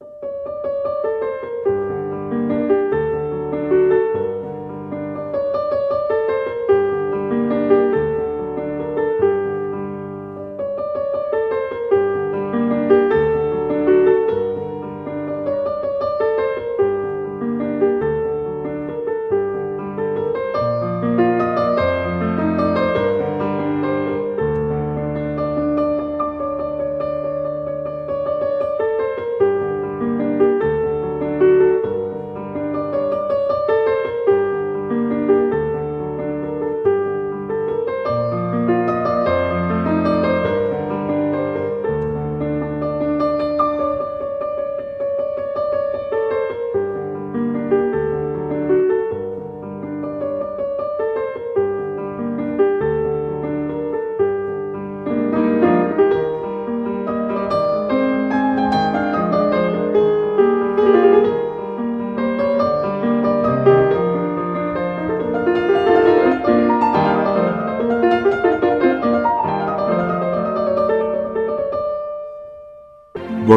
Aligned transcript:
با 0.00 0.25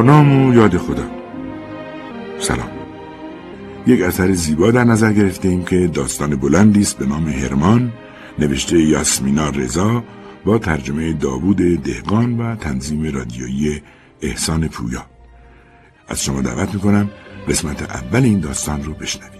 نام 0.09 0.47
و 0.47 0.53
یاد 0.53 0.77
خدا 0.77 1.07
سلام. 2.39 2.69
یک 3.87 4.01
اثر 4.01 4.31
زیبا 4.31 4.71
در 4.71 4.83
نظر 4.83 5.13
گرفته 5.13 5.47
ایم 5.47 5.65
که 5.65 5.87
داستان 5.87 6.35
بلندی 6.35 6.81
است 6.81 6.97
به 6.97 7.05
نام 7.05 7.27
هرمان 7.27 7.93
نوشته 8.39 8.79
یاسمینا 8.79 9.49
رضا 9.49 10.03
با 10.45 10.57
ترجمه 10.57 11.13
داوود 11.13 11.57
دهقان 11.57 12.37
و 12.37 12.55
تنظیم 12.55 13.15
رادیویی 13.15 13.81
احسان 14.21 14.67
پویا. 14.67 15.05
از 16.07 16.23
شما 16.23 16.41
دعوت 16.41 16.73
می‌کنم 16.73 17.09
قسمت 17.47 17.81
اول 17.81 18.23
این 18.23 18.39
داستان 18.39 18.83
رو 18.83 18.93
بشنوید. 18.93 19.39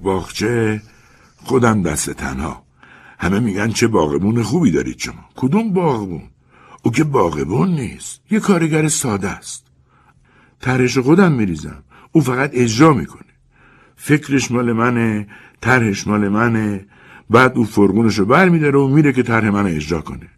باغچه 0.00 0.82
خودم 1.36 1.82
دست 1.82 2.10
تنها. 2.10 2.65
همه 3.18 3.40
میگن 3.40 3.68
چه 3.68 3.86
باغبون 3.86 4.42
خوبی 4.42 4.70
دارید 4.70 4.98
شما. 4.98 5.24
کدوم 5.36 5.72
باغبون؟ 5.72 6.22
او 6.82 6.92
که 6.92 7.04
باغبون 7.04 7.68
نیست. 7.68 8.20
یه 8.30 8.40
کارگر 8.40 8.88
ساده 8.88 9.28
است. 9.28 9.66
طرحش 10.60 10.98
خودم 10.98 11.32
میریزم. 11.32 11.82
او 12.12 12.20
فقط 12.20 12.50
اجرا 12.52 12.92
می‌کنه. 12.92 13.20
فکرش 13.96 14.50
مال 14.50 14.72
منه 14.72 15.26
طرحش 15.60 16.06
مال 16.06 16.28
منه. 16.28 16.86
بعد 17.30 17.56
او 17.56 17.64
فرگونش 17.64 18.18
رو 18.18 18.24
بر 18.24 18.48
میداره 18.48 18.78
و 18.78 18.88
میره 18.88 19.12
که 19.12 19.22
طرح 19.22 19.50
من 19.50 19.66
اجرا 19.66 20.00
کنه. 20.00 20.28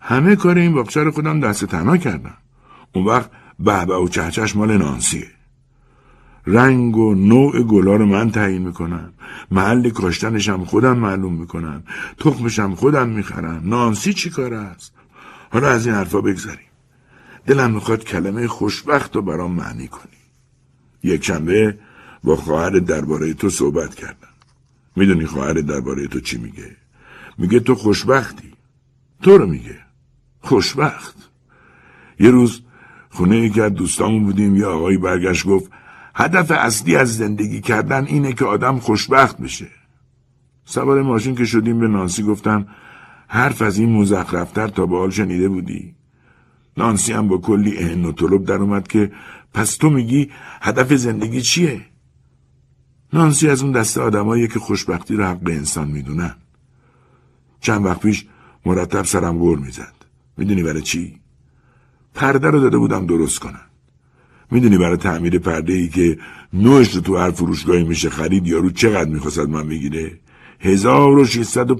همه 0.00 0.36
کار 0.36 0.58
این 0.58 0.74
باغچه 0.74 1.02
رو 1.02 1.10
خودم 1.10 1.40
دست 1.40 1.64
تنها 1.64 1.96
کردم. 1.96 2.36
اون 2.92 3.04
وقت 3.04 3.30
بهبه 3.58 3.94
و 3.94 4.08
چهچهش 4.08 4.56
مال 4.56 4.76
نانسیه. 4.76 5.35
رنگ 6.46 6.96
و 6.96 7.14
نوع 7.14 7.62
گلا 7.62 7.96
رو 7.96 8.06
من 8.06 8.30
تعیین 8.30 8.62
می‌کنم. 8.62 9.12
محل 9.50 9.90
کاشتنشم 9.90 10.64
خودم 10.64 10.98
معلوم 10.98 11.34
می‌کنم. 11.34 11.82
تخمشم 12.18 12.74
خودم 12.74 13.08
می‌خرم. 13.08 13.62
نانسی 13.64 14.12
چی 14.12 14.30
کار 14.30 14.54
است؟ 14.54 14.92
حالا 15.50 15.68
از 15.68 15.86
این 15.86 15.94
حرفا 15.94 16.20
بگذاریم 16.20 16.66
دلم 17.46 17.70
می‌خواد 17.70 18.04
کلمه 18.04 18.46
خوشبخت 18.46 19.16
رو 19.16 19.22
برام 19.22 19.52
معنی 19.52 19.88
کنی. 19.88 20.12
یک 21.02 21.24
شنبه 21.24 21.78
با 22.24 22.36
خواهر 22.36 22.70
درباره 22.70 23.34
تو 23.34 23.50
صحبت 23.50 23.94
کردم. 23.94 24.28
می‌دونی 24.96 25.26
خواهر 25.26 25.52
درباره 25.52 26.06
تو 26.06 26.20
چی 26.20 26.38
میگه؟ 26.38 26.76
میگه 27.38 27.60
تو 27.60 27.74
خوشبختی. 27.74 28.52
تو 29.22 29.38
رو 29.38 29.46
میگه. 29.46 29.78
خوشبخت. 30.40 31.30
یه 32.20 32.30
روز 32.30 32.60
خونه 33.10 33.38
یکی 33.38 33.60
از 33.60 33.72
دوستامون 33.72 34.24
بودیم 34.24 34.56
یه 34.56 34.66
آقایی 34.66 34.98
برگشت 34.98 35.46
گفت 35.46 35.70
هدف 36.18 36.50
اصلی 36.50 36.96
از 36.96 37.16
زندگی 37.16 37.60
کردن 37.60 38.04
اینه 38.04 38.32
که 38.32 38.44
آدم 38.44 38.78
خوشبخت 38.78 39.38
بشه. 39.38 39.66
سوار 40.64 41.02
ماشین 41.02 41.34
که 41.34 41.44
شدیم 41.44 41.80
به 41.80 41.88
نانسی 41.88 42.22
گفتم 42.22 42.66
حرف 43.28 43.62
از 43.62 43.78
این 43.78 43.92
مزخرفتر 43.92 44.68
تا 44.68 44.86
به 44.86 44.96
حال 44.96 45.10
شنیده 45.10 45.48
بودی؟ 45.48 45.94
نانسی 46.76 47.12
هم 47.12 47.28
با 47.28 47.38
کلی 47.38 47.78
اهن 47.78 48.04
و 48.04 48.12
طلب 48.12 48.44
در 48.44 48.54
اومد 48.54 48.88
که 48.88 49.12
پس 49.54 49.76
تو 49.76 49.90
میگی 49.90 50.30
هدف 50.60 50.92
زندگی 50.92 51.42
چیه؟ 51.42 51.80
نانسی 53.12 53.48
از 53.48 53.62
اون 53.62 53.72
دسته 53.72 54.00
آدمایی 54.00 54.48
که 54.48 54.58
خوشبختی 54.58 55.16
رو 55.16 55.24
حق 55.24 55.42
انسان 55.46 55.88
می‌دونن. 55.88 56.34
چند 57.60 57.86
وقت 57.86 58.00
پیش 58.00 58.26
مرتب 58.66 59.04
سرم 59.04 59.38
گور 59.38 59.58
می‌زد. 59.58 59.94
می‌دونی 60.36 60.62
برای 60.62 60.82
چی؟ 60.82 61.20
پرده 62.14 62.50
رو 62.50 62.60
داده 62.60 62.78
بودم 62.78 63.06
درست 63.06 63.38
کنم. 63.38 63.65
می‌دونی 64.50 64.78
برای 64.78 64.96
تعمیر 64.96 65.38
پرده 65.38 65.72
ای 65.72 65.88
که 65.88 66.18
نوش 66.52 66.88
تو 66.88 67.16
هر 67.16 67.30
فروشگاهی 67.30 67.84
میشه 67.84 68.10
خرید 68.10 68.46
یارو 68.46 68.70
چقدر 68.70 69.10
می‌خواست 69.10 69.38
من 69.38 69.68
بگیره؟ 69.68 70.20
هزار 70.60 71.18
و 71.18 71.24
شیستد 71.24 71.70
و 71.70 71.76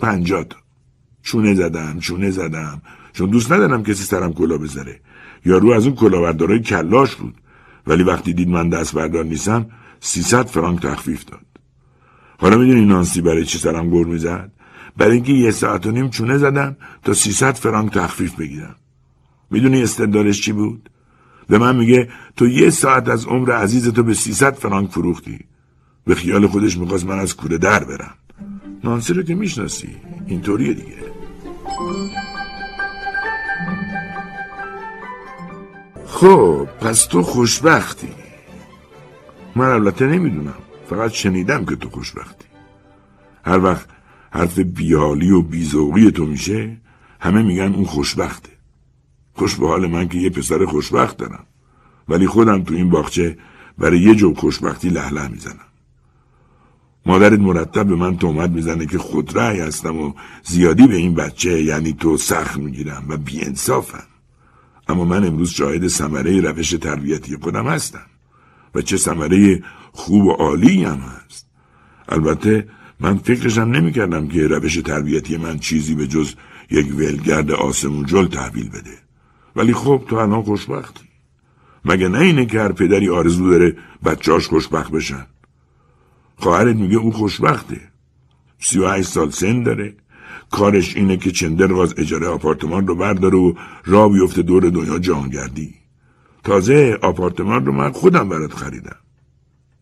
چونه 1.23 1.55
زدم 1.55 1.99
چونه 1.99 2.31
زدم. 2.31 2.83
چون 3.13 3.31
دوست 3.31 3.53
ندارم 3.53 3.83
کسی 3.83 4.05
سرم 4.05 4.33
کلا 4.33 4.59
بذاره. 4.59 5.01
یارو 5.45 5.71
از 5.71 5.87
اون 5.87 5.97
کلاوردارای 5.97 6.61
کلاش 6.61 7.15
بود. 7.15 7.35
ولی 7.87 8.03
وقتی 8.03 8.33
دید 8.33 8.49
من 8.49 8.69
دست 8.69 8.95
بردار 8.95 9.25
نیستم 9.25 9.67
سیصد 10.01 10.47
فرانک 10.47 10.83
تخفیف 10.83 11.25
داد. 11.25 11.47
حالا 12.39 12.57
می‌دونی 12.57 12.85
نانسی 12.85 13.21
برای 13.21 13.45
چی 13.45 13.59
سرم 13.59 13.91
گور 13.91 14.07
می‌زد؟ 14.07 14.53
برای 14.97 15.13
اینکه 15.13 15.33
یه 15.33 15.51
ساعت 15.51 15.87
و 15.87 15.91
نیم 15.91 16.11
چونه 16.11 16.39
زدم 16.39 16.77
تا 17.05 17.15
سیصد 17.15 17.55
فرانک 17.55 17.93
تخفیف 17.93 18.35
بگیرم. 18.35 18.77
می‌دونی 19.51 19.83
استدلالش 19.83 20.41
چی 20.41 20.53
بود؟ 20.53 20.91
به 21.49 21.59
من 21.59 21.77
میگه 21.77 22.09
تو 22.37 22.49
یه 22.49 22.71
ساعت 22.71 23.09
از 23.09 23.27
عمر 23.27 23.53
عزیز 23.53 23.89
تو 23.89 24.03
به 24.03 24.15
300 24.15 24.55
فرانک 24.55 24.91
فروختی. 24.91 25.39
به 26.05 26.15
خیال 26.15 26.47
خودش 26.47 26.79
می‌خواست 26.79 27.07
من 27.07 27.19
از 27.19 27.37
کوره 27.37 27.59
در 27.59 27.85
برم. 27.85 28.15
نانسی 28.85 29.13
رو 29.13 29.23
که 29.23 29.35
می‌شناسی. 29.35 29.97
اینطوریه 30.27 30.73
دیگه. 30.75 30.97
خب 36.07 36.69
پس 36.81 37.07
تو 37.07 37.23
خوشبختی. 37.23 38.09
من 39.57 39.67
البته 39.67 40.07
نمی‌دونم. 40.07 40.55
فقط 40.91 41.11
شنیدم 41.11 41.65
که 41.65 41.77
تو 41.77 41.91
خوشبختی. 41.91 42.45
هر 43.45 43.65
وقت 43.65 43.89
حرف 44.31 44.59
بیالی 44.59 45.31
و 45.31 45.43
بیزوقی 45.43 46.11
تو 46.11 46.27
میشه 46.27 46.77
همه 47.21 47.43
میگن 47.43 47.75
اون 47.75 47.85
خوشبخته. 47.85 48.51
خوش 49.37 49.55
به 49.55 49.69
حال 49.69 49.87
من 49.87 50.09
که 50.09 50.19
یه 50.19 50.31
پسر 50.31 50.65
خوشبخت 50.65 51.17
دارم. 51.17 51.47
ولی 52.09 52.27
خودم 52.27 52.63
تو 52.63 52.75
این 52.75 52.91
باغچه 52.91 53.39
برای 53.79 54.01
یه 54.01 54.15
جو 54.15 54.35
خوشبختی 54.35 54.89
لهله 54.89 55.29
می‌زنم. 55.29 55.67
مادرت 57.07 57.41
مرتب 57.41 57.87
به 57.87 57.97
من 57.97 58.17
تهمت 58.17 58.51
می‌زنه 58.51 58.87
که 58.87 58.99
خودرأی 58.99 59.61
هستم 59.61 59.97
و 59.97 60.13
زیادی 60.45 60.87
به 60.87 60.97
این 60.97 61.15
بچه 61.15 61.63
یعنی 61.63 61.93
تو 61.93 62.17
سخت 62.17 62.57
می‌گیرم 62.57 63.05
و 63.09 63.17
بیانصافم. 63.17 64.07
اما 64.89 65.05
من 65.05 65.25
امروز 65.25 65.51
شاهد 65.51 65.89
ثمره 65.89 66.41
روش 66.41 66.71
تربیتی 66.71 67.37
خودم 67.37 67.67
هستم 67.67 68.07
و 68.75 68.83
چه 68.83 68.97
ثمره 68.97 69.63
خوب 69.93 70.25
و 70.25 70.33
عالی 70.33 70.85
هم 70.85 70.99
هست. 70.99 71.47
البته 72.09 72.69
من 73.01 73.19
فکرشم 73.19 73.61
نمی‌کردم 73.61 74.29
که 74.29 74.47
روش 74.47 74.77
تربیتی 74.77 75.37
من 75.37 75.59
چیزی 75.59 75.95
به 75.95 76.07
جز 76.07 76.35
یک 76.71 76.95
ولگرد 76.95 77.51
آسمون 77.51 78.07
جل 78.07 78.27
تحویل 78.27 78.69
بده. 78.69 79.06
ولی 79.57 79.75
خب 79.75 80.03
تو 80.09 80.17
الان 80.17 80.43
خوشبختی 80.43 81.05
مگه 81.85 82.09
نه 82.09 82.19
اینه 82.19 82.47
که 82.47 82.61
هر 82.61 82.73
پدری 82.73 83.09
آرزو 83.09 83.51
داره 83.51 83.77
بچهاش 84.05 84.49
خوشبخت 84.49 84.93
بشن؟ 84.93 85.27
خواهرت 86.37 86.77
میگه 86.77 86.97
او 86.97 87.13
خوشبخته. 87.13 87.81
سی 88.59 88.79
و 88.79 89.03
سال 89.03 89.31
سن 89.31 89.63
داره. 89.63 89.95
کارش 90.51 90.97
اینه 90.97 91.17
که 91.17 91.31
چندر 91.31 91.73
اجاره 91.73 92.27
آپارتمان 92.27 92.87
رو 92.87 92.95
برداره 92.95 93.37
و 93.37 93.55
را 93.85 94.09
بیفته 94.09 94.43
دور 94.43 94.69
دنیا 94.69 94.99
جهانگردی. 94.99 95.75
تازه 96.45 96.99
آپارتمان 97.03 97.67
رو 97.67 97.73
من 97.73 97.93
خودم 97.93 98.29
برات 98.29 98.55
خریدم. 98.55 98.97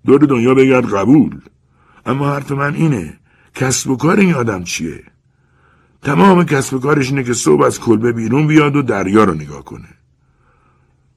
دور 0.06 0.21
دنیا 0.21 0.55
بگرد 0.55 0.94
قبول. 0.94 1.41
اما 2.06 2.29
حرف 2.29 2.53
من 2.53 2.75
اینه 2.75 3.19
کسب 3.55 3.91
و 3.91 3.97
کار 3.97 4.19
این 4.19 4.35
آدم 4.35 4.65
چیه؟ 4.65 5.03
تمام 6.04 6.44
کسب 6.44 6.80
کارش 6.80 7.10
اینه 7.10 7.22
که 7.22 7.32
صبح 7.32 7.62
از 7.62 7.80
کلبه 7.80 8.12
بیرون 8.12 8.46
بیاد 8.46 8.76
و 8.76 8.82
دریا 8.82 9.24
رو 9.24 9.34
نگاه 9.34 9.64
کنه. 9.64 9.88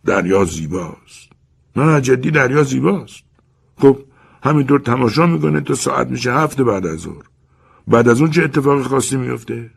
دریا 0.05 0.45
زیباست. 0.45 1.29
نه 1.75 2.01
جدی 2.01 2.31
دریا 2.31 2.63
زیباست. 2.63 3.23
خب 3.77 3.97
همینطور 4.43 4.79
تماشا 4.79 5.25
می‌کنه 5.25 5.61
تا 5.61 5.75
ساعت 5.75 6.07
میشه 6.07 6.33
هفته 6.33 6.63
بعد 6.63 6.85
از 6.85 6.99
ظهر. 6.99 7.23
بعد 7.87 8.07
از 8.07 8.21
اون 8.21 8.31
چه 8.31 8.43
اتفاق 8.43 8.81
خاصی 8.81 9.17
میفته 9.17 9.71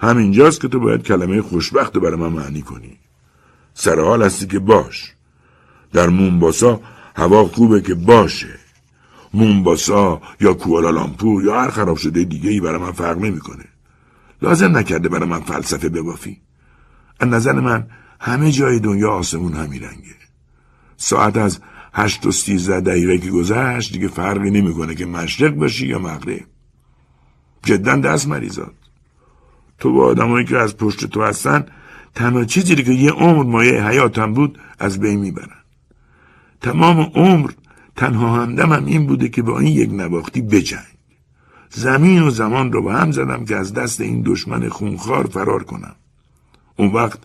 همینجاست 0.00 0.60
که 0.60 0.68
تو 0.68 0.80
باید 0.80 1.02
کلمه 1.02 1.42
خوشبخت 1.42 1.94
رو 1.94 2.00
برای 2.00 2.16
من 2.16 2.28
معنی 2.28 2.62
کنی. 2.62 2.98
سرحال 3.74 4.22
هستی 4.22 4.46
که 4.46 4.58
باش. 4.58 5.14
در 5.92 6.08
مونباسا 6.08 6.80
هوا 7.16 7.44
خوبه 7.44 7.80
که 7.80 7.94
باشه. 7.94 8.58
مونباسا 9.34 10.20
یا 10.40 10.54
کوالالامپور 10.54 11.44
یا 11.44 11.60
هر 11.60 11.70
خراب 11.70 11.96
شده 11.96 12.24
دیگه 12.24 12.50
ای 12.50 12.60
برای 12.60 12.80
من 12.80 12.92
فرق 12.92 13.18
نمی‌کنه. 13.18 13.64
لازم 14.42 14.76
نکرده 14.76 15.08
برای 15.08 15.28
من 15.28 15.40
فلسفه 15.40 15.88
ببافی 15.88 16.40
از 17.20 17.28
نظر 17.28 17.52
من 17.52 17.86
همه 18.20 18.52
جای 18.52 18.80
دنیا 18.80 19.10
آسمون 19.10 19.52
همین 19.52 19.82
رنگه. 19.82 20.14
ساعت 20.96 21.36
از 21.36 21.58
هشت 21.92 22.26
و 22.26 22.32
سیزده 22.32 22.80
دقیقه 22.80 23.18
که 23.18 23.30
گذشت 23.30 23.92
دیگه 23.92 24.08
فرقی 24.08 24.50
نمی‌کنه 24.50 24.94
که 24.94 25.06
مشرق 25.06 25.54
باشی 25.54 25.86
یا 25.86 25.98
مغرب. 25.98 26.46
جدا 27.64 27.96
دست 27.96 28.28
مریضات 28.28 28.74
تو 29.78 29.92
با 29.92 30.06
آدمایی 30.06 30.46
که 30.46 30.58
از 30.58 30.76
پشت 30.76 31.04
تو 31.04 31.22
هستن 31.22 31.66
تنها 32.14 32.44
چیزی 32.44 32.76
که 32.76 32.92
یه 32.92 33.10
عمر 33.10 33.42
مایه 33.42 33.86
حیاتم 33.86 34.34
بود 34.34 34.58
از 34.78 35.00
بین 35.00 35.20
می‌برن. 35.20 35.60
تمام 36.60 37.00
عمر 37.00 37.50
تنها 37.96 38.42
همدمم 38.42 38.84
این 38.84 39.06
بوده 39.06 39.28
که 39.28 39.42
با 39.42 39.58
این 39.58 39.72
یک 39.72 39.90
نواختی 39.90 40.40
بجنگ. 40.40 40.89
زمین 41.70 42.22
و 42.22 42.30
زمان 42.30 42.72
رو 42.72 42.82
با 42.82 42.92
هم 42.92 43.12
زدم 43.12 43.44
که 43.44 43.56
از 43.56 43.74
دست 43.74 44.00
این 44.00 44.22
دشمن 44.26 44.68
خونخوار 44.68 45.26
فرار 45.26 45.64
کنم. 45.64 45.94
اون 46.76 46.92
وقت 46.92 47.18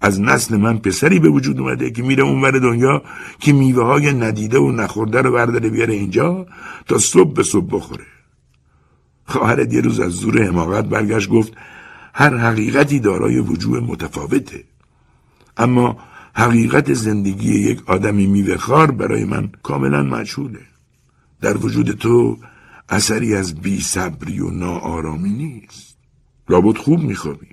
از 0.00 0.20
نسل 0.20 0.56
من 0.56 0.78
پسری 0.78 1.18
به 1.18 1.28
وجود 1.28 1.60
اومده 1.60 1.90
که 1.90 2.02
میره 2.02 2.22
اونور 2.22 2.50
دنیا 2.50 3.02
که 3.38 3.52
میوه 3.52 3.84
های 3.84 4.12
ندیده 4.12 4.58
و 4.58 4.72
نخورده 4.72 5.22
رو 5.22 5.32
برداره 5.32 5.68
بیاره 5.68 5.94
اینجا 5.94 6.46
تا 6.86 6.98
صبح 6.98 7.32
به 7.34 7.42
صبح 7.42 7.76
بخوره. 7.76 8.06
خواهرت 9.24 9.74
یه 9.74 9.80
روز 9.80 10.00
از 10.00 10.12
زور 10.12 10.42
حماقت 10.42 10.84
برگشت 10.84 11.28
گفت 11.28 11.52
هر 12.14 12.36
حقیقتی 12.36 13.00
دارای 13.00 13.38
وجوه 13.38 13.80
متفاوته. 13.80 14.64
اما 15.56 15.98
حقیقت 16.34 16.92
زندگی 16.92 17.58
یک 17.58 17.90
آدمی 17.90 18.26
میوهخوار 18.26 18.90
برای 18.90 19.24
من 19.24 19.50
کاملا 19.62 20.02
مجهوله. 20.02 20.60
در 21.40 21.56
وجود 21.56 21.90
تو 21.90 22.36
اثری 22.90 23.34
از 23.34 23.54
بی 23.54 23.80
صبری 23.80 24.40
و 24.40 24.50
ناآرامی 24.50 25.30
نیست. 25.30 25.96
لابد 26.48 26.76
خوب 26.76 27.00
میخوابی. 27.00 27.46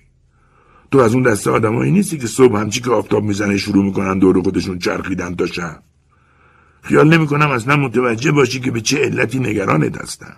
تو 0.92 0.98
از 0.98 1.14
اون 1.14 1.24
دسته 1.24 1.52
آدمایی 1.52 1.92
نیستی 1.92 2.18
که 2.18 2.28
صبح 2.28 2.60
همچی 2.60 2.82
که 2.82 2.92
آفتاب 2.92 3.24
می‌زنه 3.24 3.58
شروع 3.58 3.86
می‌کنن 3.86 4.20
دور 4.20 4.42
خودشون 4.42 4.80
چرخیدن 4.80 5.36
تا 5.36 5.46
شب. 5.46 5.84
خیال 6.82 7.14
نمی‌کنم 7.14 7.50
اصلا 7.52 7.76
متوجه 7.76 8.32
باشی 8.32 8.60
که 8.60 8.72
به 8.72 8.82
چه 8.82 8.98
علتی 8.98 9.40
نگرانت 9.40 10.02
هستم 10.02 10.36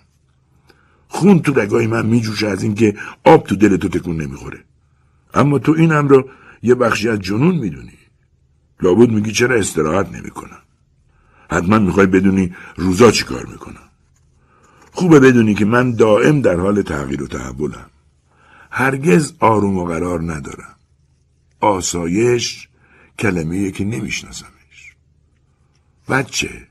خون 1.08 1.40
تو 1.40 1.54
رگای 1.54 1.88
من 1.88 2.06
میجوشه 2.06 2.48
از 2.48 2.64
اینکه 2.64 2.96
آب 3.24 3.44
تو 3.44 3.56
دل 3.56 3.78
تو 3.78 3.90
تکون 3.90 4.22
نمی‌خوره. 4.22 4.64
اما 5.34 5.60
تو 5.60 5.72
اینم 5.72 6.08
رو 6.08 6.30
یه 6.64 6.76
بخشی 6.76 7.10
از 7.10 7.20
جنون 7.20 7.56
می‌دونی. 7.56 7.98
لابد 8.82 9.10
میگی 9.10 9.32
چرا 9.32 9.56
استراحت 9.56 10.16
نمی‌کنم؟ 10.16 10.62
حتما 11.52 11.80
می‌خوای 11.80 12.06
بدونی 12.06 12.56
روزا 12.76 13.12
چی 13.12 13.24
کار 13.24 13.46
می‌کنم. 13.46 13.89
خوبه 15.00 15.20
بدونی 15.20 15.54
که 15.54 15.66
من 15.66 15.92
دائم 15.92 16.42
در 16.42 16.56
حال 16.56 16.82
تغییر 16.82 17.24
و 17.24 17.28
تحولم. 17.28 17.90
هرگز 18.72 19.34
آروم 19.40 19.78
و 19.78 19.86
قرار 19.86 20.32
ندارم. 20.32 20.76
آسایش 21.60 22.68
کلمه 23.20 23.72
که 23.72 23.86
نمیشناسمش. 23.86 24.96
بچه 26.10 26.68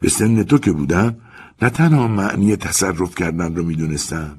به 0.00 0.08
سن 0.08 0.42
تو 0.42 0.58
که 0.58 0.72
بودم 0.72 1.16
نه 1.62 1.70
تنها 1.70 2.08
معنی 2.08 2.56
تصرف 2.56 3.14
کردن 3.14 3.54
رو 3.54 3.62
می‌دونستم 3.64 4.38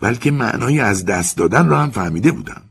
بلکه 0.00 0.30
معنای 0.30 0.80
از 0.80 1.04
دست 1.04 1.36
دادن 1.36 1.68
رو 1.68 1.76
هم 1.76 1.90
فهمیده 1.90 2.32
بودم. 2.32 2.62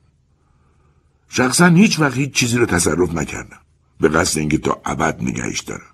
شخصا 1.29 1.67
هیچ 1.67 1.99
وقت 1.99 2.17
هیچ 2.17 2.31
چیزی 2.31 2.57
رو 2.57 2.65
تصرف 2.65 3.13
نکردم. 3.13 3.59
به 3.99 4.09
قصد 4.09 4.39
اینکه 4.39 4.57
تا 4.57 4.81
ابد 4.85 5.23
نگهش 5.23 5.59
دارم. 5.59 5.93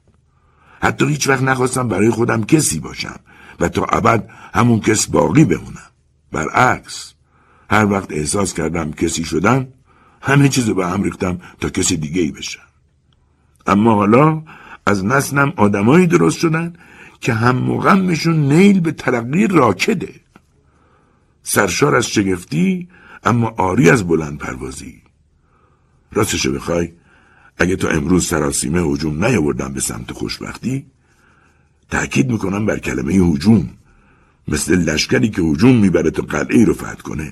حتی 0.82 1.06
هیچ 1.06 1.28
وقت 1.28 1.42
نخواستم 1.42 1.88
برای 1.88 2.10
خودم 2.10 2.44
کسی 2.44 2.80
باشم. 2.80 3.20
و 3.60 3.70
تا 3.70 3.84
ابد 3.84 4.30
همون 4.54 4.80
کس 4.80 5.08
باقی 5.08 5.46
بمونم. 5.46 5.92
برعکس 6.32 7.14
هر 7.70 7.86
وقت 7.86 8.12
احساس 8.12 8.54
کردم 8.54 8.92
کسی 8.92 9.24
شدن 9.24 9.68
همه 10.22 10.50
چیزو 10.50 10.74
به 10.74 10.88
هم 10.88 11.04
ریختم 11.04 11.40
تا 11.60 11.70
کسی 11.70 11.98
دیگه 11.98 12.22
ای 12.22 12.32
بشم. 12.32 12.62
اما 13.68 13.96
حالا 13.96 14.44
از 14.86 15.06
نسلم 15.06 15.54
آدمایی 15.56 16.08
درست 16.08 16.38
شدن 16.38 16.74
که 17.22 17.34
هم 17.34 17.56
مغمشون 17.56 18.54
نیل 18.54 18.80
به 18.80 18.92
ترقی 18.92 19.48
راکده. 19.48 20.16
سرشار 21.44 21.96
از 21.96 22.08
شگفتی 22.08 22.90
اما 23.24 23.54
آری 23.58 23.90
از 23.90 24.08
بلند 24.08 24.38
پروازی. 24.38 25.02
راستشو 26.12 26.54
بخوای 26.54 26.94
اگه 27.58 27.76
تا 27.76 27.90
امروز 27.90 28.28
سراسیمه 28.28 28.82
حجوم 28.84 29.26
نیاوردم 29.26 29.74
به 29.74 29.80
سمت 29.80 30.12
خوشبختی 30.12 30.86
تأکید 31.90 32.32
می‌کنم 32.32 32.66
بر 32.66 32.80
کلمه 32.80 33.14
هجوم. 33.14 33.70
مثل 34.48 34.76
لشکری 34.76 35.30
که 35.30 35.42
هجوم 35.42 35.76
می‌بره 35.76 36.12
تا 36.12 36.22
قلعه 36.22 36.66
رو 36.66 36.74
فتح 36.74 37.02
کنه. 37.02 37.32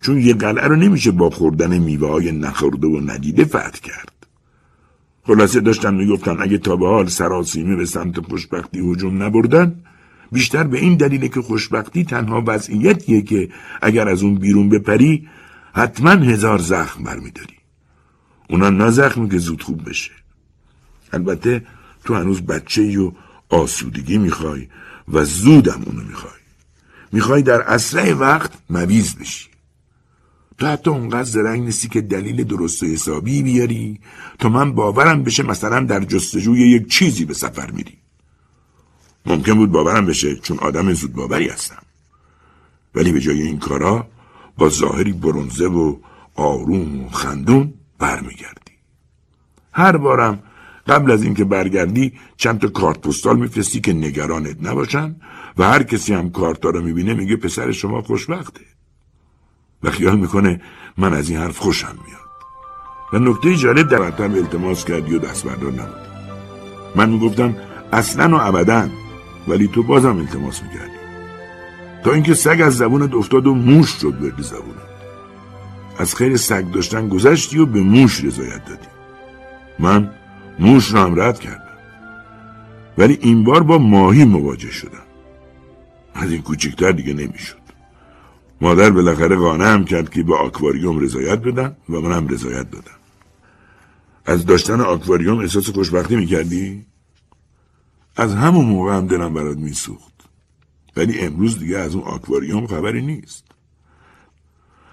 چون 0.00 0.18
یه 0.18 0.34
قلعه 0.34 0.66
رو 0.66 0.76
نمیشه 0.76 1.10
با 1.10 1.30
خوردن 1.30 1.78
میوه 1.78 2.08
های 2.08 2.32
نخورده 2.32 2.86
و 2.86 3.00
ندیده 3.00 3.44
فتح 3.44 3.80
کرد. 3.82 4.26
خلاصه 5.22 5.60
داشتم 5.60 5.94
می‌گفتم 5.94 6.36
اگه 6.40 6.58
تا 6.58 6.76
به 6.76 6.86
حال 6.86 7.06
سراسیمه 7.06 7.76
به 7.76 7.86
سمت 7.86 8.20
خوشبختی 8.20 8.78
هجوم 8.90 9.22
نبردن 9.22 9.84
بیشتر 10.32 10.64
به 10.64 10.78
این 10.78 10.96
دلیله 10.96 11.28
که 11.28 11.42
خوشبختی 11.42 12.04
تنها 12.04 12.44
وضعیتیه 12.46 13.22
که 13.22 13.48
اگر 13.82 14.08
از 14.08 14.22
اون 14.22 14.34
بیرون 14.34 14.68
بپری 14.68 15.28
حتما 15.72 16.10
هزار 16.10 16.58
زخم 16.58 17.04
برمیداری. 17.04 17.54
اونا 18.50 18.70
نه 18.70 18.90
زخمی 18.90 19.28
که 19.28 19.38
زود 19.38 19.62
خوب 19.62 19.88
بشه. 19.88 20.10
البته 21.12 21.66
تو 22.04 22.14
هنوز 22.14 22.42
بچه 22.42 22.98
و 22.98 23.10
آسودگی 23.48 24.18
می‌خوای 24.18 24.68
و 25.08 25.24
زودم 25.24 25.82
اونو 25.86 26.02
می‌خوای. 26.02 26.32
می‌خوای 27.12 27.42
در 27.42 27.62
اسرع 27.62 28.12
وقت 28.12 28.52
مویز 28.70 29.16
بشی. 29.16 29.48
تو 30.58 30.66
حتی 30.66 30.90
اونقدر 30.90 31.22
زرنگ 31.24 31.62
نیستی 31.62 31.88
که 31.88 32.00
دلیل 32.00 32.44
درست 32.44 32.82
و 32.82 32.86
حسابی 32.86 33.42
بیاری 33.42 34.00
تا 34.38 34.48
من 34.48 34.72
باورم 34.72 35.22
بشه 35.22 35.42
مثلا 35.42 35.80
در 35.80 36.04
جستجوی 36.04 36.60
یک 36.60 36.90
چیزی 36.90 37.24
به 37.24 37.34
سفر 37.34 37.70
میری. 37.70 37.98
ممکن 39.26 39.54
بود 39.54 39.70
باورم 39.70 40.06
بشه 40.06 40.36
چون 40.36 40.58
آدم 40.58 40.92
زود 40.92 41.12
باوری 41.12 41.48
هستم. 41.48 41.82
ولی 42.94 43.12
به 43.12 43.20
جای 43.20 43.42
این 43.42 43.58
کارا 43.58 44.06
با 44.56 44.68
ظاهری 44.68 45.12
برونزه 45.12 45.66
و 45.66 45.96
آروم 46.34 47.04
و 47.04 47.08
خندون 47.08 47.74
برمیگردی. 47.98 48.72
هر 49.72 49.96
بارم 49.96 50.42
قبل 50.88 51.10
از 51.10 51.22
اینکه 51.22 51.44
برگردی 51.44 52.12
چند 52.36 52.60
تا 52.60 52.68
کارت 52.68 53.00
پستال 53.00 53.38
میفرستی 53.38 53.80
که 53.80 53.92
نگرانت 53.92 54.56
نباشن 54.62 55.16
و 55.58 55.64
هر 55.64 55.82
کسی 55.82 56.14
هم 56.14 56.30
کارتا 56.30 56.70
رو 56.70 56.82
می‌بینه 56.82 57.14
میگه 57.14 57.36
پسر 57.36 57.72
شما 57.72 58.02
خوشبخته. 58.02 58.60
و 59.82 59.90
خیال 59.90 60.18
می‌کنه 60.18 60.60
من 60.98 61.14
از 61.14 61.30
این 61.30 61.38
حرف 61.38 61.58
خوشم 61.58 61.98
میاد. 62.06 62.28
و 63.12 63.30
نکته 63.30 63.56
جالب 63.56 63.88
در 63.88 63.98
مطلب 63.98 64.34
التماس 64.34 64.84
کردی 64.84 65.14
و 65.14 65.18
دست 65.18 65.44
بردار 65.44 65.72
نبود. 65.72 66.08
من 66.96 67.10
می‌گفتم 67.10 67.56
اصلا 67.92 68.36
و 68.36 68.40
ابدا 68.40 68.88
ولی 69.48 69.68
تو 69.68 69.82
بازم 69.82 70.16
التماس 70.16 70.62
می‌کردی. 70.62 70.98
تا 72.04 72.12
اینکه 72.12 72.34
سگ 72.34 72.60
از 72.64 72.76
زبونت 72.76 73.14
افتاد 73.14 73.46
و 73.46 73.54
موش 73.54 73.90
شد 73.90 74.22
وردی 74.22 74.42
زبونت. 74.42 74.88
از 75.98 76.14
خیر 76.14 76.36
سگ 76.36 76.70
داشتن 76.70 77.08
گذشتی 77.08 77.58
و 77.58 77.66
به 77.66 77.80
موش 77.80 78.24
رضایت 78.24 78.64
دادی. 78.64 78.88
من 79.78 80.10
موش 80.58 80.88
رو 80.88 80.98
هم 80.98 81.20
رد 81.20 81.40
کردم 81.40 81.78
ولی 82.98 83.18
این 83.20 83.44
بار 83.44 83.62
با 83.62 83.78
ماهی 83.78 84.24
مواجه 84.24 84.70
شدم 84.70 85.02
از 86.14 86.32
این 86.32 86.42
کوچکتر 86.42 86.92
دیگه 86.92 87.14
نمی‌شد. 87.14 87.58
مادر 88.60 88.90
بالاخره 88.90 89.36
قانع 89.36 89.84
کرد 89.84 90.10
که 90.10 90.22
به 90.22 90.36
آکواریوم 90.36 90.98
رضایت 90.98 91.38
بدم 91.38 91.76
و 91.88 92.00
منم 92.00 92.28
رضایت 92.28 92.70
دادم. 92.70 92.98
از 94.26 94.46
داشتن 94.46 94.80
آکواریوم 94.80 95.38
احساس 95.38 95.70
خوشبختی 95.70 96.16
می‌کردی؟ 96.16 96.86
از 98.16 98.34
همون 98.34 98.64
موقع 98.64 98.96
هم 98.96 99.06
دلم 99.06 99.34
برات 99.34 99.56
میسوخت. 99.58 100.12
ولی 100.96 101.18
امروز 101.18 101.58
دیگه 101.58 101.78
از 101.78 101.94
اون 101.94 102.04
آکواریوم 102.04 102.66
خبری 102.66 103.02
نیست. 103.02 103.44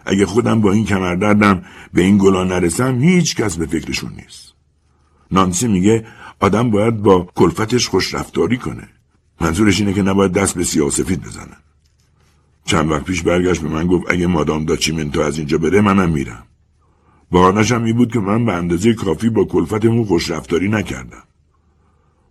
اگه 0.06 0.26
خودم 0.26 0.62
با 0.62 0.72
این 0.72 0.86
کمردردم 0.86 1.64
به 1.94 2.02
این 2.02 2.18
گلا 2.18 2.44
نرسم 2.44 3.02
هیچ 3.02 3.36
کس 3.36 3.58
به 3.58 3.66
فکرشون 3.66 4.14
نیست. 4.14 4.55
نانسی 5.32 5.68
میگه 5.68 6.06
آدم 6.40 6.72
باید 6.72 7.02
با 7.02 7.28
کلفتش 7.36 7.88
خوش 7.90 8.14
رفتاری 8.14 8.58
کنه. 8.58 8.90
منظورش 9.42 9.80
اینه 9.80 9.94
که 9.94 10.02
نباید 10.02 10.32
دست 10.32 10.56
به 10.56 10.64
سیاسفید 10.64 11.22
بزنن 11.22 11.58
چند 12.66 12.92
وقت 12.92 13.04
پیش 13.04 13.22
برگشت 13.22 13.62
به 13.62 13.70
من 13.70 13.88
گفت 13.88 14.12
اگه 14.12 14.28
مادام 14.28 14.66
داچیمنتو 14.66 15.22
از 15.22 15.38
اینجا 15.38 15.58
بره 15.58 15.82
منم 15.82 16.10
میرم. 16.10 16.44
بهانش 17.32 17.72
هم 17.72 17.84
این 17.84 17.96
بود 17.96 18.14
که 18.14 18.20
من 18.20 18.46
به 18.46 18.54
اندازه 18.54 18.94
کافی 18.94 19.30
با 19.30 19.44
کلفتمون 19.44 20.06
خوشرفتاری 20.06 20.70
نکردم. 20.70 21.24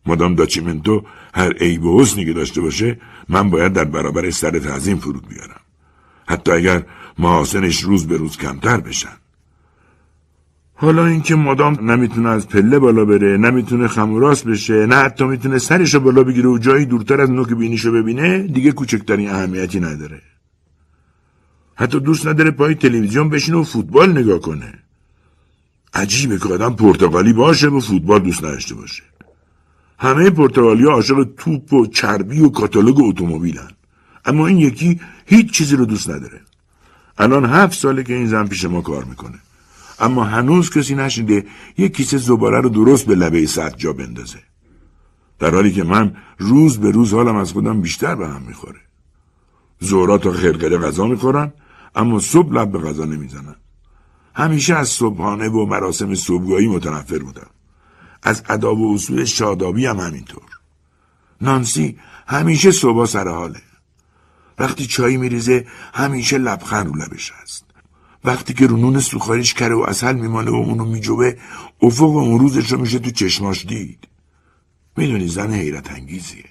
مادام 0.06 0.34
داچیمنتو 0.34 1.04
هر 1.34 1.52
عیب 1.52 1.84
و 1.84 2.00
حسنی 2.00 2.24
که 2.24 2.32
داشته 2.32 2.60
باشه 2.60 3.00
من 3.28 3.50
باید 3.50 3.72
در 3.72 3.84
برابر 3.84 4.30
سر 4.30 4.58
تعظیم 4.58 4.96
فرود 4.96 5.28
بیارم. 5.28 5.60
حتی 6.26 6.52
اگر 6.52 6.86
محاسنش 7.18 7.80
روز 7.80 8.06
به 8.06 8.16
روز 8.16 8.36
کمتر 8.36 8.80
بشن. 8.80 9.16
حالا 10.76 11.06
اینکه 11.06 11.34
مادام 11.34 11.90
نمی‌تونه 11.90 12.28
از 12.28 12.48
پله 12.48 12.78
بالا 12.78 13.04
بره 13.04 13.36
نمی‌تونه 13.36 13.88
خموراس 13.88 14.42
بشه 14.42 14.86
نه 14.86 14.96
حتی 14.96 15.24
می‌تونه 15.24 15.58
سرشو 15.58 16.00
بالا 16.00 16.24
بگیره 16.24 16.48
و 16.48 16.58
جایی 16.58 16.86
دورتر 16.86 17.20
از 17.20 17.30
نوک 17.30 17.48
بینیشو 17.48 17.92
ببینه 17.92 18.42
دیگه 18.42 18.72
کوچکترین 18.72 19.30
اهمیتی 19.30 19.80
نداره. 19.80 20.22
حتی 21.74 22.00
دوست 22.00 22.26
نداره 22.26 22.50
پای 22.50 22.74
تلویزیون 22.74 23.28
بشینه 23.28 23.56
و 23.56 23.64
فوتبال 23.64 24.18
نگاه 24.18 24.38
کنه. 24.38 24.72
عجیبه 25.94 26.38
که 26.38 26.48
آدم 26.48 26.74
پرتغالی 26.74 27.32
باشه 27.32 27.68
و 27.68 27.80
فوتبال 27.80 28.20
دوست 28.20 28.44
نداشته 28.44 28.74
باشه. 28.74 29.02
همه 29.98 30.30
پرتغالی 30.30 30.84
عاشق 30.84 31.28
توپ 31.36 31.72
و 31.72 31.86
چربی 31.86 32.40
و 32.40 32.48
کاتالوگ 32.48 33.00
اتومبیلن. 33.00 33.70
اما 34.24 34.46
این 34.46 34.58
یکی 34.58 35.00
هیچ 35.26 35.50
چیزی 35.50 35.76
رو 35.76 35.84
دوست 35.84 36.10
نداره. 36.10 36.40
الان 37.18 37.44
هفت 37.44 37.78
ساله 37.78 38.02
که 38.02 38.14
این 38.14 38.26
زن 38.26 38.46
پیش 38.46 38.64
ما 38.64 38.80
کار 38.80 39.04
می‌کنه. 39.04 39.38
اما 39.98 40.24
هنوز 40.24 40.70
کسی 40.70 40.94
نشیده 40.94 41.46
یک 41.78 41.96
کیسه 41.96 42.18
زباله 42.18 42.60
رو 42.60 42.68
درست 42.68 43.06
به 43.06 43.14
لبه 43.14 43.46
سطح 43.46 43.76
جا 43.76 43.92
بندازه. 43.92 44.38
در 45.38 45.54
حالی 45.54 45.72
که 45.72 45.84
من 45.84 46.16
روز 46.38 46.78
به 46.78 46.90
روز 46.90 47.14
حالم 47.14 47.36
از 47.36 47.52
خودم 47.52 47.80
بیشتر 47.80 48.14
به 48.14 48.28
هم 48.28 48.42
می‌خوره. 48.42 48.80
زورا 49.80 50.18
تا 50.18 50.32
خرقله 50.32 50.78
غذا 50.78 51.06
می‌خورن 51.06 51.52
اما 51.94 52.18
صبح 52.18 52.52
لب 52.52 52.72
به 52.72 52.78
غذا 52.78 53.04
نمی‌زنن. 53.04 53.56
همیشه 54.34 54.74
از 54.74 54.88
صبحانه 54.88 55.48
و 55.48 55.66
مراسم 55.66 56.14
صبحگاهی 56.14 56.68
متنفر 56.68 57.18
بودم. 57.18 57.50
از 58.22 58.42
اداب 58.48 58.80
و 58.80 58.94
اصول 58.94 59.24
شادابی 59.24 59.86
هم 59.86 60.00
همینطور. 60.00 60.42
نانسی 61.40 61.98
همیشه 62.26 62.70
صبح 62.70 63.06
سر 63.06 63.28
حاله. 63.28 63.62
وقتی 64.58 64.86
چای 64.86 65.16
میریزه 65.16 65.66
همیشه 65.94 66.38
لبخند 66.38 66.86
رو 66.86 66.94
لبش 66.94 67.32
هست. 67.42 67.64
وقتی 68.24 68.54
که 68.54 68.66
رو 68.66 68.76
نون 68.76 69.00
سوخاریش 69.00 69.54
کره 69.54 69.74
و 69.74 69.80
اصل 69.80 70.14
میمانه 70.14 70.50
و 70.50 70.54
اونو 70.54 70.84
میجوبه 70.84 71.38
افق 71.82 72.16
اون 72.16 72.40
روزش 72.40 72.72
رو 72.72 72.80
میشه 72.80 72.98
تو 72.98 73.10
چشماش 73.10 73.66
دید. 73.66 74.08
می‌دونی 74.96 75.28
زن 75.28 75.52
حیرت 75.52 75.90
انگیزیه. 75.90 76.44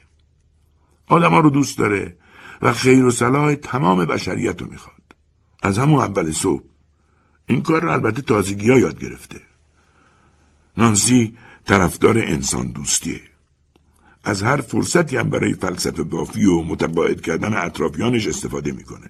آدم 1.07 1.35
رو 1.35 1.49
دوست 1.49 1.77
داره 1.77 2.17
و 2.61 2.73
خیر 2.73 3.05
و 3.05 3.11
صلاح 3.11 3.55
تمام 3.55 4.05
بشریت 4.05 4.61
رو 4.61 4.71
می‌خواد. 4.71 5.15
از 5.63 5.77
همون 5.77 5.99
اول 5.99 6.31
صبح. 6.31 6.63
این 7.45 7.61
کار 7.61 7.81
رو 7.81 7.91
البته 7.91 8.21
تازگی 8.21 8.69
ها 8.69 8.79
یاد 8.79 8.99
گرفته. 8.99 9.41
نانسی 10.77 11.37
طرفدار 11.65 12.17
انسان 12.17 12.71
دوستیه. 12.71 13.21
از 14.23 14.43
هر 14.43 14.61
فرصتی 14.61 15.17
هم 15.17 15.29
برای 15.29 15.53
فلسفه 15.53 16.03
بافی 16.03 16.45
و 16.45 16.61
متقاعد 16.61 17.21
کردن 17.21 17.53
اطرافیانش 17.53 18.27
استفاده 18.27 18.71
می‌کنه. 18.71 19.09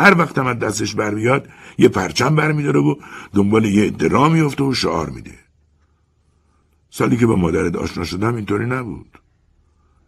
هر 0.00 0.18
وقت 0.18 0.38
هم 0.38 0.54
دستش 0.54 0.94
بر 0.94 1.42
یه 1.78 1.88
پرچم 1.88 2.36
برمیداره 2.36 2.80
و 2.80 2.94
دنبال 3.34 3.64
یه 3.64 3.90
درا 3.90 4.28
میفته 4.28 4.64
و 4.64 4.74
شعار 4.74 5.10
میده. 5.10 5.34
سالی 6.90 7.16
که 7.16 7.26
با 7.26 7.36
مادرت 7.36 7.76
آشنا 7.76 8.04
شدم 8.04 8.34
اینطوری 8.34 8.66
نبود. 8.66 9.18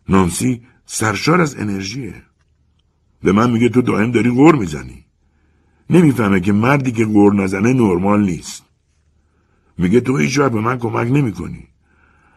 نانسی 0.09 0.63
سرشار 0.87 1.41
از 1.41 1.57
انرژیه. 1.57 2.23
به 3.23 3.33
من 3.33 3.51
میگه 3.51 3.69
تو 3.69 3.83
دائم 3.83 4.11
داری 4.11 4.31
غور 4.31 4.55
می‌زنی. 4.55 5.05
نمی‌فهمه 5.91 6.41
که 6.41 6.53
مردی 6.53 6.93
که 6.93 7.05
غور 7.05 7.35
نزنه 7.35 7.73
نرمال 7.73 8.21
نیست. 8.21 8.65
میگه 9.79 10.01
تو 10.01 10.17
هیچ 10.17 10.41
به 10.41 10.61
من 10.61 10.79
کمک 10.79 11.09
نمی‌کنی. 11.13 11.69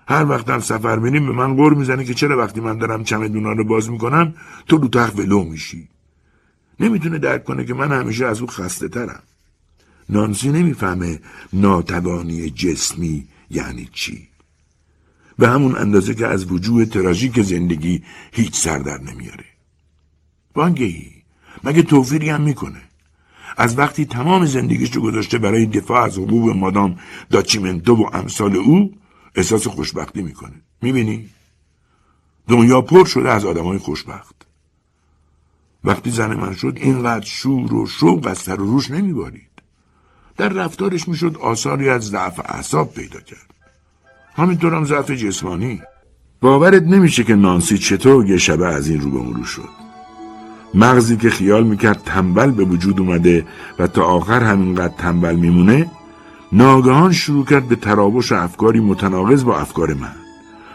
هر 0.08 0.26
وقتم 0.26 0.60
سفر 0.60 1.00
میریم 1.00 1.26
به 1.26 1.32
من 1.32 1.56
غور 1.56 1.74
می‌زنه 1.74 2.06
که 2.06 2.14
چرا 2.14 2.38
وقتی 2.38 2.62
من 2.62 2.78
دارم 2.78 3.04
چمدونا 3.04 3.52
رو 3.52 3.64
باز 3.64 3.90
می‌کنم 3.90 4.34
تو 4.68 4.78
رو 4.78 4.88
تخت 4.88 5.20
ولو 5.20 5.44
میشی. 5.44 5.90
نمی‌تونه 6.80 7.18
درک 7.18 7.44
کنه 7.44 7.66
که 7.66 7.74
من 7.74 7.92
همیشه 7.92 8.26
از 8.26 8.42
او 8.42 8.48
خسته 8.48 8.88
ترم. 8.88 9.24
نانسی 10.10 10.50
نمی‌فهمه 10.50 11.20
ناتوانی 11.54 12.50
جسمی 12.50 13.28
یعنی 13.50 13.90
چی. 13.94 14.28
به 15.38 15.50
همون 15.50 15.76
اندازه 15.76 16.16
که 16.16 16.28
از 16.28 16.52
وجوه 16.52 16.86
تراژیک 16.86 17.42
زندگی 17.42 18.04
هیچ 18.32 18.56
سر 18.56 18.78
در 18.78 19.02
نمیاره. 19.02 19.46
وانگهی 20.56 21.12
مگه 21.64 21.82
توفیری 21.82 22.30
هم 22.30 22.42
می‌کنه؟ 22.42 22.82
از 23.58 23.78
وقتی 23.78 24.06
تمام 24.06 24.46
زندگیش 24.46 24.96
رو 24.96 25.02
گذاشته 25.02 25.38
برای 25.38 25.66
دفاع 25.66 26.04
از 26.04 26.18
حقوق 26.18 26.56
مادام 26.56 27.00
داچیمنتو 27.32 27.96
و 27.96 28.10
امثال 28.14 28.56
او 28.56 28.94
احساس 29.36 29.68
خوشبختی 29.68 30.22
می‌کنه. 30.22 30.62
می‌بینی؟ 30.82 31.30
دنیا 32.48 32.82
پر 32.82 33.06
شده 33.06 33.32
از 33.32 33.46
آدمای 33.46 33.78
خوشبخت. 33.78 34.35
وقتی 35.86 36.12
زن 36.12 36.34
من 36.34 36.54
شد 36.54 36.78
اینقدر 36.82 37.26
شور 37.26 37.74
و 37.74 37.88
شوق 37.88 38.28
از 38.28 38.38
سر 38.38 38.62
و 38.62 38.66
روش 38.66 38.92
نمیبارید. 38.92 39.50
در 40.38 40.50
رفتارش 40.50 41.08
می‌شد 41.08 41.38
آثاری 41.42 41.90
از 41.90 42.04
ضعف 42.04 42.40
اعصاب 42.46 42.94
پیدا 42.94 43.20
کرد. 43.20 43.54
همینطور 44.36 44.76
هم 44.76 44.86
ضعف 44.86 45.12
جسمانی. 45.12 45.82
باورت 46.42 46.84
نمیشه 46.84 47.24
که 47.24 47.36
نانسی 47.36 47.78
چطور 47.78 48.26
یه 48.26 48.38
شبه 48.38 48.68
از 48.68 48.90
این 48.90 49.02
رو 49.02 49.12
به 49.12 49.38
رو 49.38 49.44
شد. 49.44 49.70
مغزی 50.74 51.18
که 51.18 51.30
خیال 51.30 51.64
می‌کرد 51.64 52.02
تنبل 52.06 52.52
به 52.52 52.64
وجود 52.64 53.00
اومده 53.00 53.46
و 53.80 53.88
تا 53.88 54.04
آخر 54.04 54.44
همینقدر 54.44 54.94
تنبل 54.98 55.36
میمونه 55.36 55.92
ناگهان 56.52 57.12
شروع 57.12 57.46
کرد 57.46 57.68
به 57.68 57.76
تراوش 57.76 58.32
افکاری 58.32 58.80
متناقض 58.80 59.44
با 59.44 59.60
افکار 59.60 59.94
من. 59.94 60.16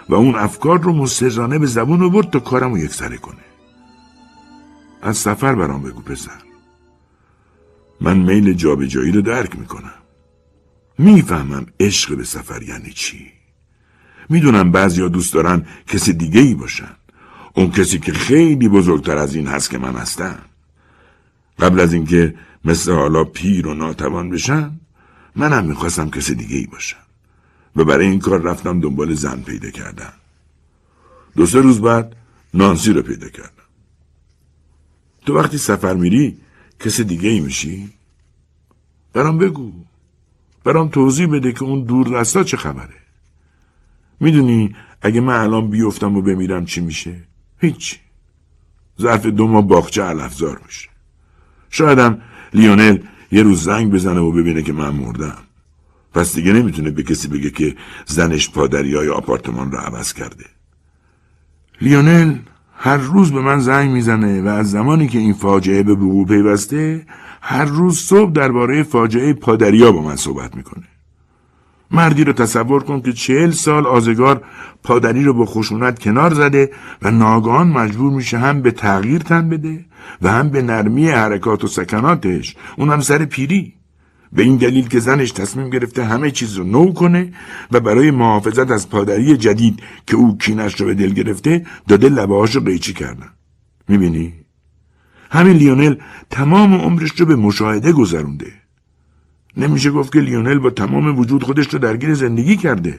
و 0.09 0.15
اون 0.15 0.35
افکار 0.35 0.81
رو 0.81 0.93
مسترزانه 0.93 1.59
به 1.59 1.67
زبون 1.67 2.03
آورد 2.03 2.31
تا 2.31 2.39
کارم 2.39 2.71
رو 2.71 2.79
یکسره 2.79 3.17
کنه. 3.17 3.50
از 5.03 5.17
سفر 5.17 5.55
برام 5.55 5.83
بگو 5.83 6.03
پسر. 6.03 6.41
من 8.01 8.17
میل 8.17 8.53
جابجایی 8.53 9.13
رو 9.13 9.23
درک 9.23 9.59
می‌کنم. 9.59 9.95
می‌فهمم 10.99 11.67
عشق 11.81 12.17
به 12.17 12.25
سفر 12.25 12.63
یعنی 12.63 12.91
چی. 12.91 13.33
می‌دونم 14.29 14.73
بعضیا 14.73 15.09
دوست 15.09 15.35
دارن 15.35 15.67
کسی 15.87 16.13
دیگه 16.13 16.41
ای 16.41 16.55
باشن. 16.55 16.97
اون 17.55 17.71
کسی 17.71 17.99
که 17.99 18.13
خیلی 18.13 18.69
بزرگتر 18.69 19.17
از 19.17 19.35
این 19.35 19.47
هست 19.47 19.71
که 19.71 19.79
من 19.79 19.95
هستم. 19.95 20.39
قبل 21.59 21.81
از 21.81 21.93
اینکه 21.93 22.35
مثل 22.65 22.93
حالا 22.93 23.25
پیر 23.25 23.67
و 23.67 23.75
ناتوان 23.75 24.31
بشن 24.31 24.81
منم 25.37 25.65
می‌خواستم 25.65 26.11
کسی 26.11 26.35
دیگه 26.35 26.57
ای 26.57 26.67
باشم. 26.67 26.97
و 27.77 27.85
برای 27.85 28.07
این 28.07 28.19
کار 28.19 28.43
رفتم 28.43 28.81
دنبال 28.81 29.15
زن 29.15 29.43
پیدا 29.43 29.71
کردم. 29.71 30.13
دو 31.37 31.47
سه 31.47 31.61
روز 31.61 31.81
بعد 31.81 32.17
نانسی 32.55 32.93
رو 32.93 33.03
پیدا 33.03 33.29
کردم. 33.29 33.60
تو 35.27 35.39
وقتی 35.39 35.59
سفر 35.59 35.95
میری 35.95 36.37
کسی 36.81 37.05
دیگه 37.05 37.29
ای 37.29 37.41
میشی؟ 37.41 37.91
برام 39.13 39.39
بگو. 39.39 39.73
برام 40.65 40.89
توضیح 40.89 41.27
بده 41.27 41.53
که 41.53 41.63
اون 41.63 41.85
دور 41.85 42.21
دستا 42.21 42.45
چه 42.45 42.57
خبره. 42.57 42.95
می‌دونی 44.21 44.77
اگه 45.03 45.21
من 45.21 45.41
الان 45.41 45.71
بیفتم 45.71 46.17
و 46.17 46.23
بمیرم 46.23 46.65
چی 46.65 46.81
میشه؟ 46.81 47.17
هیچ. 47.59 47.99
ظرف 49.01 49.27
دو 49.27 49.49
ماه 49.49 49.67
باغچه 49.67 50.03
علفزار 50.03 50.61
میشه. 50.67 50.89
شایدم 51.71 52.23
لیونل 52.55 52.99
یه 53.33 53.43
روز 53.43 53.63
زنگ 53.63 53.93
بزنه 53.93 54.21
و 54.21 54.33
ببینه 54.33 54.63
که 54.63 54.73
من 54.73 54.91
مردم. 54.91 55.39
پس 56.15 56.35
دیگه 56.35 56.53
نمی‌تونه 56.53 56.91
به 56.91 57.03
کسی 57.03 57.29
بگه 57.29 57.51
که 57.51 57.77
زنش 58.07 58.51
پادری 58.51 58.95
های 58.95 59.09
آپارتمان 59.09 59.73
رو 59.73 59.79
عوض 59.79 60.13
کرده. 60.13 60.45
لیونل 61.81 62.39
هر 62.83 62.97
روز 62.97 63.33
به 63.33 63.41
من 63.41 63.59
زنگ 63.59 63.91
می‌زنه 63.91 64.43
و 64.43 64.49
از 64.49 64.71
زمانی 64.71 65.09
که 65.09 65.19
این 65.19 65.33
فاجعه 65.33 65.83
به 65.83 65.93
وقوع 65.95 66.27
پیوسته 66.27 67.07
هر 67.43 67.65
روز 67.65 67.99
صبح 67.99 68.33
درباره 68.33 68.83
فاجعه 68.83 69.33
پادریا 69.33 69.93
با 69.93 70.03
من 70.03 70.17
صحبت 70.17 70.57
می‌کنه. 70.57 70.85
مردی 71.91 72.25
رو 72.25 72.33
تصور 72.33 72.83
کن 72.83 73.01
که 73.01 73.13
چهل 73.13 73.51
سال 73.51 73.87
آزگار 73.87 74.43
پادری 74.83 75.25
رو 75.25 75.35
با 75.35 75.45
خشونت 75.45 75.99
کنار 75.99 76.35
زده 76.35 76.71
و 77.03 77.11
ناگهان 77.11 77.69
مجبور 77.69 78.13
میشه 78.13 78.39
هم 78.39 78.63
به 78.63 78.71
تغییر 78.71 79.23
تن 79.23 79.49
بده 79.49 79.85
و 80.23 80.31
هم 80.31 80.49
به 80.49 80.63
نرمی 80.63 81.09
حرکات 81.09 81.65
و 81.65 81.67
سکناتش. 81.67 82.57
اونم 82.77 83.01
سر 83.01 83.25
پیری. 83.25 83.80
به 84.33 84.43
این 84.43 84.57
دلیل 84.57 84.89
که 84.89 85.01
زنش 85.01 85.31
تصمیم 85.33 85.71
گرفته 85.71 86.05
همه 86.05 86.31
چیز 86.31 86.55
رو 86.55 86.65
نو 86.65 86.93
کنه 86.93 87.33
و 87.73 87.81
برای 87.81 88.11
محافظت 88.11 88.71
از 88.71 88.89
پادری 88.89 89.37
جدید 89.37 89.83
که 90.07 90.17
او 90.17 90.39
کینش 90.39 90.81
رو 90.81 90.87
به 90.87 90.95
دل 90.95 91.11
گرفته 91.11 91.67
داده 91.89 92.09
لبهاش 92.09 92.55
رو 92.55 92.61
قیچی 92.61 92.93
کردن. 92.93 93.31
می‌بینی؟ 93.89 94.33
همین 95.31 95.57
لیونل 95.57 95.95
تمام 96.31 96.75
عمرش 96.75 97.11
رو 97.21 97.27
به 97.27 97.37
مشاهده 97.37 97.93
گذرونده. 97.93 98.53
نمیشه 99.57 99.91
گفت 99.91 100.13
که 100.13 100.21
لیونل 100.21 100.59
با 100.59 100.71
تمام 100.71 101.19
وجود 101.19 101.43
خودش 101.43 101.75
رو 101.75 101.79
درگیر 101.79 102.15
زندگی 102.15 102.57
کرده. 102.57 102.99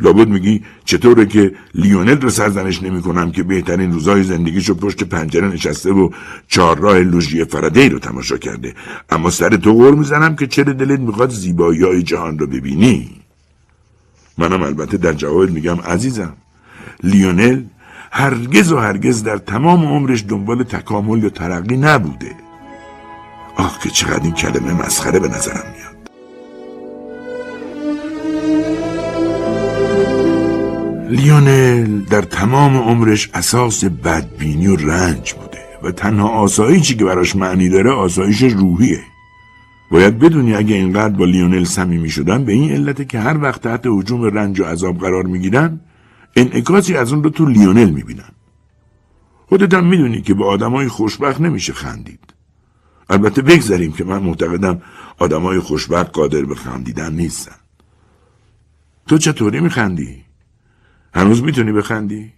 لابد 0.00 0.28
میگی 0.28 0.62
چطوره 0.84 1.26
که 1.26 1.52
لیونل 1.74 2.20
رو 2.20 2.30
سرزنش 2.30 2.82
نمی 2.82 3.02
کنم 3.02 3.32
که 3.32 3.42
بهترین 3.42 3.92
روزای 3.92 4.22
زندگیشو 4.22 4.74
پشت 4.74 5.04
پنجره 5.04 5.48
نشسته 5.48 5.90
و 5.90 6.10
چهار 6.48 6.78
راه 6.78 6.98
لوژی 6.98 7.44
فرادی 7.44 7.88
رو 7.88 7.98
تماشا 7.98 8.36
کرده. 8.36 8.74
اما 9.10 9.30
سر 9.30 9.56
تو 9.56 9.72
غور 9.72 9.94
می‌زنم 9.94 10.36
که 10.36 10.46
چرا 10.46 10.72
دلت 10.72 11.00
می‌خواد 11.00 11.30
زیبایی 11.30 12.02
جهان 12.02 12.38
رو 12.38 12.46
ببینی؟ 12.46 13.10
منم 14.38 14.62
البته 14.62 14.96
در 14.96 15.12
جواب 15.12 15.50
میگم 15.50 15.80
عزیزم 15.80 16.32
لیونل 17.02 17.62
هرگز 18.12 18.72
و 18.72 18.78
هرگز 18.78 19.22
در 19.22 19.36
تمام 19.36 19.84
عمرش 19.84 20.24
دنبال 20.28 20.62
تکامل 20.62 21.22
یا 21.22 21.28
ترقی 21.28 21.76
نبوده. 21.76 22.32
آه 23.56 23.78
که 23.82 23.90
چقدر 23.90 24.22
این 24.22 24.32
کلمه 24.32 24.72
مسخره 24.86 25.18
به 25.18 25.28
نظرم 25.28 25.64
میاد. 25.76 25.81
لیونل 31.12 32.00
در 32.00 32.22
تمام 32.22 32.76
عمرش 32.76 33.30
اساس 33.34 33.84
بدبینی 33.84 34.66
و 34.66 34.76
رنج 34.76 35.32
بوده 35.32 35.64
و 35.82 35.90
تنها 35.90 36.28
آسایشی 36.28 36.96
که 36.96 37.04
براش 37.04 37.36
معنی 37.36 37.68
داره 37.68 37.90
آسایش 37.90 38.42
روحیه. 38.42 39.00
باید 39.90 40.18
بدونی 40.18 40.54
اگه 40.54 40.74
اینقدر 40.74 41.16
با 41.16 41.24
لیونل 41.24 41.64
صمیمی 41.64 42.10
شدن 42.10 42.44
به 42.44 42.52
این 42.52 42.70
علته 42.70 43.04
که 43.04 43.20
هر 43.20 43.42
وقت 43.42 43.60
تحت 43.60 43.80
حجوم 43.86 44.22
رنج 44.22 44.60
و 44.60 44.64
عذاب 44.64 44.98
قرار 44.98 45.24
می‌گیرن 45.24 45.80
انعکاسی 46.36 46.96
از 46.96 47.12
اون 47.12 47.24
رو 47.24 47.30
تو 47.30 47.46
لیونل 47.46 47.90
می‌بینن. 47.90 48.32
خودت 49.48 49.74
هم 49.74 49.86
می‌دونی 49.86 50.22
که 50.22 50.34
به 50.34 50.44
آدمای 50.44 50.88
خوشبخت 50.88 51.40
نمیشه 51.40 51.72
خندید. 51.72 52.34
البته 53.10 53.42
بگذاریم 53.42 53.92
که 53.92 54.04
من 54.04 54.22
معتقدم 54.22 54.82
آدمای 55.18 55.58
خوشبخت 55.58 56.12
قادر 56.12 56.42
به 56.42 56.54
خندیدن 56.54 57.12
نیستن. 57.12 57.56
تو 59.06 59.18
چطوری 59.18 59.60
میخندی؟ 59.60 60.21
هنوز 61.14 61.42
می‌تونی 61.42 61.72
بخندی؟ 61.72 62.32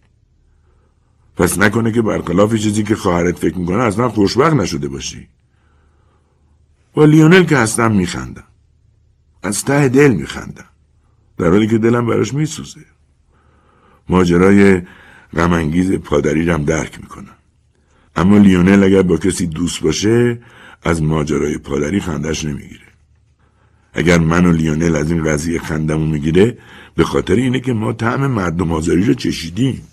پس 1.37 1.59
نکنه 1.59 1.93
که 1.93 2.02
برخلاف 2.02 2.54
چیزی 2.54 2.83
که 2.83 2.97
خواهرت 2.97 3.38
فکر 3.38 3.59
می‌کنه 3.59 3.83
اصلا 3.83 4.09
خوشبخت 4.09 4.54
نشده 4.54 4.88
باشی. 4.88 5.28
با 6.95 7.04
لیونل 7.04 7.45
که 7.45 7.57
هستم 7.59 7.93
میخندم. 7.93 8.45
از 9.43 9.64
ته 9.64 9.88
دل 9.88 10.11
میخندم. 10.11 10.64
در 11.38 11.49
حالی 11.49 11.66
که 11.66 11.78
دلم 11.78 12.07
براش 12.07 12.35
میسوزه. 12.35 12.85
ماجرای 14.09 14.83
غمانگیز 15.37 15.93
پادری 15.93 16.45
رم 16.45 16.64
درک 16.64 17.00
می‌کنم. 17.00 17.37
اما 18.16 18.38
لیونل 18.38 18.85
اگر 18.85 19.02
با 19.02 19.16
کسی 19.16 19.47
دوست 19.47 19.83
باشه 19.83 20.43
از 20.83 21.02
ماجرای 21.02 21.59
پادری 21.59 22.00
خندش 22.00 22.45
نمی‌گیره. 22.45 22.94
اگر 23.95 24.19
من 24.19 24.47
و 24.47 24.53
لیونل 24.53 24.97
از 24.97 25.11
این 25.11 25.25
قضیه 25.25 25.59
خندمو 25.59 26.07
می‌گیره 26.07 26.59
به 26.95 27.05
خاطر 27.05 27.35
اینه 27.35 27.61
که 27.61 27.73
ما 27.73 27.93
طعم 27.93 28.27
مردم 28.27 28.73
آزاری 28.73 29.05
رو 29.05 29.15
چشیدیم. 29.15 29.89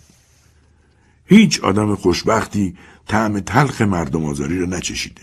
هیچ 1.26 1.60
آدم 1.60 1.96
خوشبختی 1.96 2.76
طعم 3.08 3.40
تلخ 3.40 3.82
مردم 3.82 4.26
آزاری 4.26 4.60
رو 4.60 4.66
نچشیده. 4.66 5.22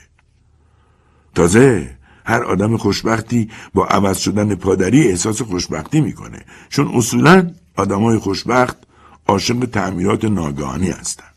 تازه 1.35 1.97
هر 2.25 2.45
آدم 2.45 2.77
خوشبختی 2.77 3.51
با 3.75 3.87
عوض 3.87 4.19
شدن 4.19 4.55
پادری 4.55 5.09
احساس 5.09 5.43
خوشبختی 5.43 6.01
می‌کنه. 6.01 6.45
چون 6.69 6.91
اصولا 6.95 7.51
آدمای 7.77 8.19
خوشبخت 8.19 8.77
عاشق 9.27 9.65
تعمیرات 9.73 10.25
ناگهانی 10.25 10.91
هستن. 10.91 11.28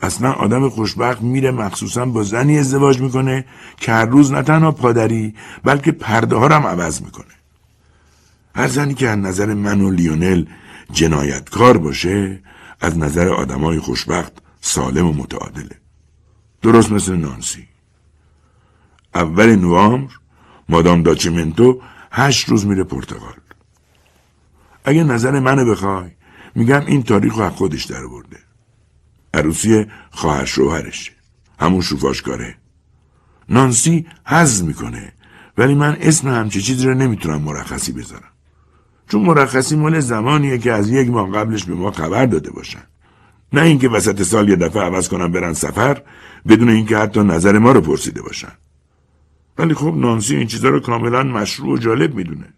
اصلا 0.00 0.32
آدم 0.32 0.68
خوشبخت 0.68 1.22
میره 1.22 1.50
مخصوصا 1.50 2.06
با 2.06 2.22
زنی 2.22 2.58
ازدواج 2.58 3.00
می‌کنه 3.00 3.44
که 3.76 3.92
هر 3.92 4.06
روز 4.06 4.32
نه 4.32 4.42
تنها 4.42 4.72
پادری 4.72 5.34
بلکه 5.64 5.92
پرده 5.92 6.36
ها 6.36 6.48
هم 6.48 6.66
عوض 6.66 7.02
می‌کنه. 7.02 7.34
هر 8.54 8.68
زنی 8.68 8.94
که 8.94 9.08
از 9.08 9.18
نظر 9.18 9.54
من 9.54 9.80
و 9.80 9.90
لیونل 9.90 10.44
جنایتکار 10.92 11.78
باشه 11.78 12.42
از 12.80 12.98
نظر 12.98 13.28
آدمای 13.28 13.78
خوشبخت 13.78 14.32
سالم 14.60 15.06
و 15.06 15.12
متعادله. 15.12 15.76
درست 16.62 16.92
مثل 16.92 17.16
نانسی. 17.16 17.68
اول 19.14 19.56
نوامبر 19.56 20.12
مادام 20.68 21.02
داچیمنتو 21.02 21.80
هشت 22.12 22.48
روز 22.48 22.66
میره 22.66 22.84
پرتغال. 22.84 23.34
اگه 24.84 25.04
نظر 25.04 25.40
منو 25.40 25.70
بخوای 25.70 26.10
میگم 26.54 26.86
این 26.86 27.02
تاریخ 27.02 27.34
رو 27.34 27.42
از 27.42 27.52
خودش 27.52 27.84
در 27.84 28.06
برده 28.06 28.45
عروسی 29.36 29.86
خواهر 30.10 30.44
شوهرشه 30.44 31.12
همون 31.60 31.80
شوفاشکاره. 31.80 32.56
نانسی 33.48 34.06
حز 34.26 34.62
می‌کنه 34.62 35.12
ولی 35.58 35.74
من 35.74 35.96
اسم 36.00 36.28
همچه 36.28 36.60
چیزی 36.60 36.86
رو 36.86 36.94
نمی‌تونم 36.94 37.42
مرخصی 37.42 37.92
بذارم. 37.92 38.32
چون 39.08 39.22
مرخصی 39.22 39.76
مال 39.76 40.00
زمانیه 40.00 40.58
که 40.58 40.72
از 40.72 40.90
یک 40.90 41.10
ماه 41.10 41.30
قبلش 41.30 41.64
به 41.64 41.74
ما 41.74 41.90
خبر 41.90 42.26
داده 42.26 42.50
باشن. 42.50 42.82
نه 43.52 43.62
اینکه 43.62 43.88
وسط 43.88 44.22
سال 44.22 44.48
یه 44.48 44.56
دفعه 44.56 44.82
عوض 44.82 45.08
کنم 45.08 45.32
برن 45.32 45.52
سفر 45.52 46.02
بدون 46.48 46.68
اینکه 46.68 46.98
حتی 46.98 47.20
نظر 47.20 47.58
ما 47.58 47.72
رو 47.72 47.80
پرسیده 47.80 48.22
باشن. 48.22 48.52
ولی 49.58 49.74
خب 49.74 49.94
نانسی 49.96 50.36
این 50.36 50.46
چیزا 50.46 50.68
رو 50.68 50.80
کاملا 50.80 51.22
مشروع 51.22 51.74
و 51.74 51.78
جالب 51.78 52.14
می‌دونه. 52.14 52.54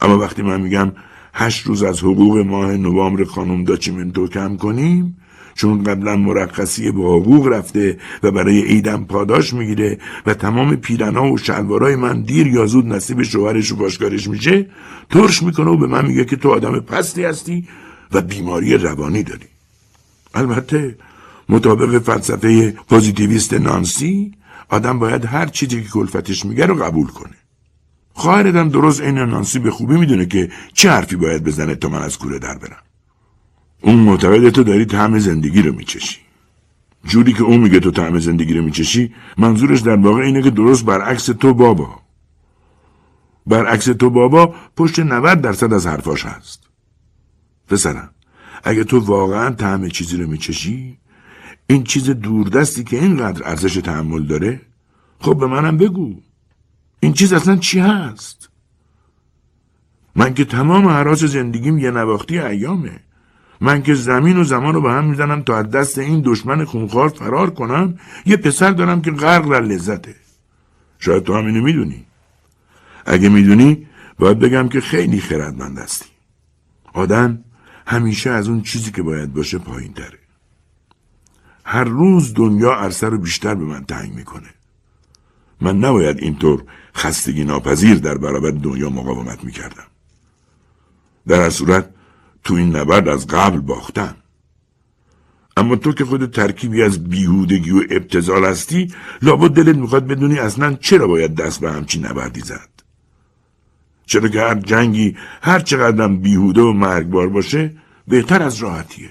اما 0.00 0.18
وقتی 0.18 0.42
من 0.42 0.60
میگم 0.60 0.92
هشت 1.34 1.66
روز 1.66 1.82
از 1.82 1.98
حقوق 1.98 2.38
ماه 2.38 2.76
نوامبر 2.76 3.24
خانم 3.24 3.64
داچیمنتو 3.64 4.28
کم 4.28 4.56
کنیم 4.56 5.16
چون 5.54 5.84
قبلا 5.84 6.16
مرخصی 6.16 6.90
با 6.90 7.16
حقوق 7.16 7.46
رفته 7.46 7.98
و 8.22 8.30
برای 8.30 8.62
عیدم 8.62 9.04
پاداش 9.04 9.54
می‌گیره 9.54 9.98
و 10.26 10.34
تمام 10.34 10.76
پیرنا 10.76 11.32
و 11.32 11.38
شلوارای 11.38 11.96
من 11.96 12.22
دیر 12.22 12.46
یا 12.46 12.66
زود 12.66 12.86
نصیب 12.86 13.22
شوهرش 13.22 13.72
و 13.72 13.76
باشکارش 13.76 14.28
میشه 14.28 14.66
ترش 15.10 15.42
می‌کنه 15.42 15.70
و 15.70 15.76
به 15.76 15.86
من 15.86 16.06
میگه 16.06 16.24
که 16.24 16.36
تو 16.36 16.50
آدم 16.50 16.80
پستی 16.80 17.24
هستی 17.24 17.68
و 18.12 18.20
بیماری 18.20 18.76
روانی 18.76 19.22
داری. 19.22 19.46
البته 20.34 20.98
مطابق 21.48 21.98
فلسفه 21.98 22.70
پوزیتیویست 22.70 23.54
نانسی 23.54 24.32
آدم 24.68 24.98
باید 24.98 25.24
هر 25.24 25.46
چیزی 25.46 25.82
که 25.82 25.88
کلفتش 25.88 26.44
میگه 26.44 26.66
رو 26.66 26.74
قبول 26.74 27.06
کنه. 27.06 27.34
خواهرتم 28.12 28.68
درست 28.68 29.00
این 29.00 29.18
نانسی 29.18 29.58
به 29.58 29.70
خوبی 29.70 29.96
می‌دونه 29.96 30.26
که 30.26 30.50
چه 30.72 30.90
حرفی 30.90 31.16
باید 31.16 31.44
بزنه 31.44 31.74
تا 31.74 31.88
من 31.88 32.02
از 32.02 32.18
کوره 32.18 32.38
در 32.38 32.58
برم. 32.58 32.82
اون 33.84 33.96
معتقد 33.96 34.50
تو 34.50 34.62
داری 34.64 34.84
طعم 34.84 35.18
زندگی 35.18 35.62
رو 35.62 35.72
میچشی. 35.72 36.18
جوری 37.04 37.32
که 37.32 37.42
اون 37.42 37.60
میگه 37.60 37.80
تو 37.80 37.90
طعم 37.90 38.18
زندگی 38.18 38.54
رو 38.54 38.64
میچشی 38.64 39.14
منظورش 39.38 39.80
در 39.80 39.96
واقع 39.96 40.22
اینه 40.22 40.42
که 40.42 40.50
درست 40.50 40.84
برعکس 40.84 41.26
تو 41.26 41.54
بابا. 41.54 42.00
برعکس 43.46 43.84
تو 43.84 44.10
بابا 44.10 44.54
پشت 44.76 44.98
90 44.98 45.40
درصد 45.40 45.72
از 45.72 45.86
حرفاش 45.86 46.26
هست. 46.26 46.68
پسرم 47.68 48.10
اگه 48.64 48.84
تو 48.84 48.98
واقعا 48.98 49.50
طعم 49.50 49.88
چیزی 49.88 50.16
رو 50.16 50.30
میچشی 50.30 50.98
این 51.66 51.84
چیز 51.84 52.10
دوردستی 52.10 52.84
که 52.84 53.00
اینقدر 53.00 53.48
ارزش 53.48 53.74
تحمل 53.74 54.22
داره 54.22 54.60
خب 55.20 55.38
به 55.38 55.46
منم 55.46 55.76
بگو. 55.76 56.14
این 57.00 57.12
چیز 57.12 57.32
اصلا 57.32 57.56
چی 57.56 57.78
هست؟ 57.78 58.48
من 60.16 60.34
که 60.34 60.44
تمام 60.44 60.88
حراس 60.88 61.24
زندگیم 61.24 61.78
یه 61.78 61.90
نواختی 61.90 62.38
ایامه. 62.38 63.03
من 63.60 63.82
که 63.82 63.94
زمین 63.94 64.36
و 64.38 64.44
زمان 64.44 64.74
رو 64.74 64.80
به 64.80 64.90
هم 64.90 65.04
می‌زنم 65.04 65.42
تا 65.42 65.56
از 65.56 65.70
دست 65.70 65.98
این 65.98 66.22
دشمن 66.24 66.64
خونخوار 66.64 67.08
فرار 67.08 67.50
کنم 67.50 67.98
یه 68.26 68.36
پسر 68.36 68.70
دارم 68.70 69.02
که 69.02 69.10
غرق 69.10 69.50
در 69.50 69.60
لذته. 69.60 70.14
شاید 70.98 71.22
تو 71.22 71.34
هم 71.34 71.46
اینو 71.46 71.62
می‌دونی. 71.62 72.06
اگه 73.06 73.28
می‌دونی 73.28 73.86
باید 74.18 74.38
بگم 74.38 74.68
که 74.68 74.80
خیلی 74.80 75.20
خردمند 75.20 75.78
هستی. 75.78 76.08
آدم 76.92 77.44
همیشه 77.86 78.30
از 78.30 78.48
اون 78.48 78.62
چیزی 78.62 78.90
که 78.90 79.02
باید 79.02 79.32
باشه 79.32 79.58
پایین 79.58 79.92
تره 79.92 80.18
هر 81.64 81.84
روز 81.84 82.34
دنیا 82.34 82.72
عرصه 82.72 83.08
رو 83.08 83.18
بیشتر 83.18 83.54
به 83.54 83.64
من 83.64 83.84
تنگ 83.84 84.14
می‌کنه. 84.14 84.48
من 85.60 85.78
نباید 85.78 86.18
اینطور 86.18 86.62
خستگی 86.96 87.44
ناپذیر 87.44 87.94
در 87.94 88.18
برابر 88.18 88.50
دنیا 88.50 88.90
مقاومت 88.90 89.44
می‌کردم. 89.44 89.86
در 91.28 91.50
صورت 91.50 91.93
تو 92.44 92.54
این 92.54 92.76
نبرد 92.76 93.08
از 93.08 93.26
قبل 93.26 93.60
باختم 93.60 94.16
اما 95.56 95.76
تو 95.76 95.92
که 95.92 96.04
خود 96.04 96.30
ترکیبی 96.30 96.82
از 96.82 97.04
بیهودگی 97.04 97.70
و 97.70 97.82
ابتزال 97.90 98.44
هستی 98.44 98.94
لابد 99.22 99.50
دلت 99.50 99.76
می‌خواد 99.76 100.06
بدونی 100.06 100.38
اصلا 100.38 100.74
چرا 100.74 101.06
باید 101.06 101.34
دست 101.34 101.60
به 101.60 101.72
همچین 101.72 102.06
نبردی 102.06 102.40
زد. 102.40 102.68
چرا 104.06 104.28
که 104.28 104.40
هر 104.40 104.54
جنگی 104.54 105.16
هر 105.42 105.60
چقدرم 105.60 106.18
بیهوده 106.18 106.60
و 106.60 106.72
مرگبار 106.72 107.28
باشه 107.28 107.72
بهتر 108.08 108.42
از 108.42 108.56
راحتیه. 108.56 109.10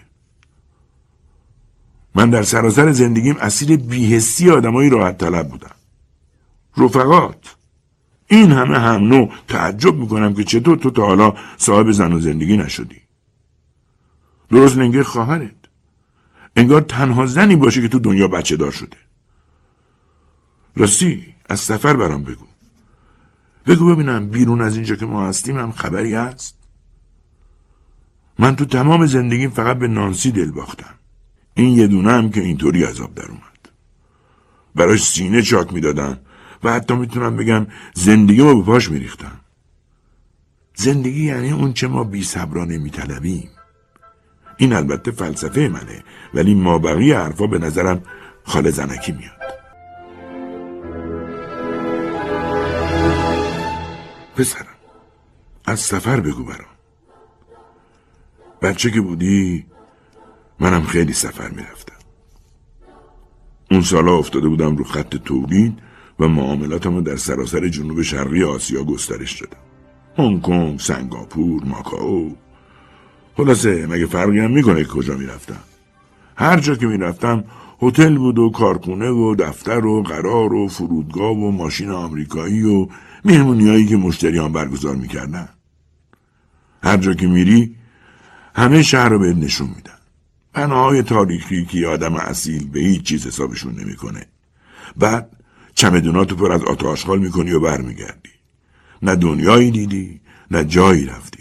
من 2.16 2.30
در 2.30 2.44
سراسر 2.44 2.92
زندگیم 2.92 3.36
اسیر 3.40 3.78
بیهستی 3.78 4.50
آدمایی 4.50 4.90
راحت 4.90 5.18
طلب 5.18 5.50
بودم. 5.50 5.76
رفقات. 6.78 7.56
این 8.28 8.52
همه 8.52 8.80
هم 8.80 9.04
نوع 9.04 9.30
تعجب 9.48 9.96
می‌کنم 9.96 10.34
که 10.34 10.44
چطور 10.44 10.78
تو 10.78 10.92
تا 10.92 11.06
حالا 11.06 11.34
صاحب 11.58 11.92
زن 11.92 12.14
و 12.14 12.20
زندگی 12.20 12.58
نشدی. 12.58 13.03
درست 14.54 14.78
لنگه 14.78 15.04
خواهرت. 15.04 15.56
انگار 16.56 16.82
تنها 16.82 17.26
زنی 17.26 17.56
باشه 17.56 17.82
که 17.82 17.88
تو 17.88 18.00
دنیا 18.00 18.28
بچه 18.28 18.58
دار 18.58 18.72
شده. 18.72 18.98
راستی 20.76 21.36
از 21.50 21.60
سفر 21.60 21.94
برام 21.96 22.24
بگو. 22.24 22.46
بگو 23.66 23.96
ببینم 23.96 24.30
بیرون 24.30 24.62
از 24.62 24.76
اینجا 24.76 24.96
که 24.96 25.06
ما 25.06 25.28
هستیم 25.28 25.60
هم 25.60 25.72
خبری 25.72 26.14
هست. 26.14 26.58
من 28.40 28.56
تو 28.56 28.66
تمام 28.66 29.06
زندگیم 29.06 29.50
فقط 29.50 29.78
به 29.78 29.88
نانسی 29.88 30.32
دل 30.32 30.52
باختم. 30.52 30.94
این 31.54 31.78
یه 31.78 31.88
دونه 31.88 32.12
هم 32.12 32.30
که 32.30 32.42
اینطوری 32.42 32.84
عذاب 32.84 33.16
در 33.16 33.26
اومد. 33.26 33.70
براش 34.76 35.04
سینه 35.04 35.42
چاک 35.42 35.74
می‌دادم 35.74 36.20
و 36.64 36.74
حتی 36.74 36.96
می‌تونم 36.96 37.36
بگم 37.38 37.68
زندگی 37.94 38.42
ما 38.42 38.56
به 38.56 38.64
پاش 38.64 38.92
میریختم 38.92 39.40
زندگی 40.76 41.26
یعنی 41.26 41.52
اون 41.52 41.74
چه 41.74 41.88
ما 41.88 42.04
بی 42.04 42.24
صبرانه 42.24 42.78
میطلبیم 42.78 43.50
این 44.58 44.74
البته 44.74 45.12
فلسفه 45.12 45.62
منه 45.68 46.04
ولی 46.34 46.56
ما 46.56 46.78
بقیه 46.78 47.18
حرفا 47.18 47.48
به 47.48 47.60
نظرم 47.60 48.04
خاله 48.44 48.72
زنکی 48.72 49.12
میاد. 49.12 49.44
پسرم 54.36 54.66
از 55.66 55.80
سفر 55.80 56.20
بگو 56.20 56.44
برام. 56.44 56.74
بچه 58.62 58.92
که 58.92 59.02
بودی 59.02 59.66
منم 60.60 60.84
خیلی 60.84 61.14
سفر 61.14 61.50
می‌رفتم. 61.50 61.94
اون 63.72 63.82
سالا 63.82 64.18
افتاده 64.18 64.48
بودم 64.48 64.76
رو 64.76 64.84
خط 64.84 65.16
تولید 65.16 65.80
و 66.20 66.28
معاملاتمو 66.28 67.02
در 67.02 67.16
سراسر 67.16 67.68
جنوب 67.68 68.02
شرقی 68.02 68.44
آسیا 68.44 68.84
گسترش 68.84 69.42
دادم. 69.42 69.58
هنگ 70.18 70.42
کنگ، 70.42 70.80
سنگاپور، 70.80 71.64
ماکاو 71.64 72.36
خلاصه 73.38 73.88
مگه 73.88 74.06
فرقی 74.06 74.40
هم 74.40 74.52
می‌کنه 74.52 74.84
کجا 74.84 75.16
می‌رفتم؟ 75.16 75.60
هر 76.36 76.60
جا 76.60 76.76
که 76.76 76.88
می‌رفتم 76.88 77.44
هتل 77.82 78.18
بود 78.18 78.40
و 78.40 78.50
کارخونه 78.50 79.10
و 79.10 79.36
دفتر 79.36 79.86
و 79.86 80.04
قرار 80.04 80.54
و 80.54 80.68
فرودگاه 80.68 81.32
و 81.32 81.52
ماشین 81.52 81.90
آمریکایی 81.90 82.64
و 82.64 82.88
مهمونیایی 83.26 83.86
که 83.86 83.98
مشتریان 83.98 84.52
برگزار 84.52 84.96
می‌کردن. 84.96 85.50
هر 86.84 86.98
جا 86.98 87.14
که 87.14 87.28
میری 87.28 87.76
همه 88.56 88.84
شهر 88.84 89.10
رو 89.10 89.20
بهت 89.20 89.38
نشون 89.38 89.68
میدن. 89.76 89.94
بناهای 90.54 91.04
تاریخی 91.04 91.66
که 91.66 91.88
آدم 91.88 92.16
اصیل 92.16 92.70
به 92.70 92.80
هیچ 92.80 93.04
چیز 93.04 93.28
حسابشون 93.28 93.80
نمی‌کنه. 93.80 94.26
بعد 94.98 95.30
چمدوناتو 95.76 96.36
پر 96.36 96.52
از 96.52 96.64
آتاشخال 96.64 97.20
می‌کنی 97.20 97.52
و 97.52 97.60
برمیگردی. 97.60 98.30
نه 99.02 99.16
دنیایی 99.16 99.72
دیدی 99.72 100.22
نه 100.52 100.64
جایی 100.64 101.06
رفتی. 101.06 101.33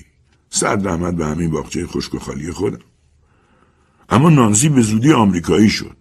صد 0.55 0.89
رحمت 0.89 1.15
به 1.15 1.27
همین 1.27 1.51
باغچه 1.51 1.87
خشک 1.87 2.15
و 2.15 2.19
خالی 2.19 2.53
خودم. 2.53 2.79
اما 4.09 4.31
نانسی 4.31 4.69
به 4.69 4.83
زودی 4.83 5.13
آمریکایی 5.13 5.71
شد. 5.71 5.97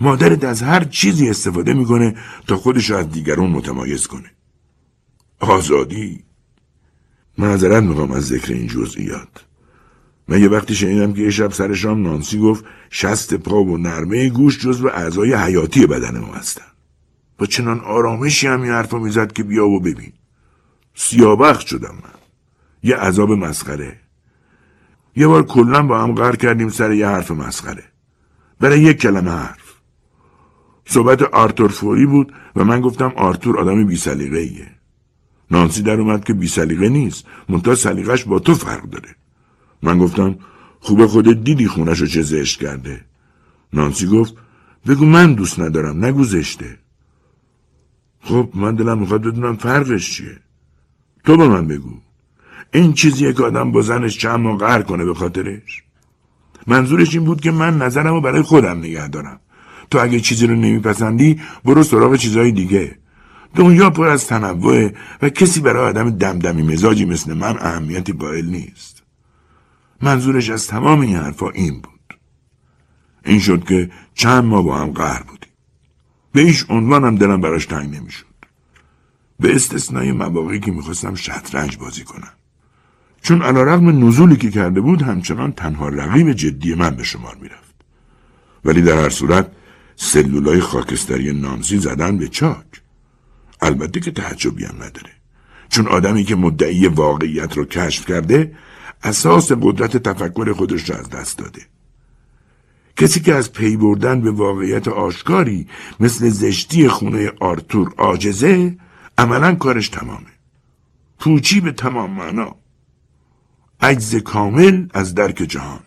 مادرت 0.00 0.44
از 0.44 0.62
هر 0.62 0.84
چیزی 0.84 1.30
استفاده 1.30 1.74
می‌کنه 1.74 2.14
تا 2.46 2.56
خودش 2.56 2.90
از 2.90 3.10
دیگران 3.10 3.50
متمایز 3.50 4.06
کنه. 4.06 4.30
آزادی. 5.40 6.24
معذرت 7.38 7.82
می‌خوام 7.82 8.10
از 8.10 8.26
ذکر 8.26 8.52
این 8.52 8.66
جزئیات. 8.66 9.44
من 10.28 10.42
یه 10.42 10.48
وقتی 10.48 10.74
شنیدم 10.74 11.12
که 11.12 11.22
یه 11.22 11.30
شب 11.30 11.52
سر 11.52 11.74
شام 11.74 12.02
نانسی 12.02 12.38
گفت 12.38 12.64
شست 12.90 13.34
پا 13.34 13.64
و 13.64 13.78
نرمه 13.78 14.28
گوش 14.28 14.58
جزو 14.58 14.88
اعضای 14.88 15.34
حیاتی 15.34 15.86
بدن 15.86 16.18
ما 16.18 16.34
هستن. 16.34 16.70
با 17.38 17.46
چنان 17.46 17.80
آرامشی 17.80 18.46
هم 18.46 18.62
این 18.62 19.02
می‌زد 19.02 19.32
که 19.32 19.42
بیا 19.42 19.68
و 19.68 19.80
ببین. 19.80 20.12
سیابخت 20.94 21.66
شدم 21.66 21.94
من. 21.94 22.17
یه 22.82 22.96
عذاب 22.96 23.32
مسخره. 23.32 24.00
یه 25.16 25.26
بار 25.26 25.46
کلا 25.46 25.82
با 25.82 26.02
هم 26.02 26.12
قرار 26.12 26.36
کردیم 26.36 26.68
سر 26.68 26.92
یه 26.92 27.08
حرف 27.08 27.30
مسخره. 27.30 27.84
برای 28.60 28.80
یک 28.80 28.96
کلمه 28.96 29.30
حرف. 29.30 29.74
صحبت 30.84 31.22
آرتور 31.22 31.68
فوری 31.68 32.06
بود 32.06 32.32
و 32.56 32.64
من 32.64 32.80
گفتم 32.80 33.12
آرتور 33.16 33.58
آدم 33.58 33.86
بی 33.86 34.00
ایه. 34.08 34.70
نانسی 35.50 35.82
در 35.82 36.00
اومد 36.00 36.24
که 36.24 36.32
بی 36.32 36.48
سلیقه 36.48 36.88
نیست. 36.88 37.24
منتها 37.48 37.74
سلیقش 37.74 38.24
با 38.24 38.38
تو 38.38 38.54
فرق 38.54 38.82
داره. 38.82 39.16
من 39.82 39.98
گفتم 39.98 40.38
خوبه 40.80 41.06
خودت 41.06 41.44
دیدی 41.44 41.66
خونش 41.66 41.98
رو 41.98 42.06
چه 42.06 42.22
زشت 42.22 42.60
کرده. 42.60 43.04
نانسی 43.72 44.06
گفت 44.06 44.34
بگو 44.86 45.04
من 45.04 45.34
دوست 45.34 45.60
ندارم 45.60 46.04
نگو 46.04 46.24
زشته. 46.24 46.78
خب 48.20 48.50
من 48.54 48.74
دلم 48.74 48.98
می‌خواد 48.98 49.22
بدونم 49.22 49.56
فرقش 49.56 50.16
چیه. 50.16 50.38
تو 51.24 51.36
به 51.36 51.48
من 51.48 51.66
بگو. 51.66 52.07
این 52.72 52.92
چیزیه 52.92 53.32
که 53.32 53.42
آدم 53.42 53.72
با 53.72 53.82
زنش 53.82 54.18
چند 54.18 54.40
ماه 54.40 54.58
قهر 54.58 54.82
کنه 54.82 55.04
به 55.04 55.14
خاطرش. 55.14 55.82
منظورش 56.66 57.14
این 57.14 57.24
بود 57.24 57.40
که 57.40 57.50
من 57.50 57.78
نظرم 57.78 58.14
رو 58.14 58.20
برای 58.20 58.42
خودم 58.42 58.78
نگه 58.78 59.08
دارم. 59.08 59.40
تو 59.90 59.98
اگه 59.98 60.20
چیزی 60.20 60.46
رو 60.46 60.54
نمیپسندی 60.54 61.40
برو 61.64 61.82
سراغ 61.82 62.16
چیزهای 62.16 62.52
دیگه. 62.52 62.98
دنیا 63.54 63.90
پر 63.90 64.08
از 64.08 64.26
تنوع 64.26 64.90
و 65.22 65.28
کسی 65.28 65.60
برای 65.60 65.88
آدم 65.88 66.10
دمدمی 66.10 66.62
مزاجی 66.62 67.04
مثل 67.04 67.34
من 67.34 67.58
اهمیتی 67.58 68.12
قائل 68.12 68.46
نیست. 68.46 69.02
منظورش 70.02 70.50
از 70.50 70.66
تمام 70.66 71.00
این 71.00 71.16
حرفا 71.16 71.50
این 71.50 71.74
بود. 71.80 72.18
این 73.24 73.40
شد 73.40 73.64
که 73.64 73.90
چند 74.14 74.44
ماه 74.44 74.64
با 74.64 74.78
هم 74.78 74.90
قهر 74.90 75.22
بودیم. 75.22 75.50
به 76.32 76.40
هیچ 76.40 76.64
عنوانم 76.68 77.16
دلم 77.16 77.40
براش 77.40 77.66
تنگ 77.66 77.96
نمی‌شد. 77.96 78.26
به 79.40 79.54
استثنای 79.54 80.12
مواقعی 80.12 80.60
که 80.60 80.70
می‌خواستم 80.70 81.14
شطرنج 81.14 81.76
بازی 81.76 82.04
کنم. 82.04 82.32
چون 83.22 83.42
علا 83.42 83.62
رقم 83.62 84.06
نزولی 84.06 84.36
که 84.36 84.50
کرده 84.50 84.80
بود 84.80 85.02
همچنان 85.02 85.52
تنها 85.52 85.88
رقیب 85.88 86.32
جدی 86.32 86.74
من 86.74 86.90
به 86.90 87.02
شمار 87.02 87.36
می‌رفت. 87.40 87.74
ولی 88.64 88.82
در 88.82 89.02
هر 89.02 89.08
صورت 89.08 89.50
سلولای 89.96 90.60
خاکستری 90.60 91.32
نانسی 91.32 91.78
زدن 91.78 92.18
به 92.18 92.28
چاک. 92.28 92.66
البته 93.62 94.00
که 94.00 94.10
تعجبی 94.10 94.64
هم 94.64 94.76
نداره. 94.76 95.10
چون 95.68 95.86
آدمی 95.86 96.24
که 96.24 96.36
مدعی 96.36 96.86
واقعیت 96.86 97.56
رو 97.56 97.64
کشف 97.64 98.06
کرده 98.06 98.56
اساس 99.02 99.52
قدرت 99.52 99.96
تفکر 99.96 100.52
خودش 100.52 100.90
را 100.90 100.96
از 100.96 101.10
دست 101.10 101.38
داده. 101.38 101.60
کسی 102.96 103.20
که 103.20 103.34
از 103.34 103.52
پی 103.52 103.76
بردن 103.76 104.20
به 104.20 104.30
واقعیت 104.30 104.88
آشکاری 104.88 105.66
مثل 106.00 106.28
زشتی 106.28 106.88
خونه 106.88 107.32
آرتور 107.40 107.94
آجزه 107.96 108.76
عملا 109.18 109.54
کارش 109.54 109.88
تمامه. 109.88 110.32
پوچی 111.18 111.60
به 111.60 111.72
تمام 111.72 112.10
معنا. 112.10 112.56
عجز 113.80 114.16
کامل 114.16 114.86
از 114.94 115.14
درک 115.14 115.36
جهان. 115.36 115.80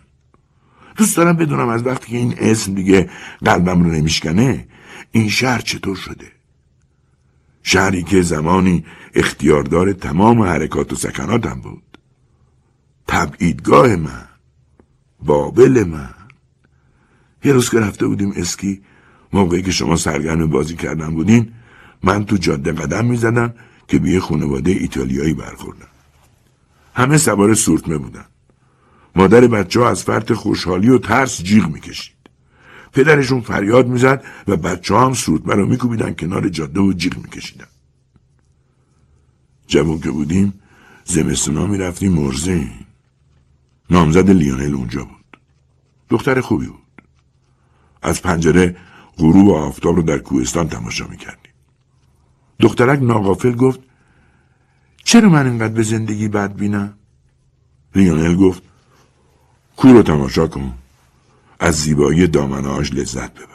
دوست 0.96 1.16
دارم 1.16 1.36
بدونم 1.36 1.68
از 1.68 1.86
وقتی 1.86 2.10
که 2.10 2.16
این 2.16 2.34
اسم 2.38 2.74
دیگه 2.74 3.10
قلبم 3.44 3.82
رو 3.82 3.90
نمیشکنه 3.90 4.68
این 5.12 5.28
شهر 5.28 5.60
چطور 5.60 5.96
شده؟ 5.96 6.32
شهری 7.62 8.02
که 8.02 8.22
زمانی 8.22 8.84
اختیاردار 9.14 9.92
تمام 9.92 10.42
حرکات 10.42 10.92
و 10.92 10.96
سکناتم 10.96 11.60
بود. 11.60 11.98
تبعیدگاه 13.08 13.96
من 13.96 14.28
بابل 15.20 15.84
من. 15.84 16.14
یه 17.44 17.52
روز 17.52 17.70
که 17.70 17.80
رفته 17.80 18.06
بودیم 18.06 18.32
اسکی 18.36 18.82
موقعی 19.32 19.62
که 19.62 19.70
شما 19.70 19.96
سرگرم 19.96 20.46
بازی 20.46 20.76
کردن 20.76 21.14
بودین 21.14 21.52
من 22.02 22.24
تو 22.24 22.36
جاده 22.36 22.72
قدم 22.72 23.04
می‌زدم 23.04 23.54
که 23.88 23.98
به 23.98 24.10
یه 24.10 24.20
خانواده 24.20 24.70
ایتالیایی 24.70 25.34
برخوردم. 25.34 25.91
همه 26.94 27.18
سوار 27.18 27.54
سورتمه 27.54 27.98
بودن. 27.98 28.24
مادر 29.16 29.46
بچه 29.46 29.80
ها 29.80 29.90
از 29.90 30.02
فرط 30.02 30.32
خوشحالی 30.32 30.88
و 30.88 30.98
ترس 30.98 31.42
جیغ 31.42 31.68
می‌کشید. 31.68 32.16
پدرشون 32.92 33.40
فریاد 33.40 33.86
می‌زد 33.86 34.24
و 34.48 34.56
بچه 34.56 34.94
ها 34.94 35.06
هم 35.06 35.14
سورتمه 35.14 35.54
رو 35.54 35.66
میکوبیدن 35.66 36.14
کنار 36.14 36.48
جاده 36.48 36.80
و 36.80 36.92
جیغ 36.92 37.16
میکشیدن. 37.16 37.66
جوون 39.66 40.00
که 40.00 40.10
بودیم 40.10 40.54
زمستونا 41.04 41.66
می‌رفتیم 41.66 42.12
مرزین 42.12 42.70
نامزد 43.90 44.30
لیونل 44.30 44.74
اونجا 44.74 45.04
بود. 45.04 45.38
دختر 46.08 46.40
خوبی 46.40 46.66
بود. 46.66 47.02
از 48.02 48.22
پنجره 48.22 48.76
غروب 49.16 49.48
و 49.48 49.54
آفتاب 49.54 49.96
رو 49.96 50.02
در 50.02 50.18
کوهستان 50.18 50.68
تماشا 50.68 51.06
می‌کردیم. 51.06 51.52
دخترک 52.60 53.02
ناغافل 53.02 53.52
گفت 53.52 53.80
چرا 55.04 55.28
من 55.28 55.46
اینقدر 55.46 55.74
به 55.74 55.82
زندگی 55.82 56.28
بد 56.28 56.54
بینم؟ 56.54 56.94
لیونل 57.94 58.36
گفت 58.36 58.62
کو 59.76 59.88
رو 59.88 60.02
تماشا 60.02 60.46
کن. 60.46 60.72
از 61.60 61.74
زیبایی 61.74 62.26
دامنهاش 62.26 62.92
لذت 62.92 63.34
ببر. 63.34 63.46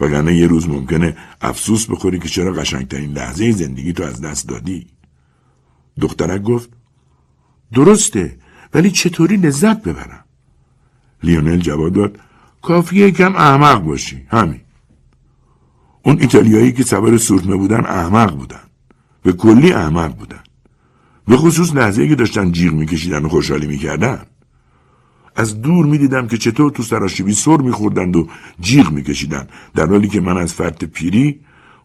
وگرنه 0.00 0.36
یه 0.36 0.46
روز 0.46 0.68
ممکنه 0.68 1.16
افسوس 1.40 1.86
بخوری 1.86 2.18
که 2.18 2.28
چرا 2.28 2.52
قشنگترین 2.52 3.12
لحظه 3.12 3.52
زندگی 3.52 3.92
تو 3.92 4.02
از 4.02 4.20
دست 4.20 4.48
دادی. 4.48 4.86
دخترک 6.00 6.42
گفت 6.42 6.70
درسته 7.72 8.38
ولی 8.74 8.90
چطوری 8.90 9.36
لذت 9.36 9.82
ببرم؟ 9.82 10.24
لیونل 11.22 11.60
جواب 11.60 11.92
داد 11.92 12.18
کافیه 12.62 13.10
کم 13.10 13.36
احمق 13.36 13.82
باشی 13.82 14.26
همین. 14.28 14.60
اون 16.02 16.20
ایتالیایی 16.20 16.72
که 16.72 16.82
سوار 16.82 17.18
سورتمه 17.18 17.56
بودن 17.56 17.86
احمق 17.86 18.36
بودن. 18.36 18.60
به 19.22 19.32
کلی 19.32 19.72
احمق 19.72 20.16
بودن. 20.16 20.39
به 21.30 21.36
خصوص 21.36 21.74
لحظه 21.74 22.08
که 22.08 22.14
داشتن 22.14 22.52
جیغ 22.52 22.72
میکشیدن 22.72 23.24
و 23.24 23.28
خوشحالی 23.28 23.66
می‌کردن. 23.66 24.22
از 25.36 25.62
دور 25.62 25.86
می‌دیدم 25.86 26.26
که 26.26 26.38
چطور 26.38 26.70
تو 26.70 26.82
سراشیبی 26.82 27.32
سر 27.32 27.56
میخوردند 27.56 28.16
و 28.16 28.28
جیغ 28.60 28.92
میکشیدن 28.92 29.48
در 29.74 29.86
حالی 29.86 30.08
که 30.08 30.20
من 30.20 30.38
از 30.38 30.54
فرد 30.54 30.84
پیری 30.84 31.40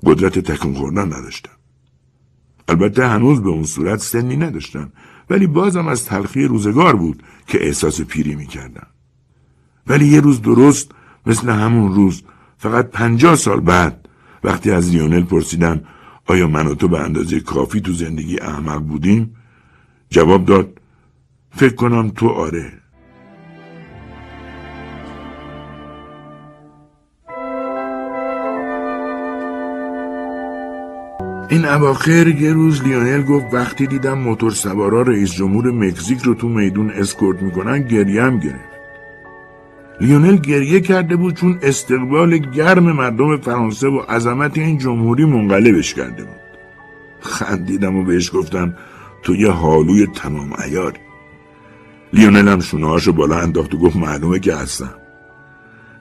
قدرت 0.05 0.39
تکون 0.39 0.73
خوردن 0.73 1.05
نداشتم. 1.05 1.51
البته 2.67 3.07
هنوز 3.07 3.41
به 3.41 3.49
اون 3.49 3.63
صورت 3.63 3.99
سنی 3.99 4.37
نداشتم 4.37 4.91
ولی 5.29 5.47
بازم 5.47 5.87
از 5.87 6.05
تلخی 6.05 6.43
روزگار 6.43 6.95
بود 6.95 7.23
که 7.47 7.65
احساس 7.65 8.01
پیری 8.01 8.35
می‌کردم. 8.35 8.87
ولی 9.87 10.07
یه 10.07 10.19
روز 10.19 10.41
درست 10.41 10.91
مثل 11.25 11.49
همون 11.49 11.95
روز 11.95 12.23
فقط 12.57 12.89
پنجاه 12.89 13.35
سال 13.35 13.59
بعد 13.59 14.09
وقتی 14.43 14.71
از 14.71 14.89
لیونل 14.89 15.23
پرسیدم 15.23 15.81
آیا 16.25 16.47
من 16.47 16.67
و 16.67 16.75
تو 16.75 16.87
به 16.87 16.99
اندازه 16.99 17.39
کافی 17.39 17.81
تو 17.81 17.93
زندگی 17.93 18.39
احمق 18.39 18.81
بودیم؟ 18.81 19.35
جواب 20.09 20.45
داد 20.45 20.81
فکر 21.51 21.75
کنم 21.75 22.09
تو 22.09 22.29
آره. 22.29 22.71
این 31.49 31.65
اواخر 31.65 32.27
یه 32.27 32.53
روز 32.53 32.83
لیونل 32.83 33.23
گفت 33.23 33.53
وقتی 33.53 33.87
دیدم 33.87 34.17
موتور 34.17 34.51
سوارا 34.51 35.01
رئیس 35.01 35.31
جمهور 35.31 35.71
مکزیک 35.71 36.21
رو 36.21 36.33
تو 36.33 36.49
میدون 36.49 36.91
اسکورت 36.91 37.41
می‌کنن 37.41 37.81
گریم 37.81 38.39
گرفت. 38.39 38.74
لیونل 40.01 40.35
گریه 40.35 40.79
کرده 40.79 41.15
بود 41.15 41.33
چون 41.33 41.59
استقبال 41.61 42.37
گرم 42.37 42.91
مردم 42.91 43.37
فرانسه 43.37 43.87
و 43.87 43.99
عظمت 43.99 44.57
این 44.57 44.77
جمهوری 44.77 45.25
منقلبش 45.25 45.93
کرده 45.93 46.23
بود. 46.23 46.35
خندیدم 47.19 47.95
و 47.95 48.03
بهش 48.03 48.31
گفتم 48.33 48.73
تو 49.23 49.35
یه 49.35 49.51
حالوی 49.51 50.07
تمام 50.07 50.53
ایاری 50.63 50.99
لیونل 52.13 52.47
هم 52.47 52.59
شونه 52.59 52.87
هاشو 52.87 53.11
بالا 53.11 53.39
انداخت 53.39 53.73
و 53.73 53.77
گفت 53.77 53.95
معلومه 53.95 54.39
که 54.39 54.55
هستم. 54.55 54.95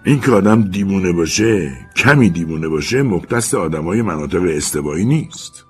این 0.05 0.21
که 0.21 0.33
آدم 0.33 0.63
دیوونه 0.63 1.13
باشه 1.13 1.73
کمی 1.97 2.31
دیوونه 2.31 2.69
باشه 2.69 3.03
مختص 3.03 3.55
آدمای 3.55 4.03
مناطق 4.03 4.43
استوایی 4.49 5.05
نیست. 5.05 5.65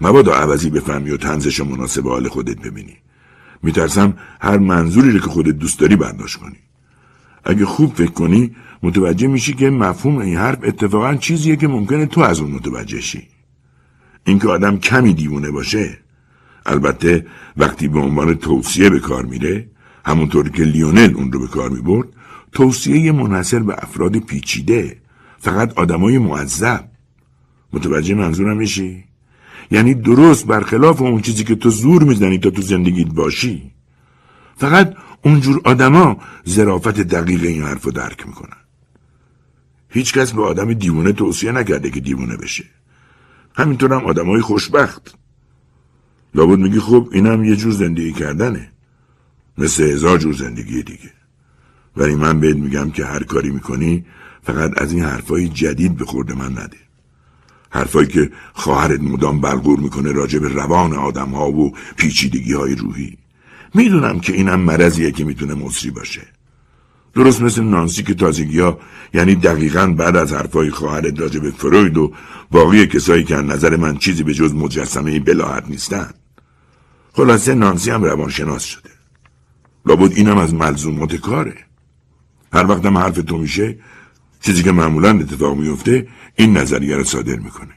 مبادا 0.00 0.34
عوضی 0.34 0.70
بفهمی 0.70 1.10
و 1.10 1.16
تنزش 1.16 1.60
مناسب 1.60 2.06
حال 2.06 2.28
خودت 2.28 2.60
ببینی. 2.60 2.96
میترسم 3.62 4.14
هر 4.40 4.58
منظوری 4.58 5.10
رو 5.10 5.18
که 5.18 5.26
خودت 5.26 5.58
دوست 5.58 5.80
داری 5.80 5.96
برداشت 5.96 6.36
کنی. 6.36 6.56
اگه 7.44 7.66
خوب 7.66 7.94
فکر 7.94 8.10
کنی 8.10 8.54
متوجه 8.82 9.26
میشی 9.26 9.52
که 9.52 9.70
مفهوم 9.70 10.18
این 10.18 10.36
حرف 10.36 10.58
اتفاقا 10.62 11.14
چیزیه 11.14 11.56
که 11.56 11.68
ممکنه 11.68 12.06
تو 12.06 12.20
از 12.20 12.40
اون 12.40 12.50
متوجه 12.50 13.00
شی. 13.00 13.28
اینکه 14.26 14.48
آدم 14.48 14.76
کمی 14.78 15.14
دیوونه 15.14 15.50
باشه 15.50 15.98
البته 16.66 17.26
وقتی 17.56 17.88
به 17.88 18.00
عنوان 18.00 18.34
توصیه 18.34 18.90
به 18.90 19.00
کار 19.00 19.24
میره 19.24 19.68
همونطور 20.04 20.48
که 20.48 20.62
لیونل 20.62 21.14
اون 21.14 21.32
رو 21.32 21.40
به 21.40 21.46
کار 21.46 21.70
می‌برد 21.70 22.08
توصیه 22.52 23.12
منحصر 23.12 23.58
به 23.58 23.74
افراد 23.78 24.16
پیچیده 24.18 24.96
فقط 25.38 25.78
آدمای 25.78 26.18
معذب. 26.18 26.84
متوجه 27.72 28.14
منظورم 28.14 28.56
میشی؟ 28.56 29.04
یعنی 29.70 29.94
درست 29.94 30.46
برخلاف 30.46 31.02
اون 31.02 31.20
چیزی 31.20 31.44
که 31.44 31.54
تو 31.54 31.70
زور 31.70 32.02
می‌زنی 32.02 32.38
تا 32.38 32.50
تو 32.50 32.62
زندگیت 32.62 33.08
باشی. 33.08 33.72
فقط 34.56 34.94
اونجور 35.24 35.60
آدما 35.64 36.16
زرافت 36.44 37.00
دقیق 37.00 37.42
این 37.42 37.62
حرف 37.62 37.84
رو 37.84 37.90
درک 37.90 38.26
می‌کنن. 38.26 38.56
هیچکس 39.88 40.32
به 40.32 40.42
آدم 40.42 40.72
دیوونه 40.72 41.12
توصیه 41.12 41.52
نکرده 41.52 41.90
که 41.90 42.00
دیوونه 42.00 42.36
بشه. 42.36 42.64
همینطور 43.54 43.92
هم 43.94 44.04
آدمای 44.04 44.40
خوشبخت. 44.40 45.14
لابد 46.34 46.58
میگی 46.58 46.80
خب 46.80 47.08
اینم 47.12 47.44
یه 47.44 47.56
جور 47.56 47.72
زندگی 47.72 48.12
کردنه. 48.12 48.72
مثل 49.58 49.82
هزار 49.82 50.18
جور 50.18 50.34
زندگی 50.34 50.82
دیگه. 50.82 51.12
ولی 51.96 52.14
من 52.14 52.40
بهت 52.40 52.56
میگم 52.56 52.90
که 52.90 53.04
هر 53.04 53.22
کاری 53.22 53.50
می‌کنی 53.50 54.04
فقط 54.42 54.82
از 54.82 54.92
این 54.92 55.04
حرفای 55.04 55.48
جدید 55.48 55.96
به 55.96 56.04
خورد 56.04 56.32
من 56.32 56.52
نده. 56.52 56.76
حرفایی 57.70 58.06
که 58.06 58.30
خواهرت 58.52 59.00
مدام 59.00 59.40
برگور 59.40 59.80
می‌کنه 59.80 60.12
راجع 60.12 60.38
به 60.38 60.48
روان 60.48 60.92
آدم 60.92 61.28
ها 61.28 61.52
و 61.52 61.72
پیچیدگی 61.96 62.52
های 62.52 62.74
روحی. 62.74 63.18
می‌دونم 63.74 64.20
که 64.20 64.32
اینم 64.32 64.60
مرضیه 64.60 65.12
که 65.12 65.24
می‌تونه 65.24 65.54
مصری 65.54 65.90
باشه. 65.90 66.22
درست 67.14 67.42
مثل 67.42 67.62
نانسی 67.62 68.02
که 68.02 68.14
تازگی 68.14 68.60
ها 68.60 68.78
یعنی 69.14 69.34
دقیقا 69.34 69.86
بعد 69.86 70.16
از 70.16 70.32
حرفای 70.32 70.70
خواهرت 70.70 71.20
راجع 71.20 71.40
به 71.40 71.50
فروید 71.50 71.96
و 71.96 72.12
باقی 72.50 72.86
کسایی 72.86 73.24
که 73.24 73.36
نظر 73.36 73.76
من 73.76 73.96
چیزی 73.96 74.22
به 74.22 74.34
جز 74.34 74.54
مجسمه 74.54 75.20
بلاحت 75.20 75.64
نیستن. 75.68 76.10
خلاصه 77.12 77.54
نانسی 77.54 77.90
هم 77.90 78.04
روانشناس 78.04 78.64
شده. 78.64 78.90
لابد 79.86 80.12
اینم 80.12 80.38
از 80.38 80.54
ملزومات 80.54 81.16
کاره. 81.16 81.56
هر 82.52 82.66
وقتم 82.66 82.98
حرف 82.98 83.16
تو 83.16 83.38
میشه 83.38 83.78
چیزی 84.40 84.62
که 84.62 84.72
معمولا 84.72 85.10
اتفاق 85.10 85.56
میفته 85.56 86.08
این 86.36 86.56
نظریه 86.56 86.96
رو 86.96 87.04
صادر 87.04 87.36
می‌کنه. 87.36 87.74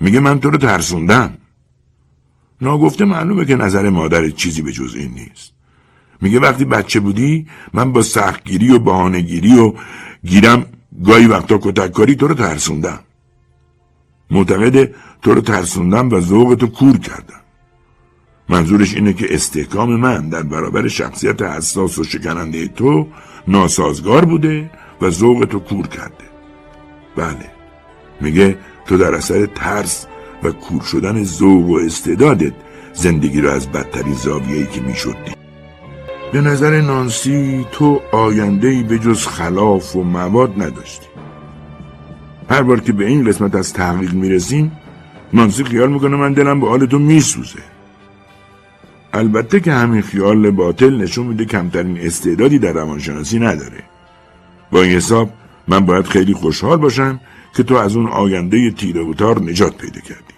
میگه 0.00 0.20
من 0.20 0.40
تو 0.40 0.50
رو 0.50 0.58
ترسوندم. 0.58 1.36
ناگفته 2.60 3.04
معلومه 3.04 3.44
که 3.44 3.56
نظر 3.56 3.88
مادر 3.88 4.30
چیزی 4.30 4.62
به 4.62 4.72
جز 4.72 4.94
این 4.94 5.10
نیست. 5.10 5.52
میگه 6.20 6.40
وقتی 6.40 6.64
بچه 6.64 7.00
بودی 7.00 7.46
من 7.72 7.92
با 7.92 8.02
سختگیری 8.02 8.70
و 8.70 8.78
بهانهگیری 8.78 9.58
و 9.58 9.72
گیرم 10.24 10.66
گاهی 11.04 11.26
وقتا 11.26 11.58
کتککاری 11.62 12.14
تو 12.14 12.28
رو 12.28 12.34
ترسوندم. 12.34 13.00
معتقد 14.30 14.94
تو 15.22 15.34
رو 15.34 15.40
ترسوندم 15.40 16.10
و 16.10 16.20
ذوق 16.20 16.54
تو 16.54 16.66
کور 16.66 16.98
کردم. 16.98 17.40
منظورش 18.48 18.94
اینه 18.94 19.12
که 19.12 19.34
استحکام 19.34 19.96
من 19.96 20.28
در 20.28 20.42
برابر 20.42 20.88
شخصیت 20.88 21.42
حساس 21.42 21.98
و 21.98 22.04
شکننده 22.04 22.68
تو 22.68 23.08
ناسازگار 23.48 24.24
بوده 24.24 24.70
و 25.00 25.10
ذوق 25.10 25.44
تو 25.44 25.58
کور 25.58 25.86
کرده. 25.86 26.24
بله. 27.16 27.50
میگه 28.20 28.58
تو 28.86 28.96
در 28.96 29.14
اثر 29.14 29.46
ترس 29.46 30.06
و 30.42 30.50
کور 30.50 30.82
شدن 30.82 31.24
ذوق 31.24 31.70
و 31.70 31.74
استعدادت 31.74 32.52
زندگی 32.94 33.40
رو 33.40 33.50
از 33.50 33.72
بدترین 33.72 34.14
زاویه‌ای 34.14 34.66
که 34.66 34.80
می‌شدی. 34.80 35.32
به 36.32 36.40
نظر 36.40 36.80
نانسی 36.80 37.66
تو 37.72 38.00
آیندهی 38.12 38.82
به 38.82 38.98
جز 38.98 39.26
خلاف 39.26 39.96
و 39.96 40.02
مواد 40.02 40.62
نداشتی. 40.62 41.06
هر 42.50 42.62
بار 42.62 42.80
که 42.80 42.92
به 42.92 43.06
این 43.06 43.24
قسمت 43.24 43.54
از 43.54 43.72
تحقیق 43.72 44.14
می‌رسیم 44.14 44.72
نانسی 45.32 45.64
خیال 45.64 45.92
می‌کنه 45.92 46.16
من 46.16 46.32
دلم 46.32 46.60
به 46.60 46.68
حال 46.68 46.86
تو 46.86 46.98
میسوزه. 46.98 47.62
البته 49.12 49.60
که 49.60 49.72
همین 49.72 50.02
خیال 50.02 50.50
باطل 50.50 50.96
نشون 50.96 51.26
میده 51.26 51.44
کمترین 51.44 51.98
استعدادی 51.98 52.58
در 52.58 52.72
روانشناسی 52.72 53.38
نداره. 53.38 53.82
با 54.70 54.82
این 54.82 54.92
حساب 54.92 55.30
من 55.68 55.80
باید 55.80 56.04
خیلی 56.04 56.34
خوشحال 56.34 56.76
باشم 56.76 57.20
که 57.56 57.62
تو 57.62 57.74
از 57.74 57.96
اون 57.96 58.06
آینده 58.06 58.70
تیره 58.70 59.02
و 59.02 59.14
تار 59.14 59.42
نجات 59.42 59.76
پیدا 59.76 60.00
کردی. 60.00 60.29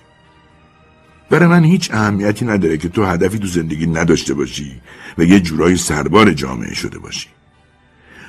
برای 1.33 1.49
من 1.49 1.65
هیچ 1.65 1.91
اهمیتی 1.95 2.45
نداره 2.45 2.77
که 2.77 2.89
تو 2.89 3.05
هدفی 3.05 3.39
تو 3.39 3.47
زندگی 3.47 3.87
نداشته 3.87 4.35
باشی 4.35 4.81
و 5.19 5.25
یه 5.25 5.41
جورایی 5.41 5.77
سربار 5.77 6.33
جامعه 6.33 6.75
شده 6.75 6.99
باشی. 6.99 7.29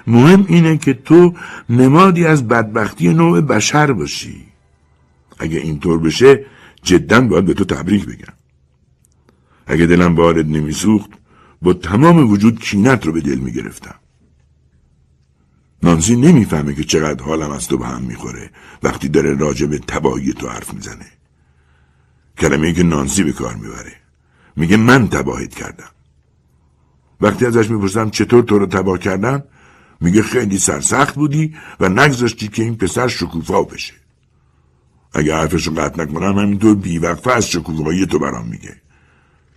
مهم 0.08 0.46
اینه 0.48 0.78
که 0.78 0.94
تو 0.94 1.34
نمادی 1.70 2.26
از 2.26 2.48
بدبختی 2.48 3.14
نوع 3.14 3.42
بشر 3.42 3.92
باشی. 3.92 4.46
اگه 5.40 5.58
اینطور 5.58 6.00
بشه 6.00 6.46
جدا 6.84 7.22
باید 7.22 7.46
به 7.46 7.54
تو 7.54 7.66
تبریک 7.66 8.06
بگم. 8.06 8.34
اگه 9.68 9.86
دلم 9.86 10.16
بارد 10.16 10.48
نمیسوخت 10.48 11.10
با 11.62 11.74
تمام 11.74 12.32
وجود 12.32 12.60
کینت 12.60 13.06
رو 13.06 13.12
به 13.12 13.22
دل 13.22 13.38
می‌گرفتم. 13.38 13.96
نانسی 15.84 16.16
نمی‌فهمه 16.16 16.74
که 16.74 16.84
چقدر 16.84 17.24
حالم 17.24 17.52
از 17.52 17.68
تو 17.68 17.78
به 17.78 17.88
هم 17.88 18.02
می‌خوره 18.02 18.50
وقتی 18.84 19.10
داره 19.10 19.34
راجع 19.34 19.68
به 19.68 19.80
تباهی 19.80 20.34
تو 20.34 20.48
حرف 20.48 20.74
می‌زنه. 20.74 21.06
کلمه 22.38 22.74
که 22.74 22.84
نانسی 22.84 23.24
به 23.24 23.32
کار 23.32 23.56
می‌بره. 23.56 23.96
میگه 24.56 24.78
من 24.78 25.08
تباهیت 25.08 25.56
کردم. 25.56 25.90
وقتی 27.22 27.46
ازش 27.46 27.70
می‌پرسم 27.70 28.10
چطور 28.10 28.44
تو 28.44 28.60
رو 28.60 28.66
تباه 28.66 29.00
کردن 29.00 29.44
میگه 30.02 30.22
خیلی 30.22 30.58
سرسخت 30.58 31.16
بودی 31.16 31.56
و 31.80 31.90
نگذاشتی 31.90 32.48
که 32.48 32.64
این 32.64 32.76
پسر 32.76 33.08
شکوفا 33.08 33.64
بشه. 33.64 33.94
اگه 35.14 35.36
حرفش 35.36 35.68
رو 35.68 35.74
قطع 35.74 36.04
نکنم 36.04 36.40
همینطور 36.40 36.76
بیوقفه 36.76 37.32
از 37.32 37.50
شکوفایی 37.50 38.06
تو 38.06 38.20
برام 38.20 38.48
میگه. 38.48 38.76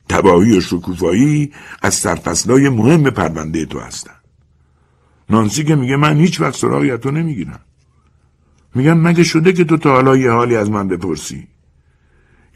تباهی 0.09 0.59
و 0.59 0.61
شکوفایی 0.61 1.53
از 1.83 1.95
سرفصلای 1.95 2.69
مهم 2.69 3.11
پرونده 3.11 3.67
تو 3.67 3.81
هستن. 3.81 4.15
نانسی 5.31 5.65
که 5.65 5.75
میگه 5.75 5.97
من 5.97 6.17
هیچ 6.17 6.41
وقت 6.41 6.55
سراغی 6.55 6.97
تو 6.97 7.11
نمی‌گیرم. 7.11 7.61
میگم 8.75 9.01
مگه 9.01 9.25
شده 9.25 9.53
که 9.53 9.65
تو 9.65 9.77
تا 9.77 9.93
حالا 9.93 10.17
یه 10.17 10.31
حالی 10.31 10.57
از 10.57 10.71
من 10.71 10.89
بپرسی؟ 10.89 11.49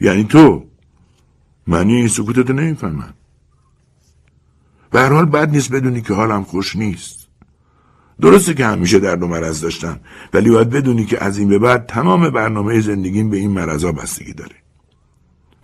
یعنی 0.01 0.23
تو. 0.23 0.65
معنی 1.67 1.95
این 1.95 2.07
سکوتتو 2.07 2.53
نمی‌فهمم. 2.53 3.13
به 4.91 4.99
هر 4.99 5.13
حال 5.13 5.25
بد 5.25 5.49
نیست 5.49 5.71
بدونی 5.71 6.01
که 6.01 6.13
حالم 6.13 6.43
خوش 6.43 6.75
نیست. 6.75 7.27
درسته 8.21 8.53
که 8.53 8.65
همیشه 8.65 8.99
درد 8.99 9.23
و 9.23 9.27
مرض 9.27 9.61
داشتم 9.61 9.99
ولی 10.33 10.49
باید 10.49 10.69
بدونی 10.69 11.05
که 11.05 11.23
از 11.23 11.37
این 11.37 11.49
به 11.49 11.59
بعد 11.59 11.85
تمام 11.85 12.29
برنامه 12.29 12.81
زندگیم 12.81 13.29
به 13.29 13.37
این 13.37 13.51
مرضا 13.51 13.91
بستگی 13.91 14.33
داره. 14.33 14.55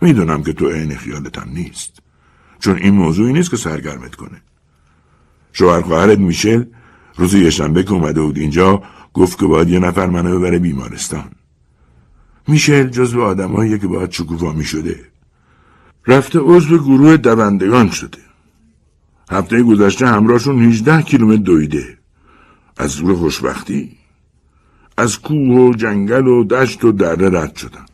می‌دونم 0.00 0.42
که 0.42 0.52
تو 0.52 0.68
عین 0.68 0.96
خیالتم 0.96 1.48
نیست 1.54 1.98
چون 2.58 2.76
این 2.76 2.94
موضوعی 2.94 3.32
نیست 3.32 3.50
که 3.50 3.56
سرگرمت 3.56 4.14
کنه. 4.14 4.42
شوهر 5.52 5.80
خواهرت 5.80 6.18
میشل 6.18 6.64
روز 7.16 7.34
یشنبه 7.34 7.82
که 7.82 7.92
اومده 7.92 8.20
بود 8.20 8.38
اینجا 8.38 8.82
گفت 9.14 9.38
که 9.38 9.46
باید 9.46 9.68
یه 9.68 9.78
نفر 9.78 10.06
منو 10.06 10.38
ببره 10.38 10.58
بیمارستان. 10.58 11.30
میشل 12.48 12.88
جزو 12.88 13.22
آدمایی 13.22 13.78
که 13.78 13.86
باید 13.86 14.10
شکوفا 14.10 14.52
می‌شده. 14.52 15.00
رفته 16.06 16.38
عضو 16.38 16.78
گروه 16.78 17.16
دوندگان 17.16 17.90
شده. 17.90 18.18
هفته 19.30 19.62
گذشته 19.62 20.06
همراهشون 20.06 20.62
18 20.62 21.02
کیلومتر 21.02 21.42
دویده. 21.42 21.98
از 22.76 22.90
زور 22.90 23.16
خوشبختی 23.16 23.90
از 24.96 25.18
کوه 25.18 25.60
و 25.60 25.74
جنگل 25.74 26.26
و 26.26 26.44
دشت 26.44 26.84
و 26.84 26.92
دره 26.92 27.40
رد 27.40 27.56
شدن. 27.56 27.84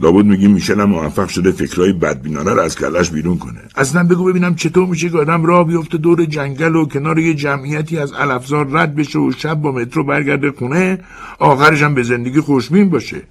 لابد 0.00 0.24
میگی 0.24 0.48
میشلم 0.48 0.90
موفق 0.90 1.28
شده 1.28 1.52
فکرهای 1.52 1.92
بدبینانه 1.92 2.50
رو 2.50 2.60
از 2.60 2.76
کلش 2.76 3.10
بیرون 3.10 3.38
کنه. 3.38 3.60
اصلا 3.76 4.04
بگو 4.04 4.24
ببینم 4.24 4.54
چطور 4.54 4.86
میشه 4.86 5.08
که 5.08 5.18
آدم 5.18 5.46
راه 5.46 5.66
بیفته 5.66 5.98
دور 5.98 6.24
جنگل 6.24 6.76
و 6.76 6.84
کنار 6.84 7.18
یه 7.18 7.34
جمعیتی 7.34 7.98
از 7.98 8.12
الافزار 8.12 8.68
رد 8.70 8.94
بشه 8.94 9.18
و 9.18 9.32
شب 9.32 9.54
با 9.54 9.72
مترو 9.72 10.04
برگرده 10.04 10.50
خونه 10.50 10.98
آخرش 11.38 11.82
هم 11.82 11.94
به 11.94 12.02
زندگی 12.02 12.40
خوشبین 12.40 12.90
باشه. 12.90 13.22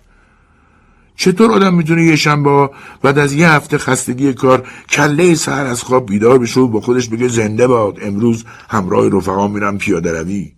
چطور 1.19 1.51
آدم 1.51 1.73
می‌تونه 1.73 2.03
یه 2.03 2.15
شنبه 2.15 2.69
بعد 3.01 3.17
از 3.17 3.34
یه 3.34 3.49
هفته 3.49 3.77
خستگی 3.77 4.34
کار 4.34 4.67
کله 4.89 5.36
سهر 5.36 5.65
از 5.65 5.84
خواب 5.84 6.05
بیدار 6.05 6.38
بشه 6.38 6.60
و 6.60 6.67
با 6.67 6.82
خودش 6.82 7.10
بگه 7.10 7.27
زنده 7.27 7.67
باد 7.67 7.97
امروز 8.01 8.45
همراه 8.69 9.10
رفقا 9.10 9.47
میرم 9.47 9.77
پیاده 9.77 10.12
روی. 10.12 10.51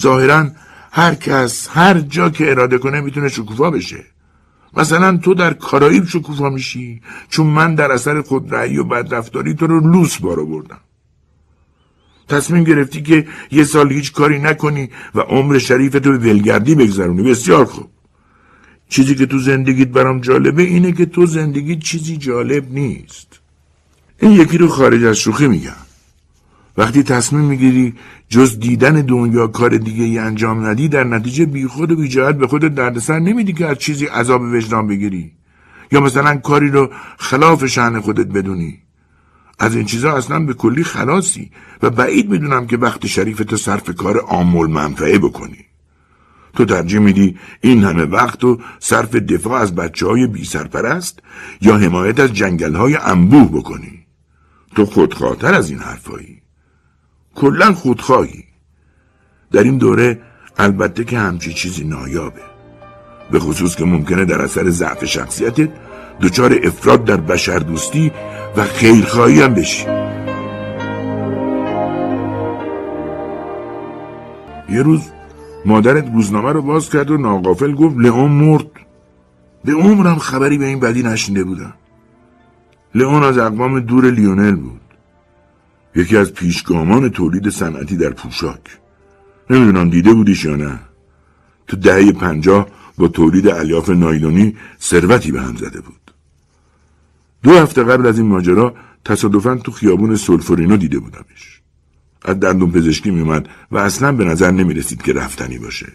ظاهرا 0.00 0.46
هر 0.92 1.14
کس 1.14 1.68
هر 1.72 2.00
جا 2.00 2.30
که 2.30 2.50
اراده 2.50 2.78
کنه 2.78 3.00
می‌تونه 3.00 3.28
شکوفا 3.28 3.70
بشه. 3.70 4.04
مثلا 4.76 5.16
تو 5.16 5.34
در 5.34 5.54
کارائیب 5.54 6.06
شکوفا 6.06 6.48
میشی 6.48 7.00
چون 7.28 7.46
من 7.46 7.74
در 7.74 7.92
اثر 7.92 8.22
خودرأیی 8.22 8.78
و 8.78 8.84
بدرفتاری 8.84 9.54
تو 9.54 9.66
رو 9.66 9.80
لوس 9.92 10.18
بارو 10.18 10.46
بردم 10.46 10.80
تصمیم 12.28 12.64
گرفتی 12.64 13.02
که 13.02 13.26
یه 13.50 13.64
سال 13.64 13.92
هیچ 13.92 14.12
کاری 14.12 14.38
نکنی 14.38 14.90
و 15.14 15.20
عمر 15.20 15.58
شریف 15.58 15.92
تو 15.92 16.10
به 16.12 16.18
ولگردی 16.18 16.74
بگذرونی. 16.74 17.22
بسیار 17.22 17.64
خوب. 17.64 17.97
چیزی 18.88 19.14
که 19.14 19.26
تو 19.26 19.38
زندگیت 19.38 19.88
برام 19.88 20.20
جالبه 20.20 20.62
اینه 20.62 20.92
که 20.92 21.06
تو 21.06 21.26
زندگیت 21.26 21.78
چیزی 21.78 22.16
جالب 22.16 22.72
نیست. 22.72 23.40
این 24.20 24.32
یکی 24.32 24.58
رو 24.58 24.68
خارج 24.68 25.04
از 25.04 25.16
شوخی 25.16 25.48
میگم. 25.48 25.72
وقتی 26.76 27.02
تصمیم 27.02 27.44
می‌گیری 27.44 27.94
جز 28.28 28.58
دیدن 28.58 29.00
دنیا 29.00 29.46
کار 29.46 29.76
دیگه 29.76 30.04
ای 30.04 30.18
انجام 30.18 30.66
ندی 30.66 30.88
در 30.88 31.04
نتیجه 31.04 31.46
بیخود 31.46 31.92
و 31.92 31.96
بیجهت 31.96 32.34
به 32.34 32.46
خودت 32.46 32.74
دردسر 32.74 33.18
نمیدی 33.18 33.52
که 33.52 33.66
از 33.66 33.78
چیزی 33.78 34.06
عذاب 34.06 34.42
وجدان 34.42 34.86
بگیری. 34.86 35.32
یا 35.92 36.00
مثلا 36.00 36.36
کاری 36.36 36.70
رو 36.70 36.90
خلاف 37.18 37.66
شهن 37.66 38.00
خودت 38.00 38.26
بدونی. 38.26 38.78
از 39.58 39.76
این 39.76 39.84
چیزا 39.84 40.16
اصلا 40.16 40.40
به 40.40 40.54
کلی 40.54 40.84
خلاصی. 40.84 41.50
و 41.82 41.90
بعید 41.90 42.30
می‌دونم 42.30 42.66
که 42.66 42.76
وقت 42.76 43.06
شریف 43.06 43.38
تو 43.38 43.56
صرف 43.56 43.94
کار 43.94 44.20
آمول 44.20 44.70
منفعه 44.70 45.18
بکنی. 45.18 45.67
تو 46.54 46.64
ترجیح 46.64 47.00
میدی 47.00 47.38
این 47.60 47.84
همه 47.84 48.04
وقت 48.04 48.44
و 48.44 48.58
صرف 48.78 49.14
دفاع 49.14 49.60
از 49.60 49.74
بچه 49.74 50.06
های 50.06 50.26
بی 50.26 50.44
سرپرست 50.44 51.18
یا 51.60 51.76
حمایت 51.76 52.20
از 52.20 52.32
جنگل 52.32 52.74
های 52.74 52.96
انبوه 52.96 53.48
بکنی؟ 53.52 54.06
تو 54.76 54.86
خودخواهتر 54.86 55.54
از 55.54 55.70
این 55.70 55.78
حرفایی. 55.78 56.42
کلا 57.34 57.72
خودخواهی. 57.72 58.44
در 59.52 59.62
این 59.62 59.78
دوره 59.78 60.20
البته 60.58 61.04
که 61.04 61.18
همچی 61.18 61.52
چیزی 61.52 61.84
نایابه. 61.84 62.40
به 63.30 63.38
خصوص 63.38 63.76
که 63.76 63.84
ممکنه 63.84 64.24
در 64.24 64.42
اثر 64.42 64.70
ضعف 64.70 65.04
شخصیتت 65.04 65.70
دچار 66.20 66.58
افراد 66.62 67.04
در 67.04 67.16
بشردوستی 67.16 68.12
و 68.56 68.64
خیرخواهی 68.64 69.42
هم 69.42 69.54
بشی. 69.54 69.86
یه 74.70 74.82
روز 74.82 75.00
مادرت 75.68 76.06
روزنامه 76.14 76.52
رو 76.52 76.62
باز 76.62 76.90
کرد 76.90 77.10
و 77.10 77.16
ناقافل 77.16 77.74
گفت 77.74 77.96
لئون 77.96 78.30
مرد. 78.30 78.70
به 79.64 79.72
عمرم 79.72 80.18
خبری 80.18 80.58
به 80.58 80.64
این 80.64 80.80
بدی 80.80 81.02
نشینده 81.02 81.44
بودم 81.44 81.74
لئون 82.94 83.22
از 83.22 83.38
اقوام 83.38 83.80
دور 83.80 84.10
لیونل 84.10 84.56
بود. 84.56 84.80
یکی 85.96 86.16
از 86.16 86.32
پیشگامان 86.32 87.08
تولید 87.08 87.48
صنعتی 87.48 87.96
در 87.96 88.10
پوشاک. 88.10 88.60
نمی‌دونم 89.50 89.90
دیده 89.90 90.14
بودیش 90.14 90.44
یا 90.44 90.56
نه. 90.56 90.80
تو 91.66 91.76
دهه 91.76 92.12
پنجاه 92.12 92.66
با 92.98 93.08
تولید 93.08 93.48
الیاف 93.48 93.90
نایلونی 93.90 94.56
ثروتی 94.80 95.32
به 95.32 95.40
هم 95.40 95.56
زده 95.56 95.80
بود. 95.80 96.14
دو 97.42 97.50
هفته 97.58 97.84
قبل 97.84 98.06
از 98.06 98.18
این 98.18 98.28
ماجرا 98.28 98.74
تصادفا 99.04 99.54
تو 99.54 99.72
خیابون 99.72 100.16
سولفورینو 100.16 100.76
دیده 100.76 100.98
بودمش. 100.98 101.57
از 102.22 102.40
دندون 102.40 102.70
پزشکی 102.70 103.10
میومد 103.10 103.48
و 103.70 103.78
اصلا 103.78 104.12
به 104.12 104.24
نظر 104.24 104.50
نمی 104.50 104.74
رسید 104.74 105.02
که 105.02 105.12
رفتنی 105.12 105.58
باشه. 105.58 105.92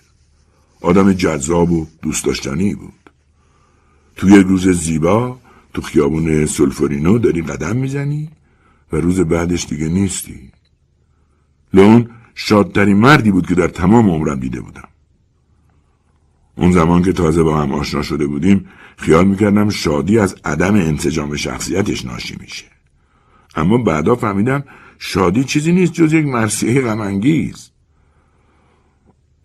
آدم 0.82 1.14
جذاب 1.14 1.72
و 1.72 1.88
دوست 2.02 2.26
داشتنی 2.26 2.76
بود. 2.76 2.94
توی 4.16 4.40
روز 4.40 4.70
زیبا 4.70 5.40
تو 5.74 5.82
خیابون 5.82 6.46
سولفورینو 6.46 7.18
داری 7.18 7.42
قدم 7.42 7.76
می‌زنی 7.76 8.30
و 8.94 8.98
روز 8.98 9.20
بعدش 9.20 9.66
دیگه 9.66 9.88
نیستی. 9.88 10.52
لون 11.74 12.10
شادترین 12.36 12.98
مردی 12.98 13.32
بود 13.32 13.48
که 13.48 13.56
در 13.56 13.68
تمام 13.68 14.10
عمرم 14.10 14.40
دیده 14.40 14.62
بودم. 14.62 14.88
اون 16.56 16.72
زمان 16.72 17.04
که 17.04 17.14
تازه 17.14 17.44
با 17.44 17.62
هم 17.62 17.74
آشنا 17.74 18.02
شده 18.02 18.28
بودیم 18.28 18.70
خیال 18.98 19.28
می‌کردم 19.28 19.70
شادی 19.70 20.20
از 20.20 20.36
عدم 20.46 20.76
انسجام 20.76 21.36
شخصیتش 21.36 22.06
ناشی 22.06 22.38
میشه. 22.40 22.66
اما 23.56 23.78
بعدا 23.78 24.16
فهمیدم 24.16 24.64
شادی 25.06 25.44
چیزی 25.44 25.72
نیست 25.72 25.94
جز 25.94 26.14
یک 26.14 26.26
مرسیه 26.26 26.82
غمانگیز. 26.82 27.70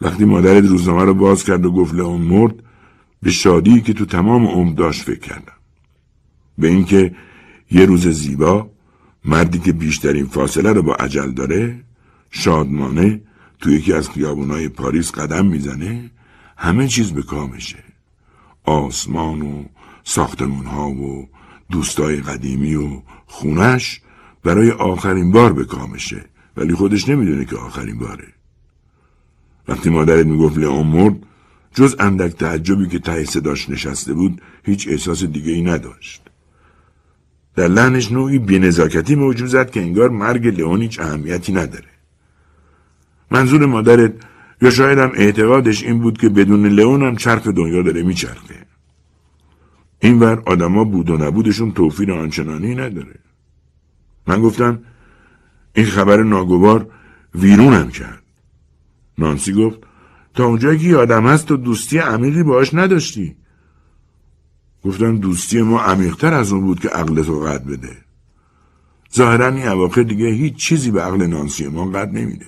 وقتی 0.01 0.25
مادرت 0.25 0.64
روزنامه 0.64 1.05
رو 1.05 1.14
باز 1.14 1.44
کرد 1.44 1.66
و 1.66 1.73
گفت 1.73 1.94
لئون 1.94 2.21
مرد 2.21 2.55
به 3.23 3.31
شادی 3.31 3.81
که 3.81 3.92
تو 3.92 4.05
تمام 4.05 4.47
عمر 4.47 4.75
داشت 4.75 5.03
فکر 5.03 5.18
کردم. 5.18 5.53
به 6.59 6.68
اینکه 6.68 7.14
یه 7.71 7.85
روز 7.85 8.09
زیبا 8.09 8.71
مردی 9.25 9.59
که 9.59 9.73
بیشترین 9.73 10.27
فاصله 10.27 10.73
رو 10.73 10.83
با 10.83 10.94
عجل 10.94 11.31
داره 11.31 11.85
شادمانه 12.31 13.21
تو 13.61 13.71
یکی 13.71 13.92
از 13.92 14.11
خیابونای 14.11 14.68
پاریس 14.68 15.12
قدم 15.12 15.47
می‌زنه 15.47 16.11
همه 16.57 16.88
چیز 16.88 17.12
به 17.12 17.23
کامشه 17.23 17.85
آسمان 18.64 19.42
و 19.42 19.64
ساختمون 20.05 20.66
ها 20.66 20.90
و 20.90 21.29
دوستای 21.71 22.16
قدیمی 22.16 22.75
و 22.75 23.03
خونش 23.27 24.01
برای 24.49 24.71
آخرین 24.71 25.31
بار 25.31 25.53
به 25.53 25.65
کامشه. 25.65 26.25
ولی 26.57 26.75
خودش 26.75 27.09
نمی‌دونه 27.09 27.45
که 27.45 27.57
آخرین 27.57 27.99
باره. 27.99 28.29
وقتی 29.69 29.91
مادرت 29.91 30.27
می‌گفت 30.27 30.59
لئون 30.59 30.87
مرد 30.87 31.17
جز 31.75 31.97
اندک 31.99 32.33
تعجبی 32.33 32.89
که 32.89 32.99
ته 32.99 33.25
صداش 33.25 33.71
نشسته 33.71 34.15
بود 34.15 34.41
هیچ 34.65 34.89
احساس 34.89 35.25
دیگه 35.25 35.53
ای 35.53 35.63
نداشت. 35.63 36.23
در 37.57 37.69
لحنش 37.69 38.13
نوعی 38.13 38.39
بینزاکتی 38.39 39.15
موجود 39.15 39.49
زد 39.49 39.71
که 39.71 39.81
انگار 39.81 40.09
مرگ 40.11 40.47
لئون 40.47 40.83
هیچ 40.83 41.01
اهمیتی 41.01 41.53
نداره. 41.53 41.93
منظور 43.31 43.67
مادرت 43.67 44.13
یا 44.63 44.71
شاید 44.71 44.99
هم 44.99 45.13
اعتقادش 45.15 45.83
این 45.83 45.99
بود 45.99 46.19
که 46.19 46.29
بدون 46.29 46.67
لئون 46.67 47.03
هم 47.03 47.17
چرخ 47.17 47.47
دنیا 47.47 47.83
داره 47.83 48.03
میچرخه. 48.03 48.67
اینور 50.01 50.43
آدما 50.47 50.85
بود 50.85 51.11
و 51.11 51.17
نبودشون 51.17 51.73
توفیر 51.73 52.13
آنچنانی 52.13 52.75
نداره. 52.75 53.28
من 54.29 54.43
گفتم 54.43 54.79
این 55.75 55.87
خبر 55.87 56.23
ناگوار 56.23 56.91
ویرونم 57.35 57.88
کرد. 57.88 58.23
نانسی 59.19 59.53
گفت 59.53 59.79
تا 60.35 60.45
اونجایی 60.45 60.79
که 60.79 60.88
یادم 60.88 61.27
هست 61.27 61.47
تو 61.47 61.57
دوستی 61.57 61.99
عمیقی 61.99 62.43
باش 62.43 62.75
نداشتی. 62.75 63.37
گفتم 64.85 65.19
دوستی 65.19 65.62
ما 65.62 65.81
عمیقتر 65.81 66.35
از 66.35 66.53
اون 66.53 66.61
بود 66.61 66.81
که 66.81 66.88
عقل 66.88 67.23
تو 67.23 67.41
قد 67.41 67.64
بده. 67.64 67.97
ظاهرا 69.14 69.49
این 69.49 69.69
اواخر 69.69 70.03
دیگه 70.03 70.27
هیچ 70.27 70.57
چیزی 70.57 70.91
به 70.91 71.03
عقل 71.03 71.27
نانسی 71.27 71.69
ما 71.69 71.85
قد 71.91 72.09
نمیده. 72.09 72.47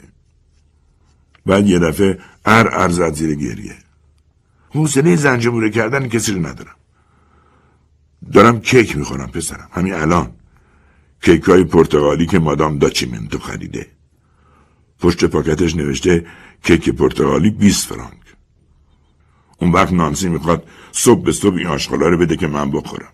بعد 1.47 1.67
یه 1.67 1.79
دفعه 1.79 2.19
ار 2.45 2.75
ارزد 2.75 3.15
زیر 3.15 3.35
گریه. 3.35 3.77
حوصله 4.71 5.17
زنجموره 5.17 5.71
کردن 5.71 6.09
کسی 6.09 6.33
رو 6.33 6.47
ندارم. 6.47 6.77
دارم 8.33 8.61
کیک 8.61 8.97
می‌خورم 8.97 9.31
پسرم. 9.31 9.69
همین 9.73 9.95
الان. 9.95 10.33
کیک 11.23 11.43
های 11.43 11.65
پرتغالی 11.65 12.27
که 12.27 12.39
مادام 12.39 12.79
داچیمنتو 12.79 13.39
خریده. 13.39 13.87
پشت 15.01 15.25
پاکتش 15.25 15.77
نوشته 15.77 16.27
کیک 16.63 16.91
پرتغالی 16.91 17.51
20 17.51 17.87
فرانک. 17.87 18.21
اون 19.59 19.73
وقت 19.73 19.93
نانسی 19.93 20.29
می‌خواد 20.29 20.69
صبح 20.93 21.25
به 21.25 21.33
صبح 21.33 21.57
این 21.57 21.67
آشغالا 21.67 22.09
رو 22.09 22.19
بده 22.19 22.37
که 22.37 22.47
من 22.47 22.71
بخورم. 22.71 23.13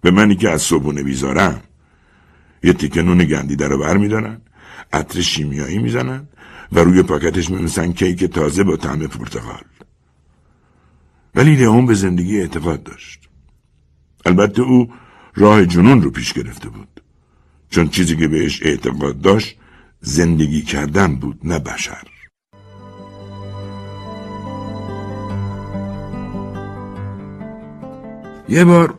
به 0.00 0.10
منی 0.10 0.36
که 0.36 0.50
از 0.50 0.62
صبحونه 0.62 1.02
بیزارم. 1.02 1.62
یه 2.62 2.72
تیکه 2.72 3.02
نون 3.02 3.24
گندیده 3.24 3.68
رو 3.68 3.78
بر 3.78 3.96
میدارن 3.96 4.40
عطر 4.92 5.20
شیمیایی 5.20 5.78
می‌زنن 5.78 6.28
و 6.72 6.78
روی 6.78 7.02
پاکتش 7.02 7.50
میمیسن 7.50 7.92
کیک 7.92 8.24
تازه 8.24 8.64
با 8.64 8.76
طعم 8.76 9.06
پرتغال. 9.06 9.64
ولی 11.34 11.56
لئون 11.56 11.86
به 11.86 11.94
زندگی 11.94 12.40
اعتقاد 12.40 12.82
داشت. 12.82 13.28
البته 14.26 14.62
او 14.62 14.92
راه 15.34 15.66
جنون 15.66 16.02
رو 16.02 16.10
پیش 16.10 16.32
گرفته 16.32 16.68
بود. 16.68 16.91
چون 17.72 17.88
چیزی 17.88 18.16
که 18.16 18.28
بهش 18.28 18.62
اعتقاد 18.62 19.20
داشت 19.20 19.56
زندگی 20.00 20.62
کردن 20.62 21.14
بود 21.14 21.40
نه 21.44 21.58
بشر. 21.58 22.06
یه 28.48 28.64
بار 28.64 28.94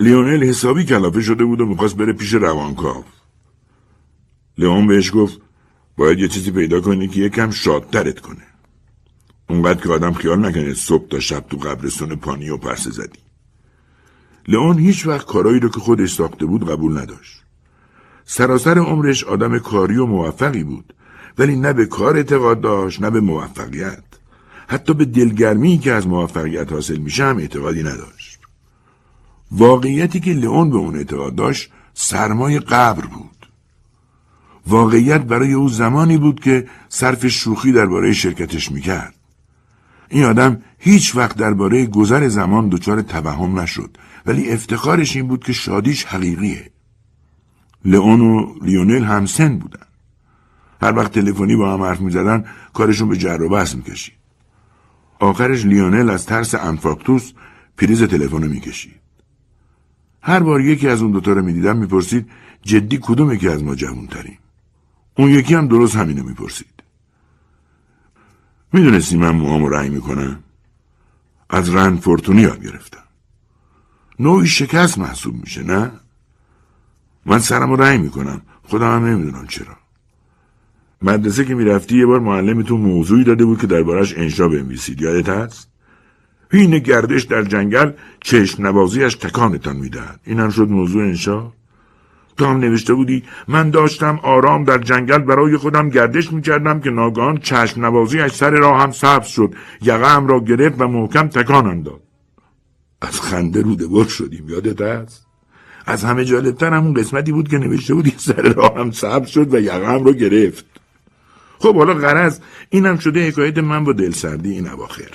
لیونل 0.00 0.44
حسابی 0.44 0.84
کلافه 0.84 1.20
شده 1.20 1.44
بود 1.44 1.60
و 1.60 1.66
می‌خواست 1.66 1.96
بره 1.96 2.12
پیش 2.12 2.34
روانکاو. 2.34 3.04
لیون 4.58 4.86
بهش 4.86 5.10
گفت 5.14 5.40
باید 5.96 6.18
یه 6.18 6.28
چیزی 6.28 6.50
پیدا 6.50 6.80
کنی 6.80 7.08
که 7.08 7.20
یکم 7.20 7.50
شادترت 7.50 8.20
کنه. 8.20 8.46
اونقدر 9.48 9.82
که 9.82 9.88
آدم 9.88 10.12
خیال 10.12 10.46
نکنه 10.46 10.74
صبح 10.74 11.08
تا 11.08 11.20
شب 11.20 11.44
تو 11.50 11.56
قبرستون 11.56 12.16
پانی 12.16 12.50
و 12.50 12.56
پرسه 12.56 12.90
زدی. 12.90 13.18
لئون 14.48 14.78
هیچ 14.78 15.06
وقت 15.06 15.26
کارایی 15.26 15.60
رو 15.60 15.68
که 15.68 15.80
خودش 15.80 16.12
ساخته 16.12 16.46
بود 16.46 16.70
قبول 16.70 16.98
نداشت. 16.98 17.45
سراسر 18.26 18.78
عمرش 18.78 19.24
آدم 19.24 19.58
کاری 19.58 19.96
و 19.96 20.06
موفقی 20.06 20.64
بود. 20.64 20.94
ولی 21.38 21.56
نه 21.56 21.72
به 21.72 21.86
کار 21.86 22.16
اعتقاد 22.16 22.60
داشت 22.60 23.02
نه 23.02 23.10
به 23.10 23.20
موفقیت. 23.20 24.04
حتی 24.68 24.94
به 24.94 25.04
دلگرمی 25.04 25.78
که 25.78 25.92
از 25.92 26.06
موفقیت 26.06 26.72
حاصل 26.72 26.96
میشه 26.96 27.24
هم 27.24 27.38
اعتقادی 27.38 27.82
نداشت. 27.82 28.38
واقعیتی 29.50 30.20
که 30.20 30.32
لئون 30.32 30.70
به 30.70 30.76
اون 30.76 30.96
اعتقاد 30.96 31.34
داشت 31.34 31.70
سرمای 31.94 32.58
قبر 32.58 33.06
بود. 33.06 33.46
واقعیت 34.66 35.20
برای 35.20 35.52
او 35.52 35.68
زمانی 35.68 36.16
بود 36.16 36.40
که 36.40 36.68
صرف 36.88 37.26
شوخی 37.26 37.72
درباره 37.72 38.12
شرکتش 38.12 38.72
می‌کرد. 38.72 39.14
این 40.08 40.24
آدم 40.24 40.62
هیچ 40.78 41.16
وقت 41.16 41.36
درباره 41.36 41.86
گذر 41.86 42.28
زمان 42.28 42.68
دچار 42.68 43.02
توهم 43.02 43.60
نشد. 43.60 43.96
ولی 44.26 44.50
افتخارش 44.50 45.16
این 45.16 45.26
بود 45.26 45.44
که 45.44 45.52
شادیش 45.52 46.04
حقیقیه. 46.04 46.70
لئون 47.86 48.20
و 48.20 48.54
لیونل 48.62 49.04
هم 49.04 49.26
سن 49.26 49.58
بودن. 49.58 49.86
هر 50.82 50.96
وقت 50.98 51.12
تلفنی 51.12 51.56
با 51.56 51.72
هم 51.72 51.82
حرف 51.82 52.00
می‌زدن 52.00 52.44
کارشون 52.74 53.08
به 53.08 53.16
جر 53.16 53.42
و 53.42 53.48
بحث 53.48 53.74
می‌کشید. 53.74 54.14
آخرش 55.18 55.64
لیونل 55.64 56.10
از 56.10 56.26
ترس 56.26 56.54
انفاکتوس 56.54 57.32
پریز 57.78 58.02
تلفن 58.02 58.42
رو 58.42 58.48
می‌کشید. 58.48 59.00
هر 60.22 60.40
بار 60.40 60.60
یکی 60.60 60.88
از 60.88 61.02
اون 61.02 61.10
دوتا 61.10 61.32
رو 61.32 61.42
می‌دیدم 61.42 61.76
می‌پرسید 61.76 62.30
جدی 62.62 62.98
کدوم 63.02 63.36
که 63.36 63.50
از 63.50 63.64
ما 63.64 63.74
جوون 63.74 64.06
تریم 64.06 64.38
اون 65.18 65.30
یکی 65.30 65.54
هم 65.54 65.68
درست 65.68 65.96
همینو 65.96 66.22
می‌پرسید. 66.22 66.82
می‌دونستی 68.72 69.16
من 69.16 69.30
موهامو 69.30 69.68
رنگ 69.68 69.92
می‌کنم. 69.92 70.38
از 71.50 71.74
رن 71.74 71.96
فورتونی 71.96 72.42
گرفتم. 72.42 73.04
نوعی 74.18 74.46
شکست 74.46 74.98
محسوب 74.98 75.34
میشه 75.34 75.62
نه؟ 75.62 75.90
من 77.26 77.38
سرم 77.38 77.70
رو 77.70 77.76
رنگ 77.76 78.00
می‌کنم. 78.00 78.42
خودم 78.62 78.96
هم 78.96 79.04
نمی‌دونم 79.04 79.46
چرا. 79.46 79.76
مدرسه 81.02 81.44
که 81.44 81.54
می‌رفتی 81.54 81.98
یه 81.98 82.06
بار 82.06 82.20
معلمتون 82.20 82.80
موضوعی 82.80 83.24
داده 83.24 83.44
بود 83.44 83.60
که 83.60 83.66
دربارش 83.66 84.14
انشا 84.16 84.48
بنویسید. 84.48 85.02
یادت 85.02 85.28
هست؟ 85.28 85.70
این 86.52 86.78
گردش 86.78 87.22
در 87.22 87.42
جنگل 87.42 87.92
چشم 88.20 88.66
نوازیش 88.66 89.14
تکانتان 89.14 89.76
می‌دهد. 89.76 90.20
این 90.24 90.40
هم 90.40 90.50
شد 90.50 90.68
موضوع 90.68 91.02
انشا؟ 91.02 91.52
تو 92.36 92.46
هم 92.46 92.56
نوشته 92.56 92.94
بودی 92.94 93.22
من 93.48 93.70
داشتم 93.70 94.20
آرام 94.22 94.64
در 94.64 94.78
جنگل 94.78 95.18
برای 95.18 95.56
خودم 95.56 95.88
گردش 95.88 96.32
می‌کردم 96.32 96.80
که 96.80 96.90
ناگهان 96.90 97.38
چشم 97.38 97.84
نوازیش 97.84 98.32
سر 98.32 98.50
راهم 98.50 98.90
سبز 98.90 99.26
شد. 99.26 99.54
یقه 99.82 100.26
را 100.26 100.40
گرفت 100.40 100.80
و 100.80 100.88
محکم 100.88 101.28
تکانم 101.28 101.82
داد 101.82 102.02
از 103.00 103.20
خنده 103.20 103.62
بر 103.62 104.04
شدیم. 104.04 104.48
یادت 104.48 104.80
هست؟ 104.80 105.25
از 105.86 106.04
همه 106.04 106.24
جالبتر 106.24 106.72
همون 106.72 106.94
قسمتی 106.94 107.32
بود 107.32 107.48
که 107.48 107.58
نوشته 107.58 107.94
بودی 107.94 108.14
سر 108.16 108.42
راهم 108.42 108.90
سبز 108.90 109.28
شد 109.28 109.54
و 109.54 109.60
یقه 109.60 110.04
را 110.04 110.12
گرفت. 110.12 110.64
خب 111.58 111.76
حالا 111.76 111.94
غرض 111.94 112.40
اینم 112.70 112.96
شده 112.98 113.28
حکایت 113.28 113.58
من 113.58 113.84
با 113.84 113.92
دلسردی 113.92 114.50
این 114.50 114.68
اواخر. 114.68 115.10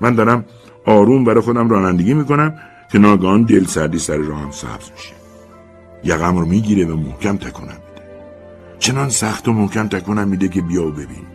من 0.00 0.14
دارم 0.14 0.44
آروم 0.86 1.24
برای 1.24 1.40
خودم 1.40 1.68
رانندگی 1.68 2.14
می‌کنم 2.14 2.54
که 2.92 2.98
ناگهان 2.98 3.42
دلسردی 3.42 3.98
سر 3.98 4.16
راهم 4.16 4.50
سبز 4.50 4.90
میشه. 4.96 5.14
یقم 6.04 6.36
رو 6.36 6.46
می‌گیره 6.46 6.84
و 6.84 6.96
محکم 6.96 7.36
تکونم 7.36 7.68
میده. 7.68 8.08
چنان 8.78 9.08
سخت 9.08 9.48
و 9.48 9.52
محکم 9.52 9.88
تکونم 9.88 10.28
میده 10.28 10.48
که 10.48 10.62
بیا 10.62 10.86
و 10.86 10.90
ببین. 10.90 11.26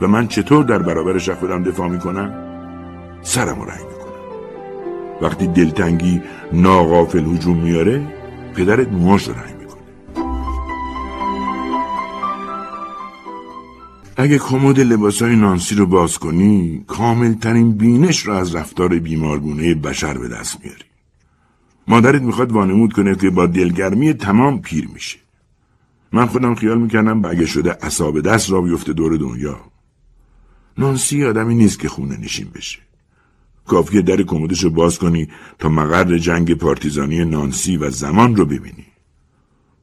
و 0.00 0.08
من 0.08 0.28
چطور 0.28 0.64
در 0.64 0.78
برابرش 0.78 1.30
خودم 1.30 1.62
دفاع 1.62 1.88
می‌کنم؟ 1.88 2.34
سرم 3.22 3.60
رو 3.60 3.64
رنگ 3.64 3.85
وقتی 5.22 5.46
دلتنگی 5.46 6.22
ناغافل 6.52 7.24
هجوم 7.34 7.56
میاره 7.56 8.06
پدرت 8.54 8.88
موهاش 8.88 9.28
رنگ 9.28 9.56
می‌کنه. 9.60 9.82
اگه 14.16 14.38
کمد 14.38 14.80
لباسای 14.80 15.36
نانسی 15.36 15.74
رو 15.74 15.86
باز 15.86 16.18
کنی 16.18 16.84
کاملترین 16.86 17.72
بینش 17.72 18.18
رو 18.26 18.32
از 18.32 18.54
رفتار 18.54 18.98
بیمارگونه 18.98 19.74
بشر 19.74 20.18
به 20.18 20.28
دست 20.28 20.64
میاری. 20.64 20.84
مادرت 21.88 22.22
می‌خواد 22.22 22.52
وانمود 22.52 22.92
کنه 22.92 23.14
که 23.14 23.30
با 23.30 23.46
دلگرمی 23.46 24.12
تمام 24.12 24.62
پیر 24.62 24.88
میشه. 24.94 25.18
من 26.12 26.26
خودم 26.26 26.54
خیال 26.54 26.78
می‌کردم 26.78 27.22
بگه 27.22 27.46
شده 27.46 27.86
اصاب 27.86 28.20
دست 28.20 28.50
را 28.50 28.60
بیفته 28.60 28.92
دور 28.92 29.16
دنیا. 29.16 29.60
نانسی 30.78 31.24
آدمی 31.24 31.54
نیست 31.54 31.78
که 31.78 31.88
خونه 31.88 32.16
نشین 32.16 32.48
بشه. 32.54 32.85
کافیه 33.66 34.02
در 34.02 34.22
کمدش 34.22 34.64
رو 34.64 34.70
باز 34.70 34.98
کنی 34.98 35.28
تا 35.58 35.68
مقر 35.68 36.18
جنگ 36.18 36.54
پارتیزانی 36.54 37.24
نانسی 37.24 37.76
و 37.76 37.90
زمان 37.90 38.36
رو 38.36 38.44
ببینی 38.44 38.86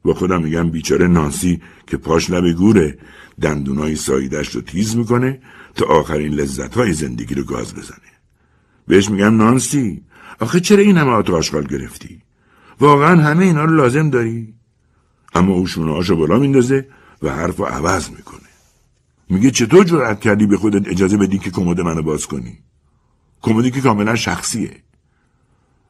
با 0.04 0.14
خودم 0.14 0.42
میگم 0.42 0.70
بیچاره 0.70 1.06
نانسی 1.06 1.60
که 1.86 1.96
پاش 1.96 2.30
لب 2.30 2.52
گوره 2.52 2.98
دندونای 3.40 3.96
سایدش 3.96 4.48
رو 4.48 4.60
تیز 4.60 4.96
می‌کنه 4.96 5.40
تا 5.74 5.86
آخرین 5.86 6.34
لذتهای 6.34 6.92
زندگی 6.92 7.34
رو 7.34 7.44
گاز 7.44 7.74
بزنه 7.74 7.98
بهش 8.88 9.10
میگم 9.10 9.36
نانسی 9.36 10.02
آخه 10.40 10.60
چرا 10.60 10.82
این 10.82 10.96
همه 10.96 11.10
آتو 11.10 11.36
آشغال 11.36 11.64
گرفتی؟ 11.64 12.22
واقعا 12.80 13.22
همه 13.22 13.44
اینا 13.44 13.64
رو 13.64 13.76
لازم 13.76 14.10
داری؟ 14.10 14.54
اما 15.34 15.54
او 15.54 15.66
شونه 15.66 16.14
بالا 16.14 16.38
میندازه 16.38 16.88
و 17.22 17.30
حرف 17.30 17.56
رو 17.56 17.64
عوض 17.64 18.10
می‌کنه. 18.10 18.38
میگه 19.30 19.50
چطور 19.50 19.84
جرأت 19.84 20.20
کردی 20.20 20.46
به 20.46 20.56
خودت 20.56 20.88
اجازه 20.88 21.16
بدی 21.16 21.38
که 21.38 21.50
کمد 21.50 21.80
منو 21.80 22.02
باز 22.02 22.26
کنی؟ 22.26 22.58
کمدی 23.44 23.70
که 23.70 23.80
کاملا 23.80 24.16
شخصیه. 24.16 24.76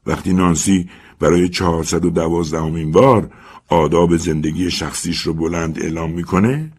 وقتی 0.06 0.32
نانسی 0.32 0.90
برای 1.20 1.48
چهارصد 1.48 2.04
و 2.04 2.10
دوازدهمین 2.10 2.92
بار 2.92 3.30
آداب 3.68 4.16
زندگی 4.16 4.70
شخصیش 4.70 5.20
رو 5.20 5.34
بلند 5.34 5.78
اعلام 5.82 6.10
می‌کنه 6.10 6.72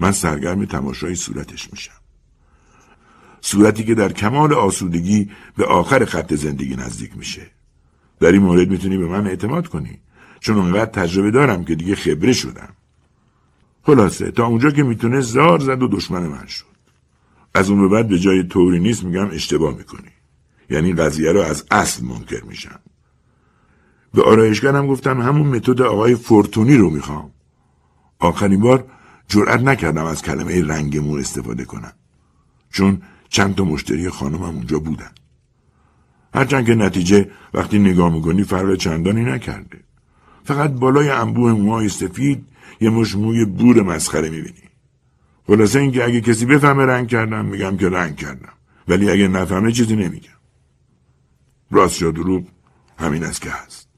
من 0.00 0.12
سرگرم 0.12 0.64
تماشای 0.64 1.14
صورتش 1.14 1.72
میشم. 1.72 2.00
صورتی 3.40 3.84
که 3.84 3.94
در 3.94 4.12
کمال 4.12 4.52
آسودگی 4.52 5.30
به 5.56 5.64
آخر 5.64 6.04
خط 6.04 6.34
زندگی 6.34 6.76
نزدیک 6.76 7.16
میشه 7.16 7.46
در 8.20 8.32
این 8.32 8.42
مورد 8.42 8.70
می‌تونی 8.70 8.96
به 8.96 9.06
من 9.06 9.26
اعتماد 9.26 9.68
کنی 9.68 9.98
چون 10.40 10.58
اونقدر 10.58 10.90
تجربه 10.90 11.30
دارم 11.30 11.64
که 11.64 11.74
دیگه 11.74 11.94
خبره 11.94 12.32
شدم 12.32 12.72
خلاصه 13.82 14.30
تا 14.30 14.46
اونجا 14.46 14.70
که 14.70 14.82
می‌تونه 14.82 15.20
زار 15.20 15.58
زد 15.58 15.82
و 15.82 15.88
دشمن 15.88 16.26
من 16.26 16.46
شد 16.46 16.67
از 17.54 17.70
اون 17.70 17.80
به 17.80 17.88
بعد 17.88 18.08
به 18.08 18.18
جای 18.18 18.42
طوری 18.42 18.80
نیست 18.80 19.04
میگم 19.04 19.30
اشتباه 19.30 19.76
می‌کنی. 19.76 20.08
یعنی 20.70 20.92
قضیه 20.92 21.32
رو 21.32 21.40
از 21.40 21.64
اصل 21.70 22.04
منکر 22.04 22.44
میشم. 22.44 22.80
به 24.14 24.22
آرایشگرم 24.22 24.86
گفتم 24.86 25.20
همون 25.20 25.46
متد 25.46 25.82
آقای 25.82 26.14
فورتونی 26.14 26.76
رو 26.76 26.90
می‌خوام. 26.90 27.30
آخرین 28.18 28.60
بار 28.60 28.84
جرأت 29.28 29.60
نکردم 29.60 30.04
از 30.04 30.22
کلمه 30.22 30.66
رنگمون 30.66 31.20
استفاده 31.20 31.64
کنم. 31.64 31.92
چون 32.70 33.02
چند 33.28 33.54
تا 33.54 33.64
مشتری 33.64 34.10
خانم 34.10 34.42
هم 34.42 34.42
اونجا 34.42 34.78
بودن. 34.78 35.10
هرچند 36.34 36.66
که 36.66 36.74
نتیجه 36.74 37.30
وقتی 37.54 37.78
نگاه 37.78 38.12
می‌کنی 38.12 38.44
فرق 38.44 38.74
چندانی 38.74 39.24
نکرده. 39.24 39.80
فقط 40.44 40.70
بالای 40.70 41.08
انبوه 41.08 41.52
موهای 41.52 41.88
سفید 41.88 42.44
یه 42.80 42.90
مش 42.90 43.16
موی 43.16 43.44
بور 43.44 43.82
مسخره 43.82 44.30
می‌بینی. 44.30 44.67
خلاصه 45.48 45.78
اینکه 45.78 46.04
اگه 46.04 46.20
کسی 46.20 46.46
بفهمه 46.46 46.84
رنگ 46.84 47.08
کردم 47.08 47.44
میگم 47.44 47.76
که 47.76 47.88
رنگ 47.88 48.16
کردم. 48.16 48.52
ولی 48.88 49.10
اگه 49.10 49.28
نفهمه 49.28 49.72
چیزی 49.72 49.96
نمیگم. 49.96 50.38
راست 51.70 52.02
یا 52.02 52.10
دروغ 52.10 52.44
همین 52.98 53.24
است 53.24 53.40
که 53.40 53.50
هست. 53.50 53.88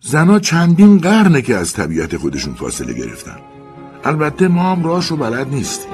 زنا 0.00 0.38
چندین 0.38 0.98
قرنه 0.98 1.42
که 1.42 1.56
از 1.56 1.72
طبیعت 1.72 2.16
خودشون 2.16 2.54
فاصله 2.54 2.92
گرفتن. 2.92 3.38
البته 4.04 4.48
ما 4.48 4.72
هم 4.72 4.84
راش 4.84 5.12
و 5.12 5.16
بلد 5.16 5.48
نیستیم. 5.48 5.92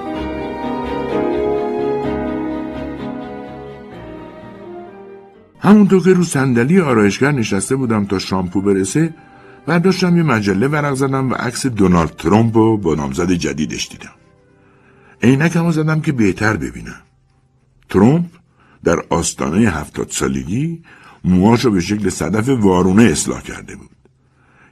همونطور 5.59 6.03
که 6.03 6.13
رو 6.13 6.25
صندلی 6.25 6.81
آرایشگر 6.81 7.33
نشسته 7.33 7.77
بودم 7.77 8.05
تا 8.05 8.19
شامپو 8.19 8.61
برسه 8.61 9.15
برداشتم 9.67 10.17
یه 10.17 10.23
مجله 10.23 10.69
ورق 10.69 10.95
زدم 10.95 11.31
و 11.31 11.35
عکس 11.35 11.67
دونالد 11.67 12.11
ترامپ 12.11 12.57
رو 12.57 12.77
با 12.77 12.95
نامزد 12.95 13.33
جدیدش 13.33 13.89
دیدم. 13.89 14.22
عینکمو 15.23 15.73
زدم 15.73 16.01
که 16.01 16.13
بهتر 16.13 16.57
ببینم. 16.57 17.01
ترامپ 17.89 18.27
در 18.85 19.05
آستانه 19.11 19.71
هفتاد 19.71 20.11
سالگی 20.11 20.83
موهاشو 21.25 21.71
به 21.71 21.81
شکل 21.81 22.09
صدف 22.09 22.49
وارونه 22.49 23.03
اصلاح 23.03 23.43
کرده 23.43 23.77
بود. 23.77 23.91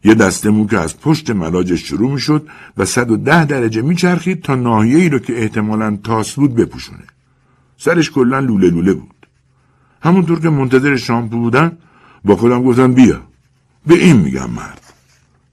یه 0.05 0.15
دسته 0.15 0.51
مو 0.51 0.67
که 0.67 0.79
از 0.79 1.01
پشت 1.01 1.31
ملاجش 1.31 1.89
شروع 1.89 2.13
می‌شد 2.13 2.49
و 2.77 2.85
110 2.85 3.45
درجه 3.45 3.83
میچرخید 3.83 4.43
تا 4.43 4.55
ناحیه 4.55 4.97
ای 4.97 5.09
رو 5.09 5.19
که 5.19 5.43
احتمالا 5.43 5.99
تاس 6.05 6.35
بود 6.35 6.55
بپوشونه. 6.55 7.05
سرش 7.77 8.11
کلا 8.11 8.39
لوله 8.39 8.71
لوله 8.71 8.95
بود. 8.95 9.27
همونطور 10.03 10.41
که 10.41 10.51
منتظر 10.51 10.97
شامپو 10.97 11.39
بودن 11.39 11.79
با 12.25 12.37
خودم 12.37 12.63
گفتم 12.63 12.95
بیا. 12.95 13.23
به 13.87 13.95
این 13.95 14.17
میگم 14.17 14.51
مرد. 14.51 14.95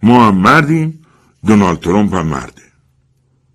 ما 0.03 0.27
هم 0.27 0.35
مردیم 0.35 1.05
دونالد 1.45 1.79
ترامپ 1.79 2.15
هم 2.15 2.27
مرده. 2.27 2.66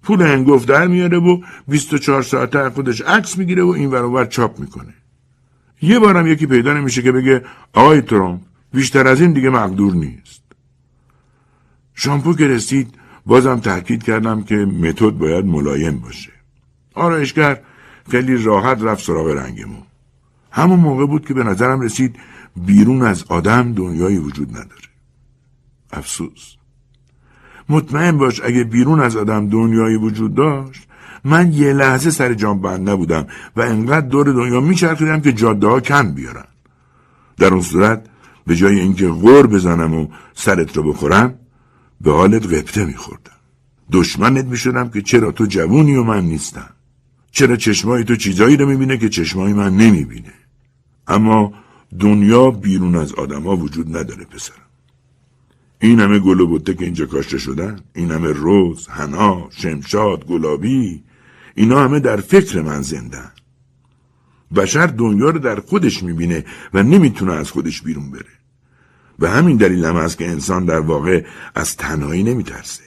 پول 0.02 0.22
هنگفت 0.22 0.68
در 0.68 0.86
میاره 0.86 1.18
و 1.18 1.40
24 1.68 2.22
ساعته 2.22 2.70
خودش 2.70 3.00
عکس 3.00 3.38
می‌گیره 3.38 3.62
و 3.62 3.68
این 3.68 3.90
ور 3.90 4.26
چاپ 4.26 4.60
می‌کنه. 4.60 4.94
یه 5.82 5.98
بارم 5.98 6.26
یکی 6.26 6.46
پیدا 6.46 6.72
نمیشه 6.72 7.02
که 7.02 7.12
بگه 7.12 7.44
آقای 7.72 8.00
ترامپ 8.00 8.40
بیشتر 8.72 9.08
از 9.08 9.20
این 9.20 9.32
دیگه 9.32 9.50
مقدور 9.50 9.94
نیست. 9.94 10.42
شامپو 11.94 12.34
که 12.34 12.46
رسید 12.48 12.94
بازم 13.26 13.60
تاکید 13.60 14.02
کردم 14.02 14.42
که 14.42 14.56
متد 14.56 15.10
باید 15.10 15.44
ملایم 15.44 15.98
باشه. 15.98 16.32
آرایشگر 16.94 17.60
خیلی 18.10 18.36
راحت 18.36 18.82
رفت 18.82 19.04
سراغ 19.04 19.26
رنگمون. 19.26 19.82
همون 20.50 20.80
موقع 20.80 21.06
بود 21.06 21.26
که 21.26 21.34
به 21.34 21.44
نظرم 21.44 21.80
رسید 21.80 22.16
بیرون 22.56 23.02
از 23.02 23.24
آدم 23.28 23.72
دنیایی 23.72 24.18
وجود 24.18 24.50
نداره. 24.50 24.88
افسوس. 25.92 26.54
مطمئن 27.68 28.18
باش 28.18 28.40
اگه 28.44 28.64
بیرون 28.64 29.00
از 29.00 29.16
آدم 29.16 29.48
دنیایی 29.48 29.96
وجود 29.96 30.34
داشت 30.34 30.88
من 31.24 31.52
یه 31.52 31.72
لحظه 31.72 32.10
سر 32.10 32.34
جام 32.34 32.60
بند 32.60 32.90
نبودم 32.90 33.26
و 33.56 33.60
انقدر 33.60 34.06
دور 34.06 34.32
دنیا 34.32 34.60
میچرخیدم 34.60 35.20
که 35.20 35.32
جاده 35.32 35.66
ها 35.66 35.80
کم 35.80 36.12
بیارن. 36.14 36.44
در 37.36 37.52
اون 37.52 37.62
صورت 37.62 38.06
به 38.46 38.56
جای 38.56 38.80
اینکه 38.80 39.08
غور 39.08 39.46
بزنم 39.46 39.94
و 39.94 40.08
سرت 40.34 40.76
رو 40.76 40.82
بخورم 40.82 41.34
به 42.00 42.12
حالت 42.12 42.46
غبطه 42.46 42.84
میخوردم. 42.84 43.32
دشمنت 43.92 44.44
می‌شدم 44.44 44.88
که 44.88 45.02
چرا 45.02 45.32
تو 45.32 45.46
جوونی 45.46 45.96
و 45.96 46.02
من 46.02 46.24
نیستم؟ 46.24 46.70
چرا 47.30 47.56
چشمای 47.56 48.04
تو 48.04 48.16
چیزایی 48.16 48.56
رو 48.56 48.66
می‌بینه 48.66 48.96
که 48.96 49.08
چشمای 49.08 49.52
من 49.52 49.76
نمی‌بینه؟ 49.76 50.32
اما 51.06 51.52
دنیا 52.00 52.50
بیرون 52.50 52.96
از 52.96 53.12
آدما 53.12 53.56
وجود 53.56 53.96
نداره 53.96 54.24
پسرم. 54.24 54.71
این 55.82 56.00
همه 56.00 56.18
گل 56.18 56.40
و 56.40 56.46
بوته 56.46 56.74
که 56.74 56.84
اینجا 56.84 57.06
کاشته 57.06 57.38
شدن 57.38 57.80
این 57.94 58.10
همه 58.10 58.32
روز، 58.32 58.88
حنا، 58.88 59.48
شمشاد، 59.50 60.26
گلابی 60.26 61.04
اینا 61.54 61.84
همه 61.84 62.00
در 62.00 62.16
فکر 62.16 62.62
من 62.62 62.82
زندن. 62.82 63.32
بشر 64.56 64.86
دنیا 64.86 65.30
رو 65.30 65.38
در 65.38 65.60
خودش 65.60 66.02
می‌بینه 66.02 66.44
و 66.74 66.82
نمی‌تونه 66.82 67.32
از 67.32 67.50
خودش 67.50 67.82
بیرون 67.82 68.10
بره. 68.10 68.24
و 69.18 69.30
همین 69.30 69.56
دلیل 69.56 69.84
هم 69.84 69.96
است 69.96 70.18
که 70.18 70.28
انسان 70.28 70.64
در 70.64 70.80
واقع 70.80 71.24
از 71.54 71.76
تنهایی 71.76 72.22
نمیترسه. 72.22 72.84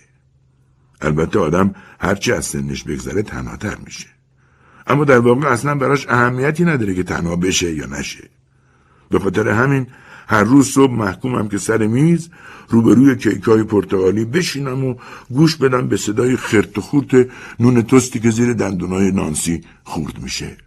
البته 1.02 1.40
آدم 1.40 1.76
هرچی 2.00 2.32
از 2.32 2.46
سنش 2.46 2.84
بگذره 2.84 3.22
تنهاتر 3.22 3.76
میشه. 3.86 4.08
اما 4.88 5.06
در 5.06 5.20
واقع 5.20 5.48
اصلا 5.48 5.76
براش 5.76 6.08
اهمیتی 6.08 6.66
نداره 6.66 6.96
که 6.96 7.04
تنها 7.04 7.36
بشه 7.36 7.74
یا 7.74 7.86
نشه. 7.86 8.30
به 9.10 9.20
خاطر 9.20 9.50
همین 9.50 9.88
هر 10.28 10.44
روز 10.44 10.68
صبح 10.68 10.94
محکومم 10.94 11.48
که 11.48 11.58
سر 11.58 11.88
میز 11.88 12.30
روبروی 12.70 13.16
کیکای 13.16 13.64
پرتغالی 13.64 14.26
بشینم 14.26 14.86
و 14.86 14.96
گوش 15.30 15.56
بدم 15.56 15.88
به 15.88 15.98
صدای 15.98 16.36
خرت 16.36 16.78
و 16.78 16.82
خورت 16.82 17.28
نون 17.60 17.82
توستی 17.82 18.20
که 18.20 18.30
زیر 18.30 18.54
دندونای 18.54 19.12
نانسی 19.12 19.62
خورد 19.84 20.22
میشه. 20.24 20.58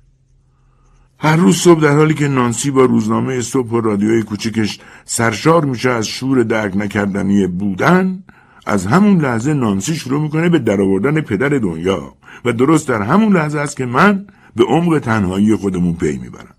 هر 1.18 1.36
روز 1.36 1.56
صبح 1.56 1.80
در 1.80 1.96
حالی 1.96 2.14
که 2.14 2.28
نانسی 2.28 2.70
با 2.70 2.84
روزنامه 2.84 3.40
صبح 3.40 3.68
و 3.68 3.80
رادیوی 3.80 4.22
کوچکش 4.22 4.78
سرشار 5.04 5.64
میشه 5.64 5.90
از 5.90 6.06
شور 6.06 6.42
درک 6.42 6.76
نکردنی 6.76 7.46
بودن 7.46 8.24
از 8.66 8.86
همون 8.86 9.20
لحظه 9.20 9.54
نانسی 9.54 9.96
شروع 9.96 10.22
می‌کنه 10.22 10.48
به 10.48 10.59
درآوردن 10.59 11.20
پدر 11.20 11.48
دنیا 11.48 12.14
و 12.44 12.52
درست 12.52 12.88
در 12.88 13.02
همون 13.02 13.36
لحظه 13.36 13.59
است 13.59 13.76
که 13.76 13.86
من 13.86 14.26
به 14.56 14.64
عمق 14.64 14.98
تنهایی 14.98 15.56
خودمون 15.56 15.94
پی 15.94 16.18
می‌برم. 16.18 16.57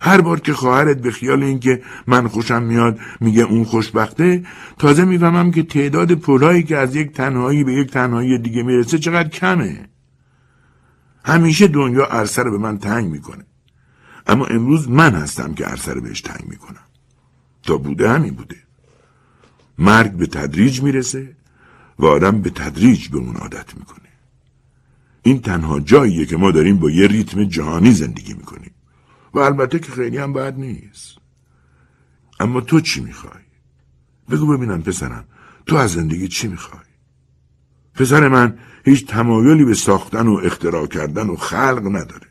هر 0.00 0.20
بار 0.20 0.40
که 0.40 0.52
خواهرت 0.52 0.96
به 1.00 1.10
خیال 1.10 1.42
اینکه 1.42 1.82
من 2.06 2.28
خوشم 2.28 2.62
میاد 2.62 2.98
میگه 3.20 3.42
اون 3.42 3.64
خوشبخته 3.64 4.44
تازه 4.78 5.04
می‌فهمم 5.04 5.50
که 5.50 5.62
تعداد 5.62 6.14
پلایی 6.14 6.62
که 6.62 6.76
از 6.76 6.96
یک 6.96 7.12
تنهایی 7.12 7.64
به 7.64 7.72
یک 7.72 7.90
تنهایی 7.90 8.38
دیگه 8.38 8.62
می‌رسه 8.62 8.98
چقدر 8.98 9.28
کمه. 9.28 9.88
همیشه 11.24 11.68
دنیا 11.68 12.04
عرصه 12.04 12.42
رو 12.42 12.50
به 12.50 12.58
من 12.58 12.78
تنگ 12.78 13.10
می‌کنه. 13.10 13.44
اما 14.26 14.46
امروز 14.46 14.88
من 14.88 15.14
هستم 15.14 15.54
که 15.54 15.64
عرصه 15.64 15.92
رو 15.92 16.00
بهش 16.00 16.20
تنگ 16.20 16.48
می‌کنم. 16.48 16.86
تا 17.62 17.76
بوده 17.76 18.10
همین 18.10 18.34
بوده. 18.34 18.56
مرگ 19.78 20.12
به 20.12 20.26
تدریج 20.26 20.82
می‌رسه 20.82 21.36
و 21.98 22.06
آدم 22.06 22.40
به 22.40 22.50
تدریج 22.50 23.08
به 23.08 23.18
اون 23.18 23.36
عادت 23.36 23.76
می‌کنه. 23.78 24.08
این 25.22 25.40
تنها 25.40 25.80
جاییه 25.80 26.26
که 26.26 26.36
ما 26.36 26.50
داریم 26.50 26.76
با 26.76 26.90
یه 26.90 27.06
ریتم 27.06 27.44
جهانی 27.44 27.92
زندگی 27.92 28.34
می‌کنیم. 28.34 28.69
و 29.34 29.38
البته 29.38 29.78
که 29.78 29.92
خیلی 29.92 30.18
هم 30.18 30.32
بد 30.32 30.58
نیست 30.58 31.18
اما 32.40 32.60
تو 32.60 32.80
چی 32.80 33.00
می‌خوای؟ 33.00 33.42
بگو 34.30 34.56
ببینم 34.56 34.82
پسرم 34.82 35.24
تو 35.66 35.76
از 35.76 35.92
زندگی 35.92 36.28
چی 36.28 36.48
می‌خوای؟ 36.48 36.82
پسر 37.94 38.28
من 38.28 38.58
هیچ 38.84 39.06
تمایلی 39.06 39.64
به 39.64 39.74
ساختن 39.74 40.26
و 40.26 40.40
اختراع 40.44 40.86
کردن 40.86 41.26
و 41.26 41.36
خلق 41.36 41.82
نداره 41.86 42.26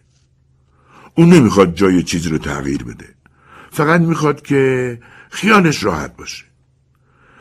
اون 1.15 1.29
نمی‌خواد 1.29 1.75
جای 1.75 2.03
چیزی 2.03 2.29
رو 2.29 2.37
تغییر 2.37 2.83
بده 2.83 3.15
فقط 3.71 4.01
می‌خواد 4.01 4.41
که 4.41 4.99
خیالش 5.29 5.83
راحت 5.83 6.17
باشه 6.17 6.45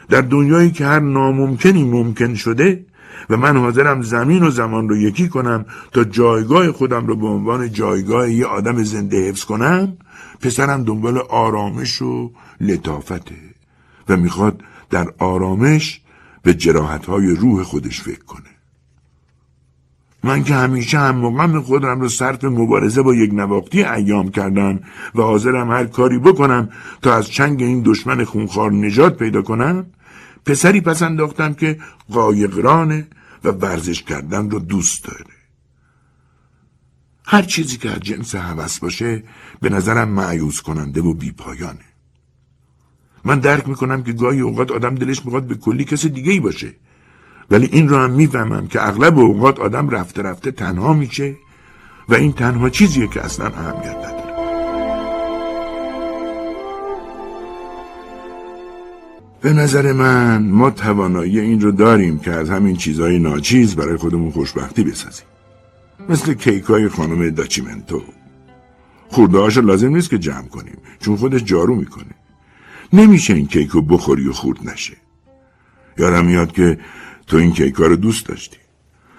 در 0.08 0.20
دنیایی 0.20 0.70
که 0.70 0.86
هر 0.86 1.00
ناممکنی 1.00 1.84
ممکن 1.84 2.34
شده 2.34 2.86
و 3.30 3.36
من 3.36 3.56
حاضرم 3.56 4.02
زمین 4.02 4.42
و 4.42 4.50
زمان 4.50 4.88
رو 4.88 4.96
یکی 4.96 5.28
کنم 5.28 5.64
تا 5.92 6.04
جایگاه 6.04 6.72
خودم 6.72 7.06
رو 7.06 7.16
به 7.16 7.26
عنوان 7.26 7.72
جایگاه 7.72 8.30
یه 8.30 8.46
آدم 8.46 8.82
زنده 8.82 9.28
حفظ 9.28 9.44
کنم 9.44 9.96
پسرم 10.40 10.84
دنبال 10.84 11.18
آرامش 11.18 12.02
و 12.02 12.30
لطافته 12.60 13.34
و 14.08 14.16
می‌خواد 14.16 14.62
در 14.90 15.08
آرامش 15.18 16.00
به 16.42 16.54
جراحت 16.54 17.06
های 17.06 17.34
روح 17.34 17.62
خودش 17.62 18.00
فکر 18.00 18.24
کنه. 18.24 18.58
من 20.24 20.44
که 20.44 20.54
همیشه 20.54 20.98
هم 20.98 21.16
مقام 21.16 21.60
خودم 21.60 22.00
رو 22.00 22.08
صرف 22.08 22.44
مبارزه 22.44 23.02
با 23.02 23.14
یک 23.14 23.34
نواختی 23.34 23.84
ایام 23.84 24.30
کردم 24.30 24.80
و 25.14 25.22
حاضرم 25.22 25.70
هر 25.70 25.84
کاری 25.84 26.18
بکنم 26.18 26.68
تا 27.02 27.14
از 27.14 27.28
چنگ 27.28 27.62
این 27.62 27.82
دشمن 27.82 28.24
خونخوار 28.24 28.72
نجات 28.72 29.16
پیدا 29.16 29.42
کنم 29.42 29.86
پسری 30.44 30.80
پس 30.80 31.02
انداختم 31.02 31.54
که 31.54 31.78
قایقرانه 32.12 33.08
و 33.44 33.48
ورزش 33.48 34.02
کردن 34.02 34.50
رو 34.50 34.58
دوست 34.58 35.04
داره. 35.04 35.38
هر 37.24 37.42
چیزی 37.42 37.76
که 37.76 37.90
از 37.90 38.00
جنس 38.00 38.34
هوس 38.34 38.78
باشه 38.78 39.24
به 39.60 39.68
نظرم 39.68 40.08
معیوز 40.08 40.60
کننده 40.60 41.00
و 41.00 41.14
بیپایانه. 41.14 41.84
من 43.24 43.38
درک 43.38 43.68
می‌کنم 43.68 44.02
که 44.02 44.12
گاهی 44.12 44.40
اوقات 44.40 44.70
آدم 44.70 44.94
دلش 44.94 45.24
می‌خواد 45.24 45.46
به 45.46 45.54
کلی 45.54 45.84
کس 45.84 46.06
دیگه 46.06 46.32
ای 46.32 46.40
باشه. 46.40 46.74
ولی 47.50 47.68
این 47.72 47.88
رو 47.88 47.96
هم 47.96 48.10
می‌فهمم 48.10 48.66
که 48.66 48.88
اغلب 48.88 49.18
اوقات 49.18 49.60
آدم 49.60 49.90
رفته 49.90 50.22
رفته 50.22 50.50
تنها 50.50 50.92
میشه 50.92 51.36
و 52.08 52.14
این 52.14 52.32
تنها 52.32 52.70
چیزیه 52.70 53.08
که 53.08 53.24
اصلا 53.24 53.46
اهمیت 53.46 53.96
نداره. 53.96 54.27
به 59.40 59.52
نظر 59.52 59.92
من 59.92 60.48
ما 60.48 60.70
توانایی 60.70 61.40
این 61.40 61.60
رو 61.60 61.72
داریم 61.72 62.18
که 62.18 62.32
از 62.32 62.50
همین 62.50 62.76
چیزهای 62.76 63.18
ناچیز 63.18 63.76
برای 63.76 63.96
خودمون 63.96 64.30
خوشبختی 64.30 64.84
بسازیم. 64.84 65.26
مثل 66.08 66.34
کیک 66.34 66.64
های 66.64 66.88
خانم 66.88 67.30
داچیمنتو. 67.30 68.02
خورده 69.08 69.60
لازم 69.60 69.96
نیست 69.96 70.10
که 70.10 70.18
جمع 70.18 70.48
کنیم 70.48 70.78
چون 71.00 71.16
خودش 71.16 71.44
جارو 71.44 71.74
می‌کنه. 71.74 72.14
نمیشه 72.92 73.34
این 73.34 73.46
کیک 73.46 73.70
رو 73.70 73.82
بخوری 73.82 74.28
و 74.28 74.32
خورد 74.32 74.70
نشه. 74.70 74.96
یادم 75.98 76.24
میاد 76.24 76.52
که 76.52 76.78
تو 77.26 77.36
این 77.36 77.52
کیک 77.52 77.74
رو 77.74 77.96
دوست 77.96 78.26
داشتی. 78.26 78.56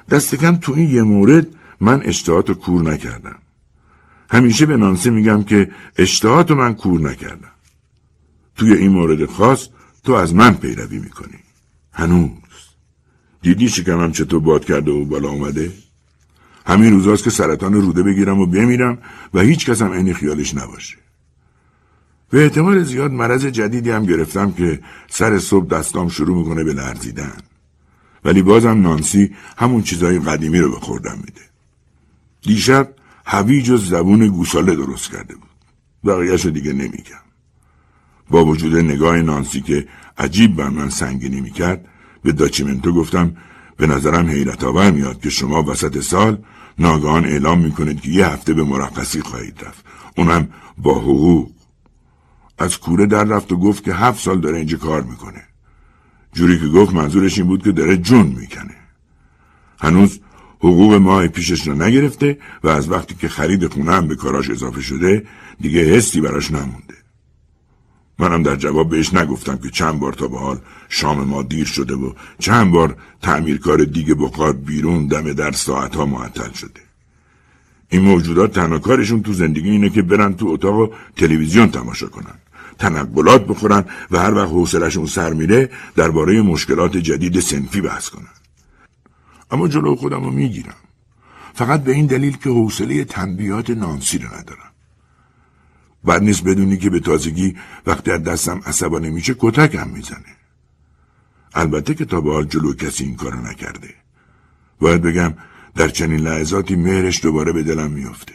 دست 0.09 0.35
کم 0.35 0.55
تو 0.55 0.73
این 0.73 0.89
یه 0.89 1.03
مورد 1.03 1.47
من 1.79 2.01
اشتهات 2.03 2.49
رو 2.49 2.55
کور 2.55 2.91
نکردم. 2.91 3.35
همیشه 4.29 4.65
به 4.65 4.77
نانسی 4.77 5.09
میگم 5.09 5.43
که 5.43 5.71
اشتهات 5.97 6.49
رو 6.49 6.57
من 6.57 6.73
کور 6.73 7.01
نکردم. 7.01 7.51
توی 8.55 8.73
این 8.73 8.91
مورد 8.91 9.25
خاص 9.25 9.67
تو 10.03 10.13
از 10.13 10.35
من 10.35 10.53
پیروی 10.53 10.99
می‌کنی. 10.99 11.39
هنوز. 11.91 12.31
دیدی 13.41 13.69
شکمم 13.69 14.11
چطور 14.11 14.39
باد 14.39 14.65
کرده 14.65 14.91
و 14.91 15.05
بالا 15.05 15.29
اومده؟ 15.29 15.73
همین 16.65 16.93
روزاست 16.93 17.23
که 17.23 17.29
سرطان 17.29 17.73
روده 17.73 18.03
بگیرم 18.03 18.39
و 18.39 18.45
بمیرم 18.45 18.97
و 19.33 19.39
هیچ 19.39 19.69
کس 19.69 19.81
عین 19.81 20.13
خیالش 20.13 20.55
نباشه. 20.55 20.97
به 22.29 22.43
احتمال 22.43 22.83
زیاد 22.83 23.11
مرض 23.11 23.45
جدیدی 23.45 23.89
هم 23.89 24.05
گرفتم 24.05 24.51
که 24.51 24.79
سر 25.09 25.39
صبح 25.39 25.67
دستام 25.67 26.09
شروع 26.09 26.37
می‌کنه 26.37 26.63
به 26.63 26.73
لرزیدن. 26.73 27.37
ولی 28.25 28.41
بازم 28.41 28.81
نانسی 28.81 29.35
همون 29.57 29.81
چیزای 29.81 30.19
قدیمی 30.19 30.59
رو 30.59 30.71
به 30.71 30.79
خوردم 30.79 31.17
میده. 31.17 31.41
دیشب 32.41 32.93
هویج 33.25 33.69
و 33.69 33.77
زبون 33.77 34.27
گوساله 34.27 34.75
درست 34.75 35.11
کرده 35.11 35.35
بود. 35.35 35.49
بقیهش 36.05 36.45
دیگه 36.45 36.73
نمیگم. 36.73 37.28
با 38.29 38.45
وجود 38.45 38.75
نگاه 38.75 39.21
نانسی 39.21 39.61
که 39.61 39.87
عجیب 40.17 40.55
بر 40.55 40.69
من 40.69 40.89
سنگینی 40.89 41.41
می‌کرد 41.41 41.85
به 42.23 42.31
داچیمنتو 42.31 42.93
گفتم 42.93 43.35
به 43.77 43.87
نظرم 43.87 44.27
حیرت 44.27 44.63
آور 44.63 44.91
میاد 44.91 45.21
که 45.21 45.29
شما 45.29 45.63
وسط 45.63 45.99
سال 45.99 46.37
ناگهان 46.79 47.25
اعلام 47.25 47.59
می‌کنید 47.59 48.01
که 48.01 48.09
یه 48.09 48.27
هفته 48.27 48.53
به 48.53 48.63
مرخصی 48.63 49.21
خواهید 49.21 49.57
رفت. 49.65 49.85
اونم 50.17 50.47
با 50.77 50.99
حقوق. 50.99 51.51
از 52.57 52.77
کوره 52.77 53.05
در 53.05 53.23
رفت 53.23 53.51
و 53.51 53.57
گفت 53.57 53.83
که 53.83 53.93
هفت 53.93 54.23
سال 54.23 54.39
داره 54.39 54.57
اینجا 54.57 54.77
کار 54.77 55.01
می‌کنه. 55.01 55.43
جوری 56.33 56.59
که 56.59 56.67
گفت 56.67 56.93
منظورش 56.93 57.37
این 57.37 57.47
بود 57.47 57.63
که 57.63 57.71
داره 57.71 57.97
جون 57.97 58.25
می‌کنه. 58.25 58.75
هنوز 59.79 60.19
حقوق 60.59 60.93
ماه 60.93 61.27
پیشش 61.27 61.67
را 61.67 61.73
نگرفته 61.73 62.37
و 62.63 62.67
از 62.67 62.91
وقتی 62.91 63.15
که 63.15 63.27
خرید 63.27 63.67
خونه 63.67 63.91
هم 63.91 64.07
به 64.07 64.15
کاراش 64.15 64.49
اضافه 64.49 64.81
شده 64.81 65.25
دیگه 65.61 65.83
حسی 65.83 66.21
براش 66.21 66.51
نمونده. 66.51 66.88
منم 68.19 68.43
در 68.43 68.55
جواب 68.55 68.89
بهش 68.89 69.13
نگفتم 69.13 69.57
که 69.57 69.69
چند 69.69 69.99
بار 69.99 70.13
تا 70.13 70.27
به 70.27 70.39
حال 70.39 70.59
شام 70.89 71.23
ما 71.23 71.43
دیر 71.43 71.65
شده 71.65 71.93
و 71.93 72.13
چند 72.39 72.71
بار 72.71 72.97
تعمیرکار 73.21 73.83
دیگه 73.83 74.15
بخار 74.15 74.53
بیرون 74.53 75.07
دم 75.07 75.33
در 75.33 75.51
ساعتها 75.51 76.05
معطل 76.05 76.51
شده. 76.51 76.81
این 77.89 78.01
موجودات 78.01 78.53
تنها 78.53 78.79
کارشون 78.79 79.23
تو 79.23 79.33
زندگی 79.33 79.69
اینه 79.69 79.89
که 79.89 80.01
برن 80.01 80.33
تو 80.33 80.47
اتاق 80.47 80.91
تلویزیون 81.15 81.69
تماشا 81.71 82.07
کنن. 82.07 82.35
تنقلات 82.79 83.47
بخورن 83.47 83.85
و 84.11 84.19
هر 84.19 84.33
وقت 84.33 84.49
حوصلشون 84.49 85.05
سر 85.05 85.33
میره 85.33 85.69
درباره 85.95 86.41
مشکلات 86.41 86.97
جدید 86.97 87.39
سنفی 87.39 87.81
بحث 87.81 88.09
کنن. 88.09 88.33
اما 89.51 89.67
جلو 89.67 89.95
خودم 89.95 90.23
رو 90.23 90.31
می‌گیرم. 90.31 90.75
فقط 91.53 91.83
به 91.83 91.91
این 91.91 92.05
دلیل 92.05 92.37
که 92.37 92.49
حوصله 92.49 93.03
تنبیهات 93.03 93.69
نانسی 93.69 94.17
رو 94.17 94.27
ندارم. 94.27 94.68
بعد 96.03 96.23
نیست 96.23 96.43
بدونی 96.43 96.77
که 96.77 96.89
به 96.89 96.99
تازگی 96.99 97.55
وقتی 97.85 98.11
از 98.11 98.23
دستم 98.23 98.61
عصبانی 98.65 99.09
میشه 99.09 99.35
کتکم 99.39 99.89
می‌زنه. 99.89 100.35
البته 101.53 101.93
که 101.93 102.05
تا 102.05 102.21
به 102.21 102.33
حال 102.33 102.45
جلو 102.45 102.73
کسی 102.73 103.03
این 103.03 103.15
کارو 103.15 103.41
نکرده. 103.41 103.89
باید 104.79 105.01
بگم 105.01 105.33
در 105.75 105.87
چنین 105.87 106.19
لحظاتی 106.19 106.75
مهرش 106.75 107.23
دوباره 107.23 107.51
به 107.51 107.63
دلم 107.63 107.91
میافته. 107.91 108.33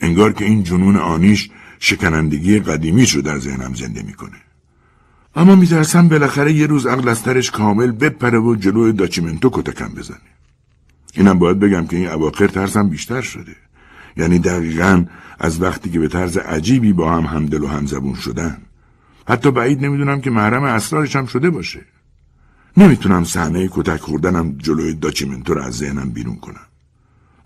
انگار 0.00 0.32
که 0.32 0.44
این 0.44 0.62
جنون 0.62 0.96
آنیش 0.96 1.50
شکنندگی 1.78 2.58
قدیمی 2.58 3.06
رو 3.06 3.22
در 3.22 3.38
ذهنم 3.38 3.74
زنده 3.74 4.02
می‌کنه. 4.02 4.36
اما 5.36 5.54
میترسم 5.56 6.08
بالاخره 6.08 6.52
یه 6.52 6.66
روز 6.66 6.86
عقل 6.86 7.08
از 7.08 7.22
ترش 7.22 7.50
کامل 7.50 7.90
بپره 7.90 8.38
و 8.38 8.54
جلو 8.54 8.92
داچیمنتو 8.92 9.50
کتکم 9.52 9.88
بزنه. 9.88 10.18
اینم 11.14 11.38
باید 11.38 11.58
بگم 11.58 11.86
که 11.86 11.96
این 11.96 12.08
اواخر 12.08 12.46
ترسم 12.46 12.88
بیشتر 12.88 13.20
شده. 13.20 13.56
یعنی 14.16 14.38
دقیقا 14.38 15.04
از 15.38 15.62
وقتی 15.62 15.90
که 15.90 15.98
به 15.98 16.08
طرز 16.08 16.36
عجیبی 16.36 16.92
با 16.92 17.12
هم 17.12 17.24
همدل 17.24 17.62
و 17.62 17.66
همزبون 17.66 18.14
شدن. 18.14 18.58
حتی 19.28 19.50
بعید 19.50 19.84
نمی‌دونم 19.84 20.20
که 20.20 20.30
محرم 20.30 20.62
اسرارش 20.62 21.16
هم 21.16 21.26
شده 21.26 21.50
باشه. 21.50 21.80
نمی‌تونم 22.76 23.24
صحنه 23.24 23.68
کتک 23.72 24.00
خوردنم 24.00 24.58
جلوی 24.58 24.94
داچیمنتو 24.94 25.54
رو 25.54 25.62
از 25.62 25.76
ذهنم 25.76 26.10
بیرون 26.10 26.36
کنم. 26.36 26.66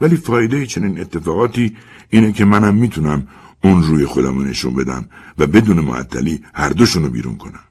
ولی 0.00 0.16
فایده 0.16 0.66
چنین 0.66 1.00
اتفاقاتی 1.00 1.76
اینه 2.10 2.32
که 2.32 2.44
منم 2.44 2.74
می‌تونم 2.74 3.28
اون 3.64 3.82
روی 3.82 4.06
خودم 4.06 4.48
نشون 4.48 4.74
بدم 4.74 5.04
و 5.38 5.46
بدون 5.46 5.80
معطلی 5.80 6.44
هر 6.54 6.68
دوشونو 6.68 7.08
بیرون 7.08 7.36
کنم. 7.36 7.64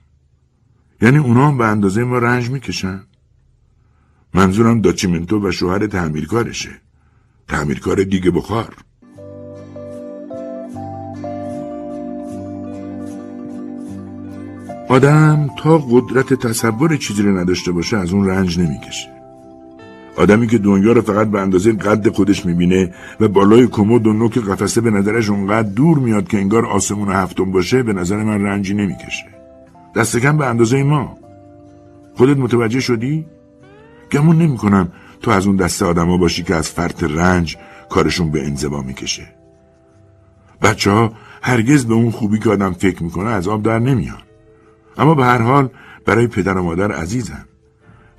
یعنی 1.01 1.17
اونا 1.17 1.47
هم 1.47 1.57
به 1.57 1.65
اندازه 1.65 2.03
ما 2.03 2.17
رنج 2.17 2.49
می‌کشن. 2.49 3.03
منظورم 4.33 4.81
داچیمنتو 4.81 5.47
و 5.47 5.51
شوهر 5.51 5.87
تعمیرکارشه. 5.87 6.81
تعمیرکار 7.47 8.03
دیگه 8.03 8.31
بخار. 8.31 8.75
آدم 14.91 15.49
تا 15.57 15.77
قدرت 15.77 16.33
تصور 16.33 16.95
چیزی 16.97 17.23
رو 17.23 17.37
نداشته 17.37 17.71
باشه 17.71 17.97
از 17.97 18.13
اون 18.13 18.27
رنج 18.27 18.59
نمی‌کشه. 18.59 19.09
آدمی 20.17 20.47
که 20.47 20.57
دنیا 20.57 20.91
رو 20.91 21.01
فقط 21.01 21.27
به 21.27 21.39
اندازه 21.39 21.71
قد 21.71 22.09
خودش 22.09 22.45
می‌بینه 22.45 22.93
و 23.19 23.27
بالای 23.27 23.67
کمد 23.67 24.07
و 24.07 24.13
نوک 24.13 24.37
قفسه 24.37 24.81
به 24.81 24.91
نظرش 24.91 25.29
اونقدر 25.29 25.69
دور 25.69 25.99
میاد 25.99 26.27
که 26.27 26.37
انگار 26.37 26.65
آسمون 26.65 27.11
هفتم 27.11 27.51
باشه 27.51 27.83
به 27.83 27.93
نظر 27.93 28.23
من 28.23 28.41
رنجی 28.41 28.73
نمی‌کشه. 28.73 29.25
دست 29.95 30.17
کم 30.17 30.37
به 30.37 30.45
اندازه 30.45 30.83
ما. 30.83 31.17
خودت 32.15 32.37
متوجه 32.37 32.79
شدی؟ 32.79 33.25
گمون 34.11 34.37
نمی‌کنم 34.37 34.91
تو 35.21 35.31
از 35.31 35.47
اون 35.47 35.55
دسته 35.55 35.85
آدما 35.85 36.17
باشی 36.17 36.43
که 36.43 36.55
از 36.55 36.69
فرط 36.69 37.03
رنج 37.03 37.57
کارشون 37.89 38.31
به 38.31 38.45
انزوا 38.45 38.81
می‌کشه. 38.81 39.27
بچه 40.61 40.91
ها 40.91 41.13
هرگز 41.41 41.85
به 41.85 41.93
اون 41.93 42.11
خوبی 42.11 42.39
که 42.39 42.49
آدم 42.49 42.73
فکر 42.73 43.03
می‌کنه 43.03 43.29
از 43.29 43.47
آب 43.47 43.63
در 43.63 43.79
نمیان. 43.79 44.17
اما 45.01 45.15
به 45.15 45.25
هر 45.25 45.41
حال 45.41 45.69
برای 46.05 46.27
پدر 46.27 46.57
و 46.57 46.63
مادر 46.63 46.91
عزیزم 46.91 47.45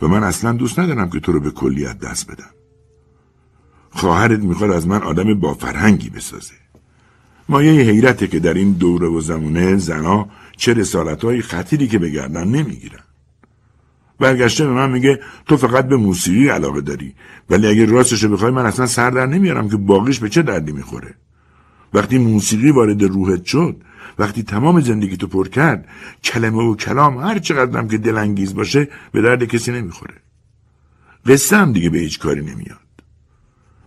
و 0.02 0.08
من 0.08 0.22
اصلا 0.22 0.52
دوست 0.52 0.78
ندارم 0.78 1.10
که 1.10 1.20
تو 1.20 1.32
رو 1.32 1.40
به 1.40 1.50
کلیت 1.50 1.98
دست 1.98 2.30
بدم. 2.30 2.50
خواهرت 3.90 4.40
می‌خواد 4.40 4.70
از 4.70 4.86
من 4.86 5.02
آدم 5.02 5.34
با 5.34 5.54
فرهنگی 5.54 6.10
بسازه. 6.10 6.54
مایه 7.48 7.90
حیرته 7.90 8.26
که 8.26 8.38
در 8.38 8.54
این 8.54 8.72
دوره 8.72 9.08
و 9.08 9.20
زمونه 9.20 9.76
زنا 9.76 10.28
چه 10.56 10.74
رسالت 10.74 11.24
های 11.24 11.42
خطیری 11.42 11.88
که 11.88 11.98
بگردن 11.98 12.48
نمی‌گیرن. 12.48 13.04
برگشته 14.18 14.66
به 14.66 14.72
من 14.72 14.90
میگه 14.90 15.20
تو 15.46 15.56
فقط 15.56 15.88
به 15.88 15.96
موسیقی 15.96 16.48
علاقه 16.48 16.80
داری 16.80 17.14
ولی 17.50 17.66
اگه 17.66 17.86
راستشو 17.86 18.28
بخوای 18.28 18.50
من 18.50 18.66
اصلا 18.66 18.86
سر 18.86 19.10
در 19.10 19.26
نمیارم 19.26 19.68
که 19.68 19.76
باقیش 19.76 20.18
به 20.18 20.28
چه 20.28 20.42
دردی 20.42 20.72
می‌خوره. 20.72 21.14
وقتی 21.94 22.18
موسیقی 22.18 22.70
وارد 22.70 23.02
روحت 23.02 23.44
شد 23.44 23.76
وقتی 24.18 24.42
تمام 24.42 24.80
زندگی 24.80 25.16
تو 25.16 25.26
پر 25.26 25.48
کرد 25.48 25.88
کلمه 26.24 26.62
و 26.62 26.76
کلام 26.76 27.18
هر 27.18 27.38
چقدرم 27.38 27.88
که 27.88 27.98
دلانگیز 27.98 28.54
باشه 28.54 28.88
به 29.12 29.22
درد 29.22 29.44
کسی 29.44 29.72
نمی‌خوره. 29.72 30.14
قصه 31.26 31.56
هم 31.56 31.72
دیگه 31.72 31.90
به 31.90 31.98
هیچ 31.98 32.18
کاری 32.18 32.40
نمیاد. 32.40 32.78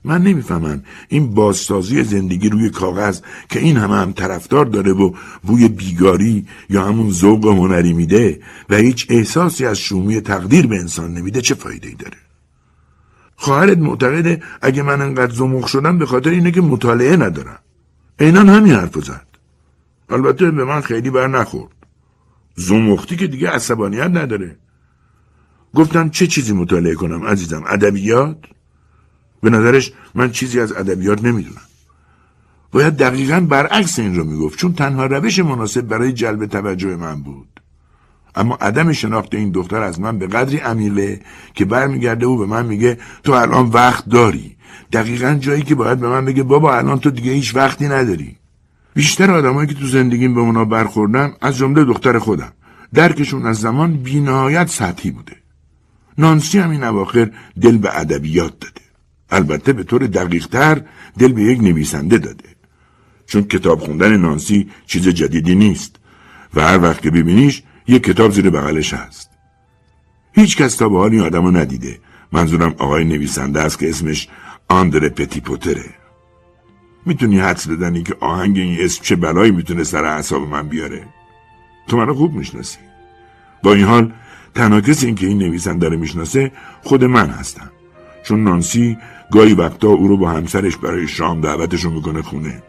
من 0.04 0.22
نمی‌فهمم 0.24 0.84
این 1.10 1.34
بازسازی 1.34 2.04
زندگی 2.04 2.50
روی 2.50 2.70
کاغذ 2.70 3.22
که 3.50 3.60
این 3.60 3.78
همه 3.78 3.96
هم 3.96 4.14
طرفدار 4.14 4.66
داره 4.66 4.92
و 4.92 5.14
بوی 5.44 5.68
بیگاری 5.68 6.48
یا 6.70 6.86
همون 6.86 7.12
ذوق 7.12 7.46
هنری 7.46 7.94
میده 7.94 8.40
و 8.70 8.76
هیچ 8.76 9.08
احساسی 9.10 9.66
از 9.66 9.78
شومی 9.78 10.22
تقدیر 10.22 10.68
به 10.68 10.76
انسان 10.76 11.14
نمیده 11.14 11.42
چه 11.42 11.56
فایده 11.56 11.88
ای 11.88 11.96
داره؟ 11.96 12.18
خواهرت 13.36 13.78
معتقده 13.78 14.44
اگه 14.62 14.84
من 14.84 15.02
انقدر 15.02 15.34
زمخ 15.34 15.68
شدم 15.68 15.98
به 15.98 16.06
خاطر 16.06 16.30
اینه 16.30 16.52
که 16.52 16.62
مطالعه 16.62 17.18
ندارم. 17.18 17.60
اینان 18.20 18.50
همین 18.50 18.74
حرف 18.74 19.06
زد. 19.06 19.25
البته 20.10 20.52
به 20.52 20.66
من 20.66 20.82
خیلی 20.82 21.10
بر 21.10 21.28
نخورد. 21.28 21.74
زمختی 22.56 23.16
که 23.16 23.28
دیگه 23.28 23.50
عصبانیت 23.50 24.12
نداره. 24.14 24.58
گفتم 25.76 26.10
چه 26.10 26.28
چیزی 26.28 26.54
مطالعه 26.54 26.96
کنم 26.96 27.26
عزیزم؟ 27.26 27.64
ادبیات؟ 27.68 28.38
به 29.42 29.50
نظرش 29.50 29.94
من 30.16 30.32
چیزی 30.32 30.60
از 30.60 30.72
ادبیات 30.72 31.24
نمی‌دونم. 31.24 31.62
باید 32.72 32.98
دقیقا 32.98 33.40
برعکس 33.40 34.00
این 34.00 34.16
رو 34.16 34.24
می‌گفت 34.24 34.60
چون 34.60 34.74
تنها 34.74 35.06
روش 35.06 35.40
مناسب 35.40 35.82
برای 35.82 36.14
جلب 36.14 36.46
توجه 36.46 36.96
من 36.96 37.22
بود. 37.22 37.48
اما 38.36 38.56
عدم 38.56 38.92
شناخت 38.92 39.36
این 39.36 39.52
دختر 39.52 39.82
از 39.82 40.00
من 40.00 40.20
به 40.20 40.28
قدری 40.28 40.58
عمیقه 40.58 41.22
که 41.54 41.66
برمیگرده 41.66 42.26
و 42.26 42.38
به 42.38 42.46
من 42.46 42.66
میگه 42.66 42.98
تو 43.24 43.32
الان 43.32 43.66
وقت 43.66 44.10
داری. 44.10 44.56
دقیقا 44.92 45.34
جایی 45.34 45.62
که 45.62 45.76
باید 45.76 46.00
به 46.00 46.08
من 46.08 46.26
بگه 46.26 46.44
بابا 46.44 46.76
الان 46.78 47.00
تو 47.00 47.12
دیگه 47.12 47.32
هیچ 47.32 47.56
وقتی 47.56 47.88
نداری. 47.88 48.38
بیشتر 48.96 49.32
آدمایی 49.32 49.68
که 49.68 49.74
تو 49.76 49.88
زندگیم 49.88 50.36
به 50.36 50.42
اونا 50.42 50.66
برخوردن 50.66 51.34
از 51.42 51.58
جمله 51.58 51.84
دختر 51.84 52.20
خودم. 52.20 52.54
درکشون 52.94 53.46
از 53.46 53.60
زمان 53.60 53.94
بینهایت 53.94 54.68
سطحی 54.68 55.12
بوده. 55.12 55.36
نانسی 56.18 56.60
هم 56.60 56.70
این 56.70 56.84
اواخر 56.84 57.32
دل 57.62 57.78
به 57.78 58.00
ادبیات 58.00 58.60
داده. 58.60 58.82
البته 59.30 59.74
به 59.74 59.84
طور 59.84 60.08
دقیقتر 60.08 60.82
دل 61.20 61.32
به 61.32 61.42
یک 61.42 61.60
نویسنده 61.60 62.18
داده. 62.18 62.50
چون 63.26 63.44
کتاب 63.44 63.80
خوندن 63.80 64.18
نانسی 64.18 64.70
چیز 64.86 65.08
جدیدی 65.08 65.56
نیست 65.56 65.96
و 66.54 66.62
هر 66.62 66.82
وقت 66.82 67.02
که 67.02 67.12
ببینیش 67.12 67.64
یک 67.88 68.04
کتاب 68.04 68.32
زیر 68.32 68.50
بغلش 68.50 68.94
هست. 68.94 69.30
هیچ 70.34 70.58
کس 70.58 70.76
تا 70.76 70.90
به 70.90 70.98
حال 70.98 71.12
این 71.12 71.22
آدم 71.22 71.58
ندیده. 71.58 72.00
منظورم 72.32 72.76
آقای 72.78 73.04
نویسنده 73.04 73.62
است 73.62 73.80
که 73.80 73.90
اسمش 73.90 74.28
آندره 74.70 75.10
پتی 75.10 75.40
پوتره. 75.40 76.05
می‌تونی 77.06 77.40
حدس 77.40 77.68
بدنی 77.68 78.04
که 78.04 78.16
آهنگ 78.20 78.58
این 78.58 78.78
اسم 78.80 79.04
چه 79.04 79.16
بلایی 79.16 79.52
می‌تونه 79.52 79.84
سر 79.84 80.06
اعصاب 80.06 80.48
من 80.48 80.68
بیاره؟ 80.68 81.04
تو 81.88 81.98
منو 81.98 82.14
خوب 82.14 82.34
می‌شناسی. 82.34 82.78
با 83.64 83.74
این 83.74 83.86
حال 83.86 84.12
تنها 84.56 84.82
کسی 84.82 85.06
این 85.06 85.16
که 85.16 85.28
این 85.28 85.38
نویسنده 85.38 85.90
رو 85.90 85.98
می‌شناسه 85.98 86.52
خود 86.84 87.04
من 87.04 87.30
هستم. 87.30 87.72
چون 88.24 88.44
نانسی 88.44 88.98
گاهی 89.32 89.54
وقتا 89.54 89.88
او 89.88 90.08
رو 90.08 90.18
با 90.18 90.30
همسرش 90.30 90.78
برای 90.78 91.08
شام 91.08 91.42
دعوتشون 91.42 91.94
می‌کنه 91.94 92.22
خونه. 92.22 92.64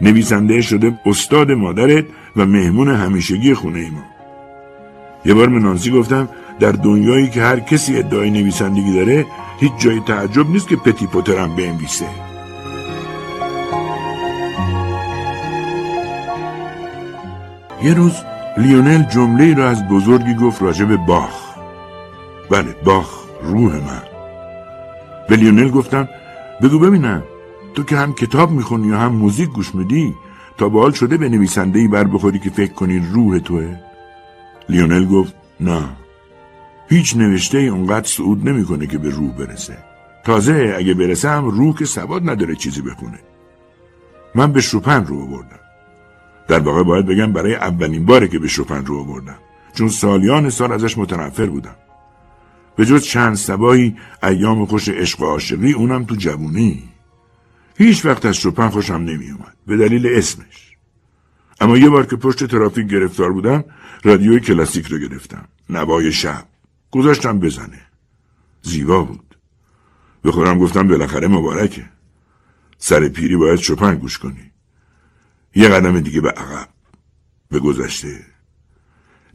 نویسنده 0.00 0.60
شده 0.60 1.00
استاد 1.06 1.50
مادرت 1.50 2.04
و 2.36 2.46
مهمون 2.46 2.88
همیشگی 2.88 3.54
خونه 3.54 3.90
ما. 3.90 4.02
یه 5.24 5.34
بار 5.34 5.48
به 5.48 5.58
نانسی 5.58 5.90
گفتم 5.90 6.28
در 6.60 6.72
دنیایی 6.72 7.30
که 7.30 7.42
هر 7.42 7.60
کسی 7.60 7.96
ادعای 7.96 8.30
نویسندگی 8.30 8.92
داره 8.92 9.26
هیچ 9.60 9.72
جای 9.78 10.00
تعجب 10.00 10.50
نیست 10.50 10.68
که 10.68 10.76
پتی 10.76 11.06
پوترم 11.06 11.56
بنویسه. 11.56 12.06
یه 17.84 17.94
روز 17.94 18.12
لیونل 18.56 19.02
جمله 19.02 19.44
ای 19.44 19.54
را 19.54 19.70
از 19.70 19.88
بزرگی 19.88 20.34
گفت 20.34 20.62
راجع 20.62 20.84
به 20.84 20.96
باخ. 20.96 21.56
بله 22.50 22.76
باخ 22.84 23.24
روح 23.42 23.72
من. 23.72 24.02
به 25.28 25.36
لیونل 25.36 25.70
گفتم 25.70 26.08
بگو 26.62 26.78
ببینم 26.78 27.22
تو 27.74 27.82
که 27.82 27.96
هم 27.96 28.12
کتاب 28.12 28.50
می‌خونی 28.50 28.90
و 28.90 28.96
هم 28.96 29.12
موزیک 29.12 29.48
گوش 29.48 29.74
میدی 29.74 30.14
تا 30.58 30.68
به 30.68 30.80
حال 30.80 30.92
شده 30.92 31.16
به 31.16 31.28
نویسنده 31.28 31.78
ای 31.78 31.88
بر 31.88 32.04
بخوری 32.04 32.38
که 32.38 32.50
فکر 32.50 32.72
کنی 32.72 32.98
روح 33.12 33.38
توه؟ 33.38 33.76
لیونل 34.68 35.06
گفت 35.06 35.34
نه. 35.60 35.82
هیچ 36.88 37.16
نوشته 37.16 37.58
ای 37.58 37.68
اونقدر 37.68 38.06
صعود 38.06 38.48
نمی‌کنه 38.48 38.86
که 38.86 38.98
به 38.98 39.10
روح 39.10 39.32
برسه. 39.32 39.78
تازه 40.24 40.74
اگه 40.78 40.94
برسه 40.94 41.28
هم 41.28 41.44
روح 41.44 41.78
که 41.78 41.84
سواد 41.84 42.30
نداره 42.30 42.54
چیزی 42.54 42.82
بخونه. 42.82 43.18
من 44.34 44.52
به 44.52 44.60
شوپن 44.60 45.04
رو 45.06 45.26
بردم 45.26 45.61
در 46.48 46.58
واقع 46.58 46.82
باید 46.82 47.06
بگم 47.06 47.32
برای 47.32 47.54
اولین 47.54 48.06
باره 48.06 48.28
که 48.28 48.38
به 48.38 48.48
شوپن 48.48 48.86
رو 48.86 49.04
بردم 49.04 49.38
چون 49.74 49.88
سالیان 49.88 50.50
سال 50.50 50.72
ازش 50.72 50.98
متنفر 50.98 51.46
بودم. 51.46 51.76
به 52.76 52.86
جز 52.86 53.02
چند 53.02 53.34
سبایی 53.34 53.96
ایام 54.22 54.66
خوش 54.66 54.88
عشق 54.88 55.20
و 55.20 55.24
عاشقی 55.24 55.72
اونم 55.72 56.04
تو 56.04 56.14
جوونی. 56.14 56.82
هیچ 57.76 58.04
وقت 58.04 58.26
از 58.26 58.36
شوپن 58.36 58.68
خوشم 58.68 58.94
نمی 58.94 59.30
اومد 59.30 59.56
به 59.66 59.76
دلیل 59.76 60.06
اسمش. 60.06 60.76
اما 61.60 61.78
یه 61.78 61.88
بار 61.88 62.06
که 62.06 62.16
پشت 62.16 62.44
ترافیک 62.44 62.86
گرفتار 62.86 63.32
بودم 63.32 63.64
رادیوی 64.04 64.40
کلاسیک 64.40 64.86
رو 64.86 64.98
گرفتم. 64.98 65.48
نوای 65.70 66.12
شب. 66.12 66.44
گذاشتم 66.90 67.38
بزنه. 67.38 67.80
زیبا 68.62 69.02
بود. 69.02 69.36
به 70.22 70.32
خودم 70.32 70.58
گفتم 70.58 70.88
بالاخره 70.88 71.28
مبارکه. 71.28 71.84
سر 72.78 73.08
پیری 73.08 73.36
باید 73.36 73.58
شپن 73.58 73.94
گوش 73.94 74.18
کنی. 74.18 74.51
یه 75.54 75.68
قدم 75.68 76.00
دیگه 76.00 76.20
به 76.20 76.30
عقب 76.30 76.68
به 77.50 77.58
گذشته. 77.58 78.20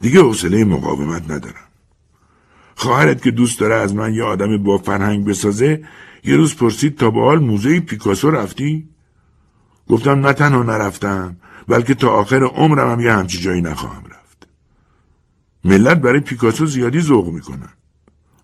دیگه 0.00 0.20
حوصله 0.20 0.64
مقاومت 0.64 1.30
ندارم. 1.30 1.68
خواهرت 2.74 3.22
که 3.22 3.30
دوست 3.30 3.60
داره 3.60 3.74
از 3.74 3.94
من 3.94 4.14
یه 4.14 4.22
آدم 4.22 4.62
با 4.62 4.78
فرهنگ 4.78 5.24
بسازه 5.24 5.84
یه 6.24 6.36
روز 6.36 6.56
پرسید 6.56 6.98
تا 6.98 7.10
به 7.10 7.20
حال 7.20 7.38
موزه 7.38 7.80
پیکاسو 7.80 8.30
رفتی؟ 8.30 8.88
گفتم 9.88 10.26
نه 10.26 10.32
تنها 10.32 10.62
نرفتم 10.62 11.36
بلکه 11.68 11.94
تا 11.94 12.10
آخر 12.10 12.42
عمرم 12.42 12.90
هم 12.90 13.00
یه 13.00 13.12
همچی 13.12 13.38
جایی 13.38 13.62
نخواهم 13.62 14.04
رفت. 14.04 14.46
ملت 15.64 15.98
برای 15.98 16.20
پیکاسو 16.20 16.66
زیادی 16.66 17.00
ذوق 17.00 17.28
می‌کنن 17.28 17.72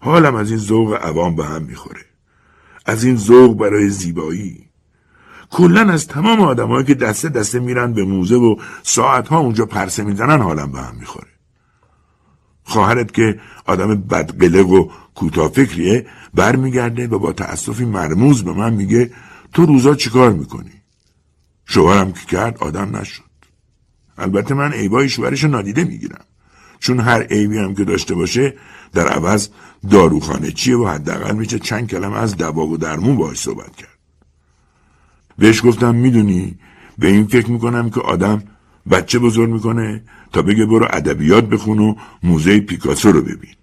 حالم 0.00 0.34
از 0.34 0.50
این 0.50 0.58
ذوق 0.58 0.94
عوام 0.94 1.36
به 1.36 1.44
هم 1.44 1.62
می‌خوره. 1.62 2.04
از 2.86 3.04
این 3.04 3.16
ذوق 3.16 3.58
برای 3.58 3.88
زیبایی. 3.88 4.68
کلا 5.50 5.92
از 5.92 6.06
تمام 6.06 6.40
آدمایی 6.40 6.84
که 6.84 6.94
دسته 6.94 7.28
دسته 7.28 7.58
میرن 7.58 7.92
به 7.92 8.04
موزه 8.04 8.34
و 8.34 8.56
ساعتها 8.82 9.38
اونجا 9.38 9.66
پرسه 9.66 10.02
می‌زنن 10.02 10.42
حالم 10.42 10.72
به 10.72 10.80
هم 10.80 10.96
می‌خوره. 11.00 11.28
خواهرت 12.64 13.14
که 13.14 13.40
آدم 13.66 13.94
بدقلق 13.94 14.68
و 14.68 14.90
کوتافکریه 15.14 16.06
برمیگرده 16.34 17.06
و 17.06 17.18
با 17.18 17.32
تأسفی 17.32 17.84
مرموز 17.84 18.44
به 18.44 18.52
من 18.52 18.72
میگه 18.72 19.10
تو 19.52 19.66
روزا 19.66 19.94
چیکار 19.94 20.32
می‌کنی؟ 20.32 20.72
شوهرم 21.66 22.12
که 22.12 22.26
کرد 22.26 22.58
آدم 22.58 22.96
نشد. 22.96 23.22
البته 24.18 24.54
من 24.54 24.72
عیبای 24.72 25.08
شوهرش 25.08 25.44
نادیده 25.44 25.84
می‌گیرم. 25.84 26.24
چون 26.78 27.00
هر 27.00 27.22
عیبی 27.22 27.58
هم 27.58 27.74
که 27.74 27.84
داشته 27.84 28.14
باشه 28.14 28.54
در 28.92 29.08
عوض 29.08 29.48
داروخانه 29.90 30.52
چیه 30.52 30.76
و 30.76 30.86
حداقل 30.86 31.34
میشه 31.34 31.58
چند 31.58 31.90
کلمه 31.90 32.18
از 32.18 32.36
دوا 32.36 32.66
و 32.66 32.76
درمون 32.76 33.16
باش 33.16 33.38
صحبت 33.38 33.76
کرد. 33.76 33.93
بهش 35.38 35.64
گفتم 35.64 35.94
می‌دونی 35.94 36.58
به 36.98 37.08
این 37.08 37.26
فکر 37.26 37.50
می‌کنم 37.50 37.90
که 37.90 38.00
آدم 38.00 38.42
بچه 38.90 39.18
بزرگ 39.18 39.50
می‌کنه 39.50 40.02
تا 40.32 40.42
بگه 40.42 40.66
برو 40.66 40.86
ادبیات 40.90 41.44
بخون 41.44 41.78
و 41.78 41.94
موزه 42.22 42.60
پیکاسو 42.60 43.12
رو 43.12 43.22
ببین. 43.22 43.54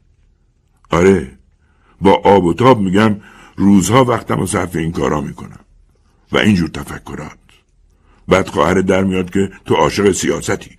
آره 0.90 1.32
با 2.02 2.14
آب 2.24 2.46
و 2.46 2.54
تاب 2.54 2.80
میگم 2.80 3.16
روزها 3.56 4.04
وقتم 4.06 4.40
و 4.40 4.46
صرف 4.46 4.76
این 4.76 4.92
کارا 4.92 5.22
می‌کنم 5.22 5.60
و 6.32 6.38
اینجور 6.38 6.70
تفکرات. 6.70 7.38
بعد 8.28 8.48
خواهر 8.48 8.82
در 8.82 9.04
میاد 9.04 9.30
که 9.30 9.52
تو 9.66 9.76
عاشق 9.76 10.12
سیاستی. 10.12 10.78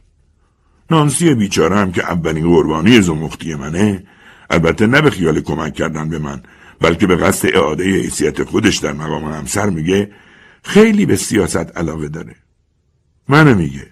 نانسی 0.90 1.34
بیچاره 1.34 1.76
هم 1.76 1.92
که 1.92 2.04
اولین 2.04 2.48
قربانی 2.48 3.00
زمختی 3.00 3.54
منه 3.54 4.04
البته 4.50 4.86
نه 4.86 5.00
به 5.00 5.10
خیال 5.10 5.40
کمک 5.40 5.74
کردن 5.74 6.08
به 6.08 6.18
من 6.18 6.42
بلکه 6.80 7.06
به 7.06 7.16
قصد 7.16 7.48
اعاده 7.54 7.84
حیثیت 7.84 8.44
خودش 8.44 8.76
در 8.76 8.92
مقام 8.92 9.24
همسر 9.24 9.70
میگه 9.70 10.10
خیلی 10.62 11.06
به 11.06 11.16
سیاست 11.16 11.76
علاقه 11.76 12.08
داره. 12.08 12.36
منو 13.28 13.54
میگه. 13.54 13.86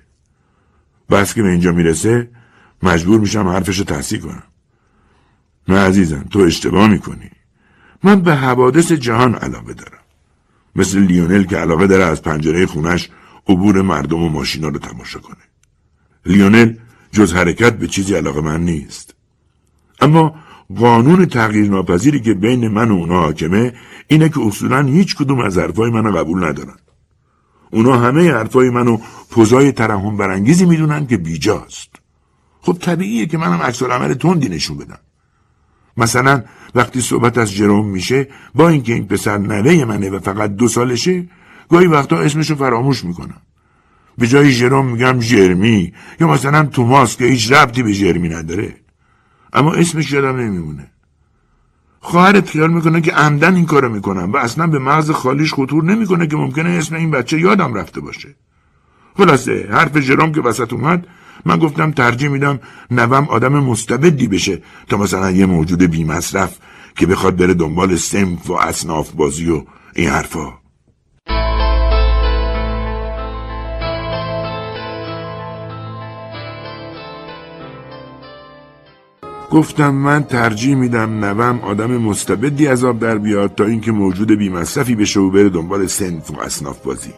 بس 1.11 1.35
که 1.35 1.43
به 1.43 1.49
اینجا 1.49 1.73
می‌رسه 1.73 2.31
مجبور 2.83 3.21
میشم 3.21 3.49
حرفشو 3.49 3.85
تصحیح 3.85 4.21
کنم. 4.21 4.43
نه 5.69 5.79
عزیزم 5.79 6.27
تو 6.31 6.39
اشتباه 6.39 6.89
می‌کنی. 6.89 7.31
من 8.03 8.23
به 8.23 8.35
حوادث 8.35 8.93
جهان 8.93 9.35
علاقه 9.35 9.75
دارم. 9.75 10.01
مثل 10.77 10.99
لیونل 10.99 11.45
که 11.45 11.57
علاقه 11.57 11.87
داره 11.87 12.05
از 12.05 12.23
پنجره 12.23 12.67
خونش 12.67 13.09
عبور 13.49 13.83
مردم 13.83 14.23
و 14.23 14.29
ماشینا 14.29 14.69
رو 14.69 14.79
تماشا 14.79 15.19
کنه. 15.19 15.37
لیونل 16.27 16.75
جز 17.13 17.33
حرکت 17.33 17.79
به 17.79 17.87
چیزی 17.87 18.15
علاقه 18.15 18.41
من 18.41 18.61
نیست. 18.61 19.15
اما 20.01 20.35
قانون 20.79 21.27
تغییر 21.27 21.71
ناپذیری 21.71 22.21
که 22.21 22.35
بین 22.35 22.69
من 22.69 22.91
و 22.91 22.95
اونا 22.95 23.21
حاکمه 23.21 23.73
اینه 24.09 24.29
که 24.29 24.41
اصولا 24.41 24.83
هیچ 24.83 25.17
کدوم 25.17 25.41
از 25.41 25.59
حرفای 25.59 25.91
منو 25.91 26.17
قبول 26.17 26.45
ندارن. 26.45 26.77
اونا 27.71 27.97
همه 27.97 28.33
حرفای 28.33 28.71
منو 28.71 28.99
پوزای 29.31 29.73
ترحم 29.73 30.17
برانگیزی 30.17 30.65
می‌دونن 30.65 31.07
که 31.07 31.17
بیجاست. 31.17 31.89
خب 32.61 32.77
طبیعیه 32.81 33.27
که 33.27 33.39
منم 33.39 33.63
عکس 33.63 33.83
عمل 33.83 34.15
تندی 34.15 34.49
نشون 34.49 34.77
بدم. 34.77 34.99
مثلا 35.97 36.43
وقتی 36.75 37.01
صحبت 37.01 37.39
از 37.39 37.53
جروم 37.53 37.89
میشه 37.89 38.29
با 38.55 38.69
اینکه 38.69 38.93
این 38.93 39.07
پسر 39.07 39.39
نوه 39.39 39.85
منه 39.85 40.11
و 40.11 40.19
فقط 40.19 40.51
دو 40.51 40.69
سالشه 40.69 41.29
گاهی 41.69 41.87
وقتا 41.87 42.19
اسمشو 42.19 42.55
فراموش 42.55 43.05
می‌کنم. 43.05 43.41
به 44.19 44.27
جای 44.27 44.53
جروم 44.53 44.87
میگم 44.87 45.19
جرمی 45.19 45.93
یا 46.21 46.29
مثلا 46.29 46.67
توماس 46.67 47.17
که 47.17 47.25
هیچ 47.25 47.53
ربطی 47.53 47.83
به 47.83 47.95
جرمی 47.95 48.29
نداره. 48.29 48.75
اما 49.53 49.73
اسمش 49.73 50.13
یادم 50.13 50.37
نمیمونه. 50.37 50.91
خواهرت 52.01 52.51
خیال 52.51 52.71
می‌کنه 52.71 53.01
که 53.01 53.13
عمدن 53.13 53.55
این 53.55 53.67
کارو 53.67 53.89
می‌کنم 53.89 54.33
و 54.33 54.37
اصلا 54.37 54.67
به 54.67 54.79
مغز 54.79 55.11
خالیش 55.11 55.55
خطور 55.55 55.85
نمی‌کنه 55.85 56.27
که 56.27 56.37
ممکنه 56.37 56.71
اسم 56.71 56.95
این 56.95 57.11
بچه 57.11 57.41
یادم 57.41 57.75
رفته 57.75 58.01
باشه. 58.01 58.35
خلاصه 59.17 59.69
حرف 59.71 59.97
جرام 59.97 60.33
که 60.33 60.41
وسط 60.41 60.73
اومد 60.73 61.07
من 61.45 61.59
گفتم 61.59 61.91
ترجیح 61.91 62.29
میدم 62.29 62.61
نوم 62.91 63.29
آدم 63.29 63.53
مستبدی 63.53 64.29
بشه 64.29 64.63
تا 64.89 64.97
مثلا 64.97 65.31
یه 65.31 65.47
موجود 65.47 65.83
بیمصرف 65.83 66.59
که 66.97 67.07
بخواد 67.07 67.37
بره 67.37 67.55
دنبال 67.55 67.97
سمف 67.97 68.51
و 68.51 68.53
اصناف 68.53 69.11
بازی 69.11 69.51
و 69.51 69.65
این 69.95 70.09
حرفا. 70.09 70.60
گفتم 79.51 79.95
من 79.95 80.25
ترجیح 80.25 80.75
میدم 80.75 81.25
نوم 81.25 81.61
آدم 81.61 81.97
مستبدی 81.97 82.67
از 82.67 82.85
آب 82.85 82.99
در 82.99 83.19
بیاد 83.19 83.55
تا 83.55 83.65
اینکه 83.65 83.93
موجود 83.93 84.31
بیمصرفی 84.31 84.95
بشه 84.95 85.21
و 85.21 85.31
بره 85.31 85.49
دنبال 85.49 85.87
سنف 85.87 86.31
و 86.31 86.41
اصناف 86.41 86.85
بازی. 86.85 87.13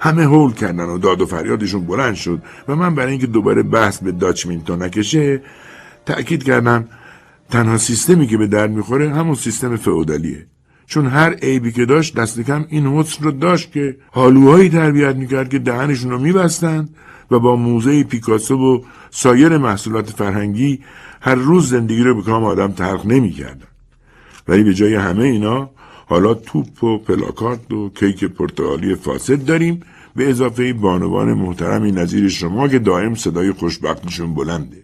همه 0.00 0.24
هول 0.24 0.52
کردن 0.52 0.84
و 0.84 0.98
داد 0.98 1.20
و 1.20 1.26
فریادشون 1.26 1.86
بلند 1.86 2.14
شد 2.14 2.42
و 2.68 2.76
من 2.76 2.94
برای 2.94 3.10
اینکه 3.10 3.26
دوباره 3.26 3.62
بحث 3.62 3.98
به 3.98 4.12
داچمینتون 4.12 4.82
نکشه 4.82 5.42
تأکید 6.06 6.44
کردم 6.44 6.88
تنها 7.50 7.78
سیستمی 7.78 8.26
که 8.26 8.36
به 8.36 8.46
درد 8.46 8.70
می‌خوره 8.70 9.14
همون 9.14 9.34
سیستم 9.34 9.76
فئودالیه. 9.76 10.46
چون 10.86 11.06
هر 11.06 11.32
عیبی 11.32 11.72
که 11.72 11.84
داشت 11.84 12.14
دست 12.14 12.40
کم 12.40 12.64
این 12.68 12.86
حسن 12.86 13.24
رو 13.24 13.30
داشت 13.30 13.72
که 13.72 13.96
حالوهایی 14.10 14.68
تربیت 14.68 15.16
می‌کرد 15.16 15.48
که 15.48 15.58
دهنشون 15.58 16.10
رو 16.10 16.18
میبستند 16.18 16.94
و 17.30 17.38
با 17.38 17.56
موزه 17.56 18.04
پیکاسو 18.04 18.56
و 18.56 18.80
سایر 19.10 19.58
محصولات 19.58 20.10
فرهنگی 20.10 20.80
هر 21.20 21.34
روز 21.34 21.68
زندگی 21.68 22.02
رو 22.02 22.14
به 22.14 22.22
کام 22.22 22.44
آدم 22.44 22.72
تلخ 22.72 23.06
نمی‌کردن. 23.06 23.66
ولی 24.48 24.64
به 24.64 24.74
جای 24.74 24.94
همه 24.94 25.24
اینا 25.24 25.70
حالا 26.06 26.34
توپ 26.34 26.84
و 26.84 26.98
پلاکارد 26.98 27.72
و 27.72 27.90
کیک 27.94 28.24
پرتغالی 28.24 28.94
فاسد 28.94 29.44
داریم. 29.44 29.80
به 30.16 30.30
اضافه 30.30 30.72
بانوان 30.72 31.32
محترمی 31.32 31.92
نظیر 31.92 32.28
شما 32.28 32.68
که 32.68 32.78
دائم 32.78 33.14
صدای 33.14 33.52
خوشبختیشون 33.52 34.34
بلنده. 34.34 34.82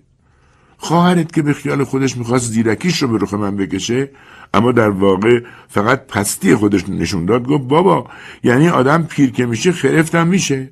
خواهرت 0.78 1.32
که 1.32 1.42
به 1.42 1.52
خیال 1.52 1.84
خودش 1.84 2.16
می‌خواست 2.16 2.52
زیرکیش 2.52 3.02
رو 3.02 3.08
به 3.08 3.18
رخ 3.18 3.34
من 3.34 3.56
بکشه 3.56 4.10
اما 4.54 4.72
در 4.72 4.90
واقع 4.90 5.40
فقط 5.68 6.06
پستی 6.06 6.54
خودش 6.54 6.88
نشون 6.88 7.26
داد 7.26 7.46
گفت 7.46 7.64
بابا 7.64 8.06
یعنی 8.44 8.68
آدم 8.68 9.02
پیر 9.02 9.30
که 9.30 9.46
میشه 9.46 9.72
خرفتم 9.72 10.26
میشه. 10.26 10.70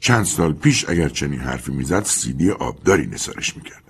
چند 0.00 0.24
سال 0.24 0.52
پیش 0.52 0.88
اگر 0.88 1.08
چنین 1.08 1.40
حرفی 1.40 1.72
می‌زد 1.72 2.02
سیدی 2.02 2.50
آبداری 2.50 3.06
نسارش 3.06 3.56
می‌کردم 3.56 3.87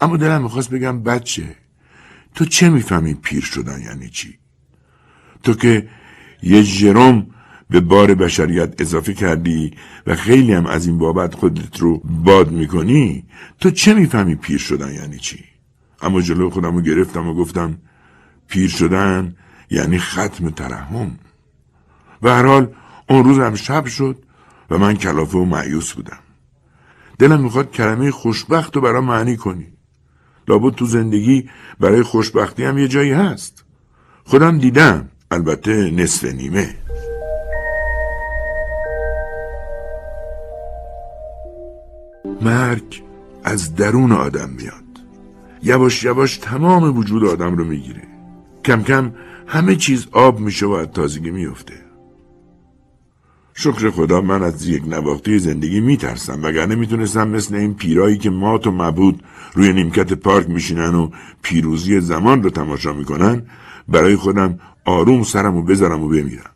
اما 0.00 0.16
دلم 0.16 0.42
می‌خواست 0.42 0.70
بگم 0.70 1.02
بچه 1.02 1.56
تو 2.34 2.44
چه 2.44 2.68
می‌فهمی 2.68 3.14
پیر 3.14 3.42
شدن 3.42 3.80
یعنی 3.80 4.08
چی؟ 4.08 4.38
تو 5.42 5.54
که 5.54 5.88
یه 6.42 6.62
جرم 6.62 7.26
به 7.70 7.80
بار 7.80 8.14
بشریت 8.14 8.80
اضافه 8.80 9.14
کردی 9.14 9.74
و 10.06 10.16
خیلی 10.16 10.52
هم 10.52 10.66
از 10.66 10.86
این 10.86 10.98
بابت 10.98 11.34
خودت 11.34 11.78
رو 11.78 11.98
باد 12.24 12.50
می‌کنی 12.50 13.24
تو 13.60 13.70
چه 13.70 13.94
می‌فهمی 13.94 14.34
پیر 14.34 14.58
شدن 14.58 14.94
یعنی 14.94 15.18
چی؟ 15.18 15.44
اما 16.02 16.20
جلو 16.20 16.50
خودم 16.50 16.76
رو 16.76 16.82
گرفتم 16.82 17.28
و 17.28 17.34
گفتم 17.34 17.78
پیر 18.48 18.68
شدن 18.68 19.36
یعنی 19.70 19.98
ختم 19.98 20.50
ترحم. 20.50 21.18
و 22.22 22.28
هر 22.28 22.46
حال 22.46 22.74
اون 23.08 23.24
روز 23.24 23.38
هم 23.38 23.54
شب 23.54 23.86
شد 23.86 24.22
و 24.70 24.78
من 24.78 24.94
کلافه 24.94 25.38
و 25.38 25.44
معیوس 25.44 25.92
بودم. 25.92 26.18
دلم 27.18 27.40
می‌خواد 27.40 27.70
کلمه 27.70 28.10
خوشبخت 28.10 28.76
رو 28.76 28.82
برام 28.82 29.04
معنی 29.04 29.36
کنی. 29.36 29.66
لابد 30.48 30.74
تو 30.74 30.86
زندگی 30.86 31.48
برای 31.80 32.02
خوشبختی 32.02 32.64
هم 32.64 32.78
یه 32.78 32.88
جایی 32.88 33.12
هست. 33.12 33.64
خودم 34.24 34.58
دیدم. 34.58 35.08
البته 35.30 35.90
نصف 35.90 36.24
نیمه. 36.24 36.74
مرگ 42.42 43.02
از 43.44 43.74
درون 43.74 44.12
آدم 44.12 44.50
میاد. 44.50 44.74
یواش 45.62 46.04
یواش 46.04 46.36
تمام 46.36 46.98
وجود 46.98 47.24
آدم 47.24 47.56
رو 47.56 47.64
می‌گیره. 47.64 48.02
کم 48.64 48.82
کم 48.82 49.12
همه 49.46 49.76
چیز 49.76 50.06
آب 50.12 50.40
میشه 50.40 50.66
و 50.66 50.70
از 50.70 50.86
تازگی 50.86 51.30
میفته. 51.30 51.87
شکر 53.60 53.90
خدا 53.90 54.20
من 54.20 54.42
از 54.42 54.66
یک 54.66 54.88
نواختی 54.88 55.38
زندگی 55.38 55.80
میترسم 55.80 56.42
وگرنه 56.42 56.74
می‌تونستم 56.74 57.28
مثل 57.28 57.54
این 57.54 57.74
پیرایی 57.74 58.18
که 58.18 58.30
مات 58.30 58.66
و 58.66 58.70
مبود 58.70 59.22
روی 59.54 59.72
نیمکت 59.72 60.12
پارک 60.12 60.48
میشینن 60.48 60.94
و 60.94 61.10
پیروزی 61.42 62.00
زمان 62.00 62.42
رو 62.42 62.50
تماشا 62.50 62.92
می‌کنن 62.92 63.42
برای 63.88 64.16
خودم 64.16 64.58
آروم 64.84 65.22
سرم 65.22 65.56
و 65.56 65.62
بذارم 65.62 66.02
و 66.02 66.08
بمیرم. 66.08 66.50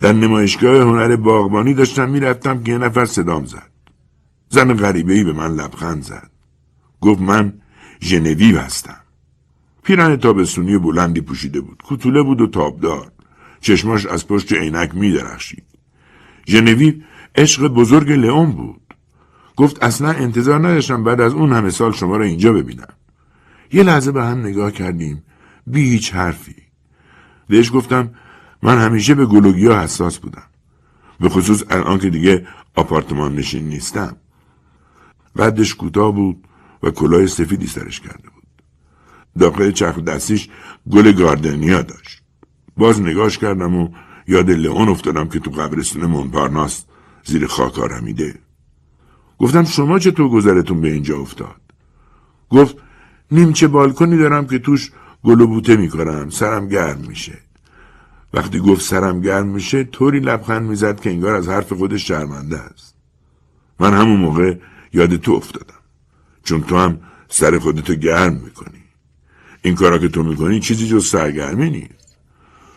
در 0.00 0.12
نمایشگاه 0.12 0.76
هنر 0.76 1.16
باغبانی 1.16 1.74
داشتم 1.74 2.10
می‌رفتم 2.10 2.62
که 2.62 2.72
یه 2.72 2.78
نفر 2.78 3.04
صدام 3.04 3.44
زد. 3.44 3.70
زن 4.48 4.74
غریبه 4.74 5.24
به 5.24 5.32
من 5.32 5.54
لبخند 5.54 6.02
زد. 6.02 6.30
گفت 7.00 7.20
من 7.20 7.52
ژنویو 8.00 8.58
هستم. 8.58 9.00
پیرن 9.82 10.16
تابستونی 10.16 10.78
بلندی 10.78 11.20
پوشیده 11.20 11.60
بود. 11.60 11.82
کوتوله 11.88 12.22
بود 12.22 12.40
و 12.40 12.46
تابدار. 12.46 13.12
چشماش 13.60 14.06
از 14.06 14.26
پشت 14.26 14.52
عینک 14.52 14.94
می 14.94 15.12
درخشید 15.12 15.64
ژنویو 16.46 16.94
عشق 17.34 17.68
بزرگ 17.68 18.12
لئون 18.12 18.52
بود. 18.52 18.80
گفت 19.56 19.82
اصلا 19.82 20.10
انتظار 20.10 20.58
نداشتم 20.58 21.04
بعد 21.04 21.20
از 21.20 21.32
اون 21.32 21.52
همه 21.52 21.70
سال 21.70 21.92
شما 21.92 22.16
را 22.16 22.24
اینجا 22.24 22.52
ببینم. 22.52 22.88
یه 23.72 23.82
لحظه 23.82 24.12
به 24.12 24.24
هم 24.24 24.38
نگاه 24.38 24.72
کردیم. 24.72 25.22
بی 25.66 25.90
هیچ 25.90 26.14
حرفی. 26.14 26.54
بهش 27.48 27.72
گفتم 27.72 28.10
من 28.62 28.78
همیشه 28.78 29.14
به 29.14 29.26
گلوگیا 29.26 29.80
حساس 29.80 30.18
بودم. 30.18 30.46
به 31.20 31.28
خصوص 31.28 31.62
الان 31.70 31.98
که 31.98 32.10
دیگه 32.10 32.46
آپارتمان 32.74 33.34
نشین 33.34 33.68
نیستم. 33.68 34.16
قدش 35.36 35.74
کوتاه 35.74 36.14
بود 36.14 36.44
و 36.82 36.90
کلاه 36.90 37.26
سفیدی 37.26 37.66
سرش 37.66 38.00
کرده 38.00 38.28
بود. 38.34 38.44
داخل 39.38 39.70
چرخ 39.70 39.98
دستیش 39.98 40.48
گل 40.90 41.12
گاردنیا 41.12 41.82
داشت. 41.82 42.22
باز 42.76 43.00
نگاش 43.00 43.38
کردم 43.38 43.76
و 43.76 43.88
یاد 44.28 44.50
لئون 44.50 44.88
افتادم 44.88 45.28
که 45.28 45.38
تو 45.38 45.50
قبرستون 45.50 46.06
مونپارناس 46.06 46.84
زیر 47.24 47.46
خاک 47.46 47.78
آرمیده. 47.78 48.34
گفتم 49.38 49.64
شما 49.64 49.98
چطور 49.98 50.28
گذرتون 50.28 50.80
به 50.80 50.92
اینجا 50.92 51.18
افتاد؟ 51.18 51.60
گفت 52.50 52.76
نیمچه 53.30 53.68
بالکنی 53.68 54.16
دارم 54.16 54.46
که 54.46 54.58
توش 54.58 54.90
گل 55.24 55.40
و 55.40 55.46
بوته 55.46 55.76
می‌کنم 55.76 56.30
سرم 56.30 56.68
گرم 56.68 57.00
میشه. 57.08 57.38
وقتی 58.34 58.58
گفت 58.58 58.82
سرم 58.82 59.20
گرم 59.20 59.46
میشه 59.46 59.84
طوری 59.84 60.20
لبخند 60.20 60.68
می‌زد 60.68 61.00
که 61.00 61.10
انگار 61.10 61.34
از 61.34 61.48
حرف 61.48 61.72
خودش 61.72 62.08
شرمنده 62.08 62.58
است. 62.58 62.94
من 63.80 63.94
همون 63.94 64.20
موقع 64.20 64.56
یاد 64.92 65.16
تو 65.16 65.32
افتادم. 65.32 65.80
چون 66.44 66.62
تو 66.62 66.78
هم 66.78 67.00
سر 67.28 67.58
خودتو 67.58 67.94
گرم 67.94 68.32
می‌کنی. 68.32 68.82
این 69.62 69.74
کارا 69.74 69.98
که 69.98 70.08
تو 70.08 70.22
می‌کنی 70.22 70.60
چیزی 70.60 70.88
جز 70.88 71.06
سرگرمی 71.06 71.70
نیست. 71.70 71.95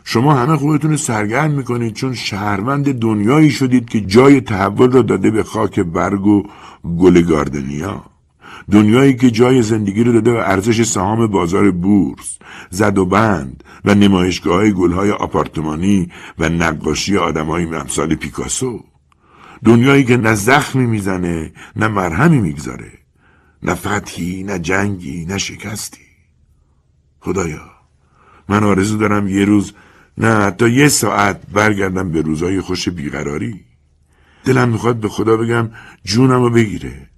شما 0.03 0.33
همه 0.33 0.57
خودتون 0.57 0.95
سرگرم 0.95 1.51
می‌کنید 1.51 1.93
چون 1.93 2.13
شهروند 2.13 2.93
دنیایی 2.93 3.49
شدید 3.49 3.89
که 3.89 4.01
جای 4.01 4.41
تحول 4.41 4.91
را 4.91 5.01
داده 5.01 5.31
به 5.31 5.43
خاک 5.43 5.79
برگ 5.79 6.25
و 6.25 6.43
گل 6.97 7.21
گاردنیا. 7.21 8.03
دنیایی 8.71 9.15
که 9.15 9.31
جای 9.31 9.61
زندگی 9.61 10.03
رو 10.03 10.13
داده 10.13 10.31
به 10.31 10.49
ارزش 10.49 10.83
سهام 10.83 11.27
بازار 11.27 11.71
بورس 11.71 12.37
زد 12.69 12.97
و 12.97 13.05
بند 13.05 13.63
و 13.85 13.95
نمایشگاه 13.95 14.55
های 14.55 14.73
گلهای 14.73 15.11
آپارتمانی 15.11 16.11
و 16.39 16.49
نقاشی 16.49 17.17
آدمهای 17.17 17.75
امثال 17.75 18.15
پیکاسو. 18.15 18.83
دنیایی 19.65 20.03
که 20.03 20.17
نه 20.17 20.35
زخمی 20.35 20.85
می‌زنه 20.85 21.51
نه 21.75 21.87
مرهمی 21.87 22.39
می‌گذاره 22.39 22.91
نه 23.63 23.73
فتحی 23.73 24.43
نه 24.43 24.59
جنگی 24.59 25.25
نه 25.25 25.37
شکستی. 25.37 26.01
خدایا 27.19 27.61
من 28.49 28.63
آرزو 28.63 28.97
دارم 28.97 29.27
یه 29.27 29.45
روز 29.45 29.73
نه 30.19 30.35
حتی 30.35 30.69
یه 30.69 30.87
ساعت 30.87 31.41
برگردم 31.53 32.11
به 32.11 32.21
روزای 32.21 32.61
خوش 32.61 32.89
بیقراری. 32.89 33.65
دلم 34.45 34.69
می‌خواد 34.69 34.95
به 34.95 35.09
خدا 35.09 35.37
بگم 35.37 35.69
جونم 36.03 36.43
رو 36.43 36.49
بگیره. 36.49 37.09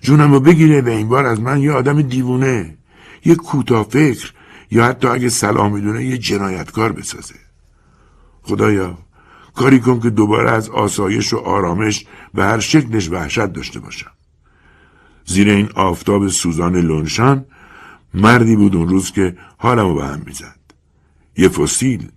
جونم 0.00 0.32
رو 0.32 0.40
بگیره 0.40 0.80
و 0.80 0.88
این 0.88 1.08
بار 1.08 1.26
از 1.26 1.40
من 1.40 1.60
یه 1.60 1.72
آدم 1.72 2.02
دیوونه 2.02 2.78
یه 3.24 3.34
کوتاه 3.34 3.86
فکر 3.90 4.32
یا 4.70 4.84
حتی 4.84 5.08
اگه 5.08 5.28
سلام 5.28 5.72
می‌دونه 5.72 6.04
یه 6.04 6.18
جنایتکار 6.18 6.92
بسازه. 6.92 7.34
خدایا 8.42 8.98
کاری 9.54 9.80
کن 9.80 10.00
که 10.00 10.10
دوباره 10.10 10.50
از 10.50 10.68
آسایش 10.68 11.32
و 11.32 11.36
آرامش 11.36 12.06
به 12.34 12.44
هر 12.44 12.58
شکلش 12.60 13.10
وحشت 13.10 13.46
داشته 13.46 13.80
باشم. 13.80 14.10
زیر 15.24 15.50
این 15.50 15.68
آفتاب 15.74 16.28
سوزان 16.28 16.76
لونشان 16.76 17.44
مردی 18.14 18.56
بود 18.56 18.76
اون 18.76 18.88
روز 18.88 19.12
که 19.12 19.36
حالمو 19.58 19.94
به 19.94 20.04
هم 20.04 20.22
می‌زد. 20.26 20.60
یه 21.36 21.48
فسیل 21.48 22.08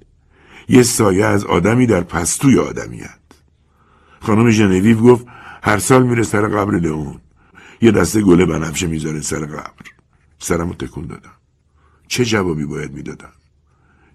یه 0.67 0.83
سایه 0.83 1.25
از 1.25 1.45
آدمی 1.45 1.85
در 1.85 2.01
پستوی 2.01 2.59
آدمیت 2.59 3.19
خانم 4.19 4.49
ژنویو 4.49 4.97
گفت 5.01 5.25
هر 5.63 5.77
سال 5.77 6.03
میره 6.07 6.23
سر 6.23 6.47
قبر 6.47 6.75
لئون. 6.79 7.21
یه 7.81 7.91
دسته 7.91 8.21
گله 8.21 8.45
بنفشه 8.45 8.87
می‌ذاره 8.87 9.21
سر 9.21 9.45
قبر. 9.45 9.85
سرمو 10.39 10.73
تکون 10.73 11.07
دادم. 11.07 11.31
چه 12.07 12.25
جوابی 12.25 12.65
باید 12.65 12.93
می‌دادم؟ 12.93 13.31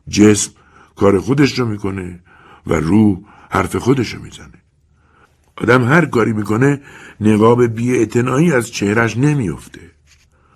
جسم 0.09 0.53
کار 0.96 1.18
خودش 1.18 1.59
رو 1.59 1.66
می‌کنه 1.66 2.20
و 2.66 2.74
روح 2.74 3.18
حرف 3.51 3.76
خودش 3.76 4.14
رو 4.14 4.22
می‌زنه. 4.22 4.62
آدم 5.57 5.84
هر 5.84 6.07
کاری 6.07 6.32
می‌کنه 6.32 6.80
نقاب 7.20 7.66
بی 7.66 8.53
از 8.53 8.70
چهرش 8.70 9.16
نمیافته. 9.16 9.80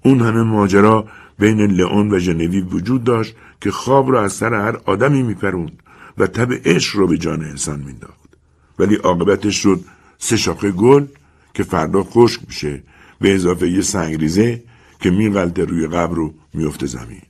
اون 0.05 0.20
همه 0.20 0.42
ماجرا 0.42 1.09
بین 1.38 1.61
لئون 1.61 2.14
و 2.14 2.18
ژنوی 2.18 2.61
وجود 2.61 3.05
داشت 3.05 3.36
که 3.61 3.70
خواب 3.70 4.12
را 4.12 4.24
از 4.24 4.32
سر 4.32 4.55
هر 4.55 4.76
آدمی 4.76 5.22
میپروند. 5.22 5.82
و 6.19 6.27
تب 6.27 6.53
عشق 6.65 6.97
رو 6.97 7.07
به 7.07 7.19
جان 7.19 7.45
انسان 7.45 7.81
مینداخت. 7.81 8.31
ولی 8.79 8.95
عاقبتش 8.95 9.57
شد 9.62 9.85
سه 10.19 10.37
شاخه 10.37 10.71
گل 10.71 11.07
که 11.55 11.62
فردا 11.62 12.03
خشک 12.03 12.41
میشه 12.47 12.83
به 13.21 13.35
اضافه 13.35 13.71
یه 13.71 13.83
سنگریزه 13.83 14.62
که 15.01 15.11
میغلطه 15.11 15.65
روی 15.65 15.87
قبر 15.87 16.15
رو 16.15 16.35
میفته 16.55 16.87
زمین. 16.87 17.23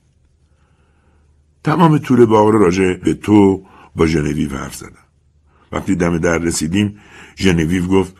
تمام 1.63 1.97
طول 1.97 2.25
باغ 2.25 2.49
رو 2.49 2.59
راجع 2.59 2.93
به 2.93 3.13
تو 3.13 3.65
با 3.95 4.07
ژنویو 4.07 4.57
حرف 4.57 4.75
زدم. 4.75 5.05
وقتی 5.71 5.95
دم 5.95 6.17
در 6.17 6.37
رسیدیم 6.37 6.99
ژنویو 7.37 7.87
گفت 7.87 8.15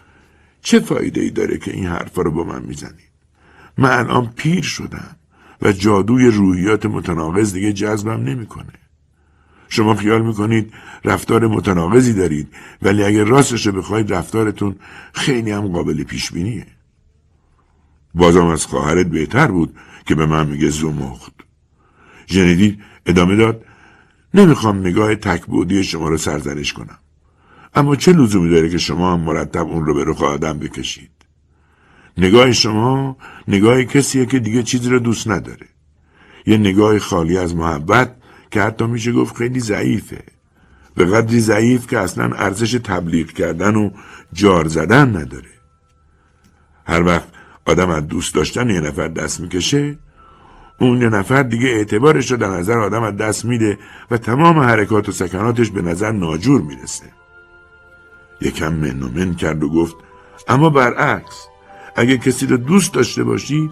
چه 0.62 0.80
فایده 0.80 1.22
ای 1.22 1.30
داره 1.30 1.58
که 1.58 1.72
این 1.72 1.86
حرفا 1.86 2.22
رو 2.22 2.32
با 2.32 2.44
من 2.44 2.62
می‌زنید 2.62 3.12
من 3.78 3.90
الان 3.90 4.34
پیر 4.36 4.62
شدم 4.62 5.16
و 5.62 5.72
جادوی 5.72 6.28
روحیات 6.28 6.86
متناقض 6.86 7.54
دیگه 7.54 7.74
جذبم 7.74 8.24
نمی‌کنه. 8.24 8.74
شما 9.76 9.96
خیال 9.96 10.22
می‌کنید 10.22 10.74
رفتار 11.06 11.48
متناقضی 11.48 12.14
دارید 12.14 12.48
ولی 12.82 13.04
اگر 13.04 13.24
راستش 13.24 13.68
بخواید 13.68 14.14
رفتارتون 14.14 14.76
خیلی 15.14 15.52
هم 15.52 15.68
قابل 15.68 16.04
پیش 16.04 16.32
بینیه 16.32 16.68
بازم 18.14 18.46
از 18.46 18.66
خواهرت 18.66 19.08
بهتر 19.08 19.48
بود 19.48 19.76
که 20.08 20.16
به 20.16 20.26
من 20.26 20.48
میگه 20.48 20.70
زمخت. 20.70 21.34
ژنیدی 22.28 22.80
ادامه 23.06 23.36
داد 23.36 23.66
نمی‌خوام 24.34 24.80
نگاه 24.80 25.16
تکبودی 25.16 25.84
شما 25.84 26.10
رو 26.10 26.18
سرزنش 26.18 26.74
کنم. 26.74 27.00
اما 27.74 27.96
چه 27.96 28.14
لزومی 28.14 28.50
داره 28.50 28.70
که 28.70 28.78
شما 28.78 29.14
هم 29.14 29.20
مرتب 29.20 29.68
اون 29.68 29.86
رو 29.86 29.94
به 29.94 30.04
رخ 30.04 30.22
آدم 30.22 30.60
بکشید؟ 30.60 31.12
نگاه 32.18 32.52
شما 32.52 33.18
نگاه 33.48 33.84
کسیه 33.84 34.26
که 34.26 34.40
دیگه 34.40 34.64
چیزی 34.64 34.90
رو 34.90 35.00
دوست 35.00 35.28
نداره. 35.28 35.68
یه 36.46 36.58
نگاه 36.58 37.00
خالی 37.00 37.38
از 37.38 37.56
محبت 37.56 38.16
که 38.56 38.62
حتی 38.62 38.86
میشه 38.86 39.12
گفت 39.12 39.36
خیلی 39.36 39.60
ضعیفه. 39.60 40.24
به 40.96 41.06
قدری 41.06 41.40
ضعیف 41.40 41.88
که 41.88 42.00
اصلا 42.00 42.36
ارزش 42.36 42.72
تبلیغ 42.72 43.28
کردن 43.28 43.76
و 43.76 43.90
جار 44.34 44.68
زدن 44.68 45.18
نداره. 45.18 45.50
هر 46.88 47.04
وقت 47.04 47.28
آدم 47.66 47.90
از 47.90 48.08
دوست 48.08 48.36
داشتن 48.36 48.70
یه 48.70 48.82
نفر 48.82 49.08
دست 49.08 49.40
می‌کشه 49.40 49.98
اون 50.80 51.02
یه 51.02 51.10
نفر 51.10 51.44
دیگه 51.44 51.68
اعتبارش 51.68 52.32
رو 52.32 52.38
در 52.38 52.48
نظر 52.48 52.80
آدم 52.80 53.04
از 53.04 53.18
دست 53.18 53.46
میده 53.46 53.78
و 54.12 54.18
تمام 54.18 54.60
حرکات 54.60 55.10
و 55.10 55.12
سکناتش 55.12 55.72
به 55.72 55.82
نظر 55.82 56.12
ناجور 56.12 56.62
می‌رسه. 56.62 57.06
یکم 58.42 58.74
من 58.74 59.04
و 59.04 59.10
من 59.10 59.36
کرد 59.36 59.64
و 59.64 59.70
گفت 59.70 59.96
اما 60.48 60.70
برعکس 60.70 61.48
اگه 61.96 62.18
کسی 62.18 62.48
رو 62.48 62.58
دوست 62.58 62.94
داشته 62.94 63.24
باشید 63.24 63.72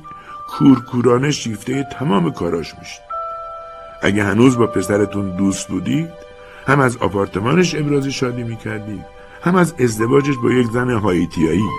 کورکورانه 0.50 1.32
شیفته 1.32 1.88
تمام 2.00 2.32
کاراش 2.32 2.74
میشید 2.80 3.03
اگه 4.04 4.24
هنوز 4.24 4.58
با 4.58 4.68
پسرتون 4.68 5.36
دوست 5.38 5.68
بودید 5.68 6.10
هم 6.68 6.80
از 6.80 6.98
آپارتمانش 6.98 7.76
ابراز 7.76 8.08
شادی 8.08 8.44
می‌کردید 8.44 9.06
هم 9.42 9.56
از 9.56 9.74
ازدواجش 9.80 10.36
با 10.44 10.52
یک 10.52 10.68
زن 10.68 10.90
هایتیایی. 10.90 11.70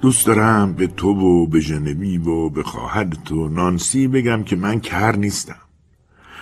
دوست 0.00 0.26
دارم 0.26 0.72
به 0.72 0.86
تو 0.86 1.08
و 1.08 1.46
به 1.46 1.60
ژنویو 1.60 2.28
و 2.28 2.50
به 2.50 2.62
خواهرت 2.62 3.32
و 3.32 3.48
نانسی 3.48 4.08
بگم 4.08 4.44
که 4.44 4.56
من 4.56 4.80
کر 4.80 5.16
نیستم. 5.16 5.60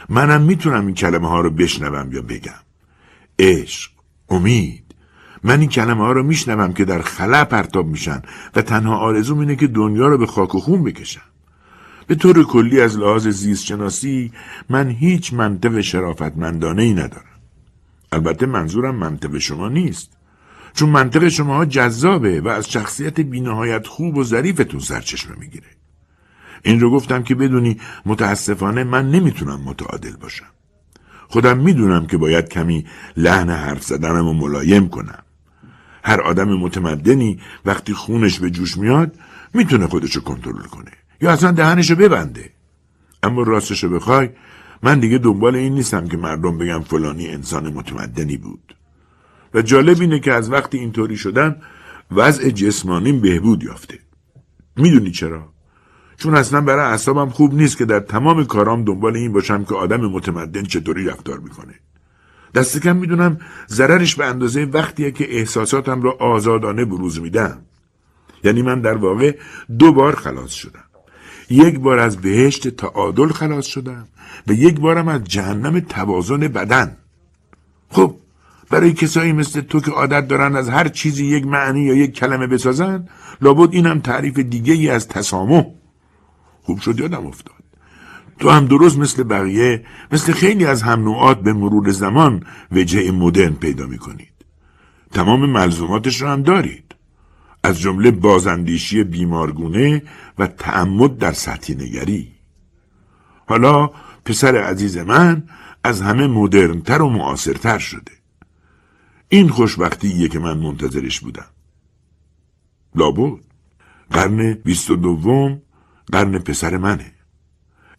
منم 0.08 0.42
می‌تونم 0.42 0.86
این 0.86 0.94
کلمه 0.94 1.28
ها 1.28 1.40
رو 1.40 1.50
بشنوم 1.50 2.12
یا 2.12 2.22
بگم. 2.22 2.62
عشق 3.38 3.90
امید 4.28 4.87
من 5.44 5.60
این 5.60 5.68
کلمه 5.68 6.04
ها 6.04 6.12
رو 6.12 6.22
میشنوم 6.22 6.72
که 6.72 6.84
در 6.84 7.02
خلا 7.02 7.44
پرتاب 7.44 7.86
میشن 7.86 8.22
و 8.56 8.62
تنها 8.62 8.96
آرزوم 8.96 9.38
اینه 9.38 9.56
که 9.56 9.66
دنیا 9.66 10.06
رو 10.06 10.18
به 10.18 10.26
خاک 10.26 10.54
و 10.54 10.60
خون 10.60 10.84
بکشم. 10.84 11.20
به 12.06 12.14
طور 12.14 12.44
کلی 12.44 12.80
از 12.80 12.98
لحاظ 12.98 13.28
زیست 13.28 13.64
شناسی 13.64 14.32
من 14.68 14.90
هیچ 14.90 15.32
منطق 15.32 15.80
شرافتمندانه 15.80 16.82
ای 16.82 16.94
ندارم. 16.94 17.24
البته 18.12 18.46
منظورم 18.46 18.94
منطق 18.94 19.38
شما 19.38 19.68
نیست. 19.68 20.10
چون 20.74 20.88
منطق 20.88 21.28
شما 21.28 21.64
جذابه 21.64 22.40
و 22.40 22.48
از 22.48 22.70
شخصیت 22.70 23.20
بینهایت 23.20 23.86
خوب 23.86 24.16
و 24.16 24.24
ظریفتون 24.24 24.80
سرچشمه 24.80 25.36
می‌گیره. 25.38 25.66
این 26.62 26.80
رو 26.80 26.90
گفتم 26.90 27.22
که 27.22 27.34
بدونی 27.34 27.80
متاسفانه 28.06 28.84
من 28.84 29.10
نمی‌تونم 29.10 29.60
متعادل 29.60 30.16
باشم. 30.16 30.46
خودم 31.28 31.58
می‌دونم 31.58 32.06
که 32.06 32.16
باید 32.16 32.48
کمی 32.48 32.86
لحن 33.16 33.50
حرف 33.50 33.84
زدنم 33.84 34.28
و 34.28 34.32
ملایم 34.32 34.88
کنم. 34.88 35.22
هر 36.08 36.20
آدم 36.20 36.48
متمدنی 36.48 37.40
وقتی 37.64 37.94
خونش 37.94 38.38
به 38.38 38.50
جوش 38.50 38.76
میاد 38.76 39.14
می‌تونه 39.54 39.86
خودشو 39.86 40.20
کنترل 40.20 40.62
کنه. 40.62 40.90
یا 41.20 41.30
اصلا 41.30 41.52
دهنشو 41.52 41.94
ببنده. 41.94 42.50
اما 43.22 43.42
راستشو 43.42 43.88
بخوای 43.88 44.30
من 44.82 45.00
دیگه 45.00 45.18
دنبال 45.18 45.56
این 45.56 45.74
نیستم 45.74 46.08
که 46.08 46.16
مردم 46.16 46.58
بگم 46.58 46.80
فلانی 46.80 47.28
انسان 47.28 47.72
متمدنی 47.72 48.36
بود. 48.36 48.76
و 49.54 49.62
جالب 49.62 50.00
اینه 50.00 50.18
که 50.20 50.32
از 50.32 50.50
وقتی 50.50 50.78
اینطوری 50.78 51.16
شدن 51.16 51.56
وضع 52.10 52.50
جسمانیم 52.50 53.20
بهبود 53.20 53.62
یافته. 53.62 53.98
می‌دونی 54.76 55.10
چرا؟ 55.10 55.52
چون 56.16 56.34
اصلا 56.34 56.60
برای 56.60 56.86
اعصابم 56.86 57.28
خوب 57.28 57.54
نیست 57.54 57.78
که 57.78 57.84
در 57.84 58.00
تمام 58.00 58.44
کارام 58.44 58.84
دنبال 58.84 59.16
این 59.16 59.32
باشم 59.32 59.64
که 59.64 59.74
آدم 59.74 60.00
متمدن 60.00 60.62
چطوری 60.62 61.04
رفتار 61.04 61.38
می‌کنه. 61.38 61.74
دست 62.54 62.82
کم 62.82 62.96
می‌دونم 62.96 63.38
ضررش 63.68 64.14
به 64.14 64.24
اندازه 64.24 64.64
وقتیه 64.64 65.10
که 65.10 65.38
احساساتم 65.38 66.02
را 66.02 66.16
آزادانه 66.20 66.84
بروز 66.84 67.20
میدم. 67.20 67.58
یعنی 68.44 68.62
من 68.62 68.80
در 68.80 68.96
واقع 68.96 69.36
دو 69.78 69.92
بار 69.92 70.14
خلاص 70.14 70.50
شدم. 70.50 70.84
یک 71.50 71.78
بار 71.78 71.98
از 71.98 72.16
بهشت 72.16 72.68
تعادل 72.68 73.28
خلاص 73.28 73.66
شدم 73.66 74.08
و 74.46 74.52
یک 74.52 74.80
بارم 74.80 75.08
از 75.08 75.24
جهنم 75.24 75.80
توازن 75.80 76.40
بدن. 76.40 76.96
خب 77.90 78.16
برای 78.70 78.92
کسایی 78.92 79.32
مثل 79.32 79.60
تو 79.60 79.80
که 79.80 79.90
عادت 79.90 80.28
دارن 80.28 80.56
از 80.56 80.68
هر 80.68 80.88
چیزی 80.88 81.26
یک 81.26 81.46
معنی 81.46 81.80
یا 81.80 81.94
یک 81.94 82.12
کلمه 82.12 82.46
بسازن 82.46 83.08
لابد 83.40 83.74
اینم 83.74 84.00
تعریف 84.00 84.38
دیگه 84.38 84.74
ای 84.74 84.90
از 84.90 85.08
تسامح. 85.08 85.64
خوب 86.62 86.80
شد 86.80 87.00
یادم 87.00 87.26
افتاد. 87.26 87.57
تو 88.38 88.50
هم 88.50 88.66
درست 88.66 88.98
مثل 88.98 89.22
بقیه 89.22 89.84
مثل 90.12 90.32
خیلی 90.32 90.66
از 90.66 90.82
هم 90.82 91.02
نوعات 91.02 91.40
به 91.40 91.52
مرور 91.52 91.90
زمان 91.90 92.44
وجه 92.72 93.10
مدرن 93.10 93.54
پیدا 93.54 93.86
می 93.86 93.98
کنید. 93.98 94.32
تمام 95.12 95.50
ملزوماتش 95.50 96.22
رو 96.22 96.28
هم 96.28 96.42
دارید. 96.42 96.94
از 97.62 97.80
جمله 97.80 98.10
بازندیشی 98.10 99.04
بیمارگونه 99.04 100.02
و 100.38 100.46
تعمد 100.46 101.18
در 101.18 101.32
سطحی 101.32 101.74
نگری. 101.74 102.32
حالا 103.46 103.90
پسر 104.24 104.56
عزیز 104.56 104.98
من 104.98 105.42
از 105.84 106.02
همه 106.02 106.26
مدرنتر 106.26 107.02
و 107.02 107.08
معاصرتر 107.08 107.78
شده. 107.78 108.12
این 109.28 109.48
خوشبختیه 109.48 110.28
که 110.28 110.38
من 110.38 110.58
منتظرش 110.58 111.20
بودم. 111.20 111.46
لابد 112.94 113.40
قرن 114.10 114.52
بیست 114.52 114.90
و 114.90 114.96
دوم 114.96 115.62
قرن 116.12 116.38
پسر 116.38 116.76
منه. 116.76 117.17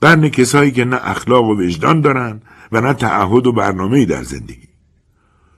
قرن 0.01 0.29
کسایی 0.29 0.71
که 0.71 0.85
نه 0.85 0.99
اخلاق 1.03 1.45
و 1.45 1.55
وجدان 1.55 2.01
دارن 2.01 2.41
و 2.71 2.81
نه 2.81 2.93
تعهد 2.93 3.47
و 3.47 3.51
برنامه 3.51 4.05
در 4.05 4.23
زندگی. 4.23 4.67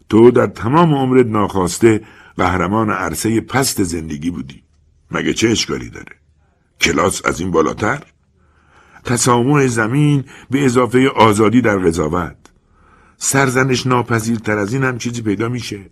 تو 0.09 0.31
در 0.31 0.47
تمام 0.47 0.93
عمرت 0.93 1.25
ناخواسته 1.25 2.01
قهرمان 2.37 2.89
عرصه 2.89 3.41
پست 3.41 3.83
زندگی 3.83 4.31
بودی. 4.31 4.63
مگه 5.11 5.33
چه 5.33 5.49
اشکالی 5.49 5.89
داره؟ 5.89 6.15
کلاس 6.81 7.25
از 7.25 7.39
این 7.39 7.51
بالاتر؟ 7.51 8.03
تسامح 9.03 9.67
زمین 9.67 10.25
به 10.49 10.65
اضافه 10.65 11.09
آزادی 11.09 11.61
در 11.61 11.77
قضاوت. 11.77 12.35
سرزنش 13.17 13.87
ناپذیرتر 13.87 14.57
از 14.57 14.73
این 14.73 14.83
هم 14.83 14.97
چیزی 14.97 15.21
پیدا 15.21 15.49
میشه. 15.49 15.89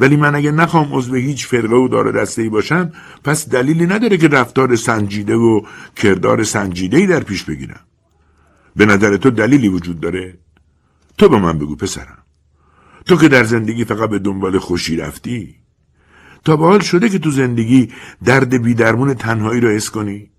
ولی 0.00 0.16
من 0.16 0.34
اگه 0.34 0.50
نخوام 0.50 0.88
عضو 0.92 1.14
هیچ 1.14 1.46
فرقه 1.46 1.76
و 1.76 1.88
داره 1.88 2.12
دسته 2.12 2.42
ای 2.42 2.48
باشم 2.48 2.92
پس 3.24 3.48
دلیلی 3.48 3.86
نداره 3.86 4.16
که 4.16 4.28
رفتار 4.28 4.76
سنجیده 4.76 5.34
و 5.34 5.60
کردار 5.96 6.44
سنجیده 6.44 6.96
ای 6.96 7.06
در 7.06 7.20
پیش 7.20 7.44
بگیرم. 7.44 7.80
به 8.76 8.86
نظر 8.86 9.16
تو 9.16 9.30
دلیلی 9.30 9.68
وجود 9.68 10.00
داره؟ 10.00 10.38
تو 11.18 11.28
به 11.28 11.38
من 11.38 11.58
بگو 11.58 11.76
پسرم. 11.76 12.18
تو 13.06 13.16
که 13.16 13.28
در 13.28 13.44
زندگی 13.44 13.84
فقط 13.84 14.10
به 14.10 14.18
دنبال 14.18 14.58
خوشی 14.58 14.96
رفتی 14.96 15.54
تا 16.44 16.56
به 16.56 16.64
حال 16.64 16.80
شده 16.80 17.08
که 17.08 17.18
تو 17.18 17.30
زندگی 17.30 17.92
درد 18.24 18.62
بیدرمون 18.62 19.14
تنهایی 19.14 19.60
رو 19.60 19.68
حس 19.68 19.90
کنی؟ 19.90 20.30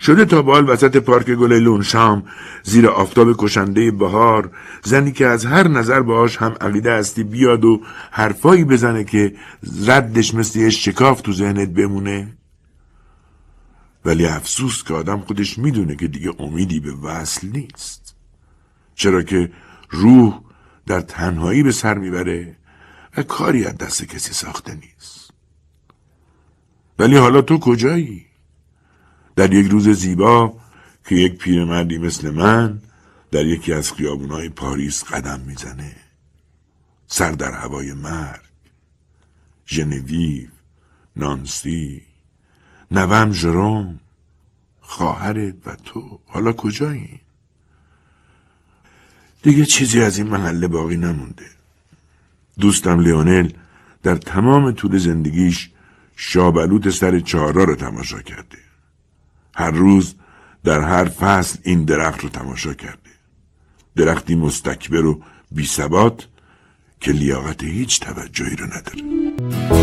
شده 0.00 0.24
تا 0.24 0.42
بال 0.42 0.70
وسط 0.70 0.96
پارک 0.96 1.30
گل 1.30 1.52
لونشام 1.52 2.24
زیر 2.62 2.86
آفتاب 2.86 3.34
کشنده 3.38 3.90
بهار 3.90 4.50
زنی 4.82 5.12
که 5.12 5.26
از 5.26 5.46
هر 5.46 5.68
نظر 5.68 6.00
باهاش 6.00 6.36
هم 6.36 6.54
عقیده 6.60 6.92
هستی 6.92 7.24
بیاد 7.24 7.64
و 7.64 7.80
حرفایی 8.10 8.64
بزنه 8.64 9.04
که 9.04 9.34
ردش 9.86 10.34
مثل 10.34 10.58
یه 10.58 10.70
شکاف 10.70 11.20
تو 11.20 11.32
ذهنت 11.32 11.68
بمونه. 11.68 12.36
ولی 14.04 14.26
افسوس 14.26 14.84
که 14.84 14.94
آدم 14.94 15.20
خودش 15.20 15.58
می‌دونه 15.58 15.96
که 15.96 16.08
دیگه 16.08 16.32
امیدی 16.38 16.80
به 16.80 16.92
وصل 16.92 17.48
نیست. 17.48 18.16
چرا 18.94 19.22
که 19.22 19.52
روح 19.90 20.40
در 20.86 21.00
تنهایی 21.00 21.62
به 21.62 21.72
سر 21.72 21.98
می‌بره 21.98 22.56
و 23.16 23.22
کاری 23.22 23.64
از 23.64 23.78
دست 23.78 24.04
کسی 24.04 24.32
ساخته 24.32 24.74
نیست. 24.74 25.30
ولی 26.98 27.16
حالا 27.16 27.42
تو 27.42 27.58
کجایی؟ 27.58 28.26
در 29.36 29.54
یک 29.54 29.70
روز 29.70 29.88
زیبا 29.88 30.54
که 31.04 31.14
یک 31.14 31.38
پیرمردی 31.38 31.98
مثل 31.98 32.30
من 32.30 32.82
در 33.30 33.46
یکی 33.46 33.72
از 33.72 33.92
خیابونهای 33.92 34.48
پاریس 34.48 35.04
قدم 35.04 35.40
می‌زنه. 35.40 35.96
سر 37.06 37.32
در 37.32 37.52
هوای 37.52 37.92
مرگ. 37.92 38.40
ژنویو 39.66 40.48
نانسی 41.16 42.02
نوم 42.90 43.32
ژروم 43.32 44.00
خواهرت 44.80 45.54
و 45.66 45.76
تو. 45.76 46.20
حالا 46.26 46.52
کجایی؟ 46.52 47.20
دیگه 49.42 49.64
چیزی 49.64 50.02
از 50.02 50.18
این 50.18 50.26
محله 50.26 50.68
باقی 50.68 50.96
نمونده. 50.96 51.46
دوستم 52.58 53.00
لیونل 53.00 53.52
در 54.02 54.16
تمام 54.16 54.72
طول 54.72 54.98
زندگیش 54.98 55.70
شابلوت 56.16 56.90
سر 56.90 57.20
چهارا 57.20 57.64
رو 57.64 57.74
تماشا 57.74 58.22
کرده. 58.22 58.63
هر 59.54 59.70
روز 59.70 60.14
در 60.64 60.80
هر 60.80 61.04
فصل 61.04 61.58
این 61.62 61.84
درخت 61.84 62.22
رو 62.22 62.28
تماشا 62.28 62.74
کرده. 62.74 63.10
درختی 63.96 64.34
مستکبر 64.34 65.06
و 65.06 65.22
بی 65.50 65.68
که 67.00 67.12
لیاقت 67.12 67.64
هیچ 67.64 68.00
توجهی 68.00 68.56
رو 68.56 68.66
نداره. 68.66 69.73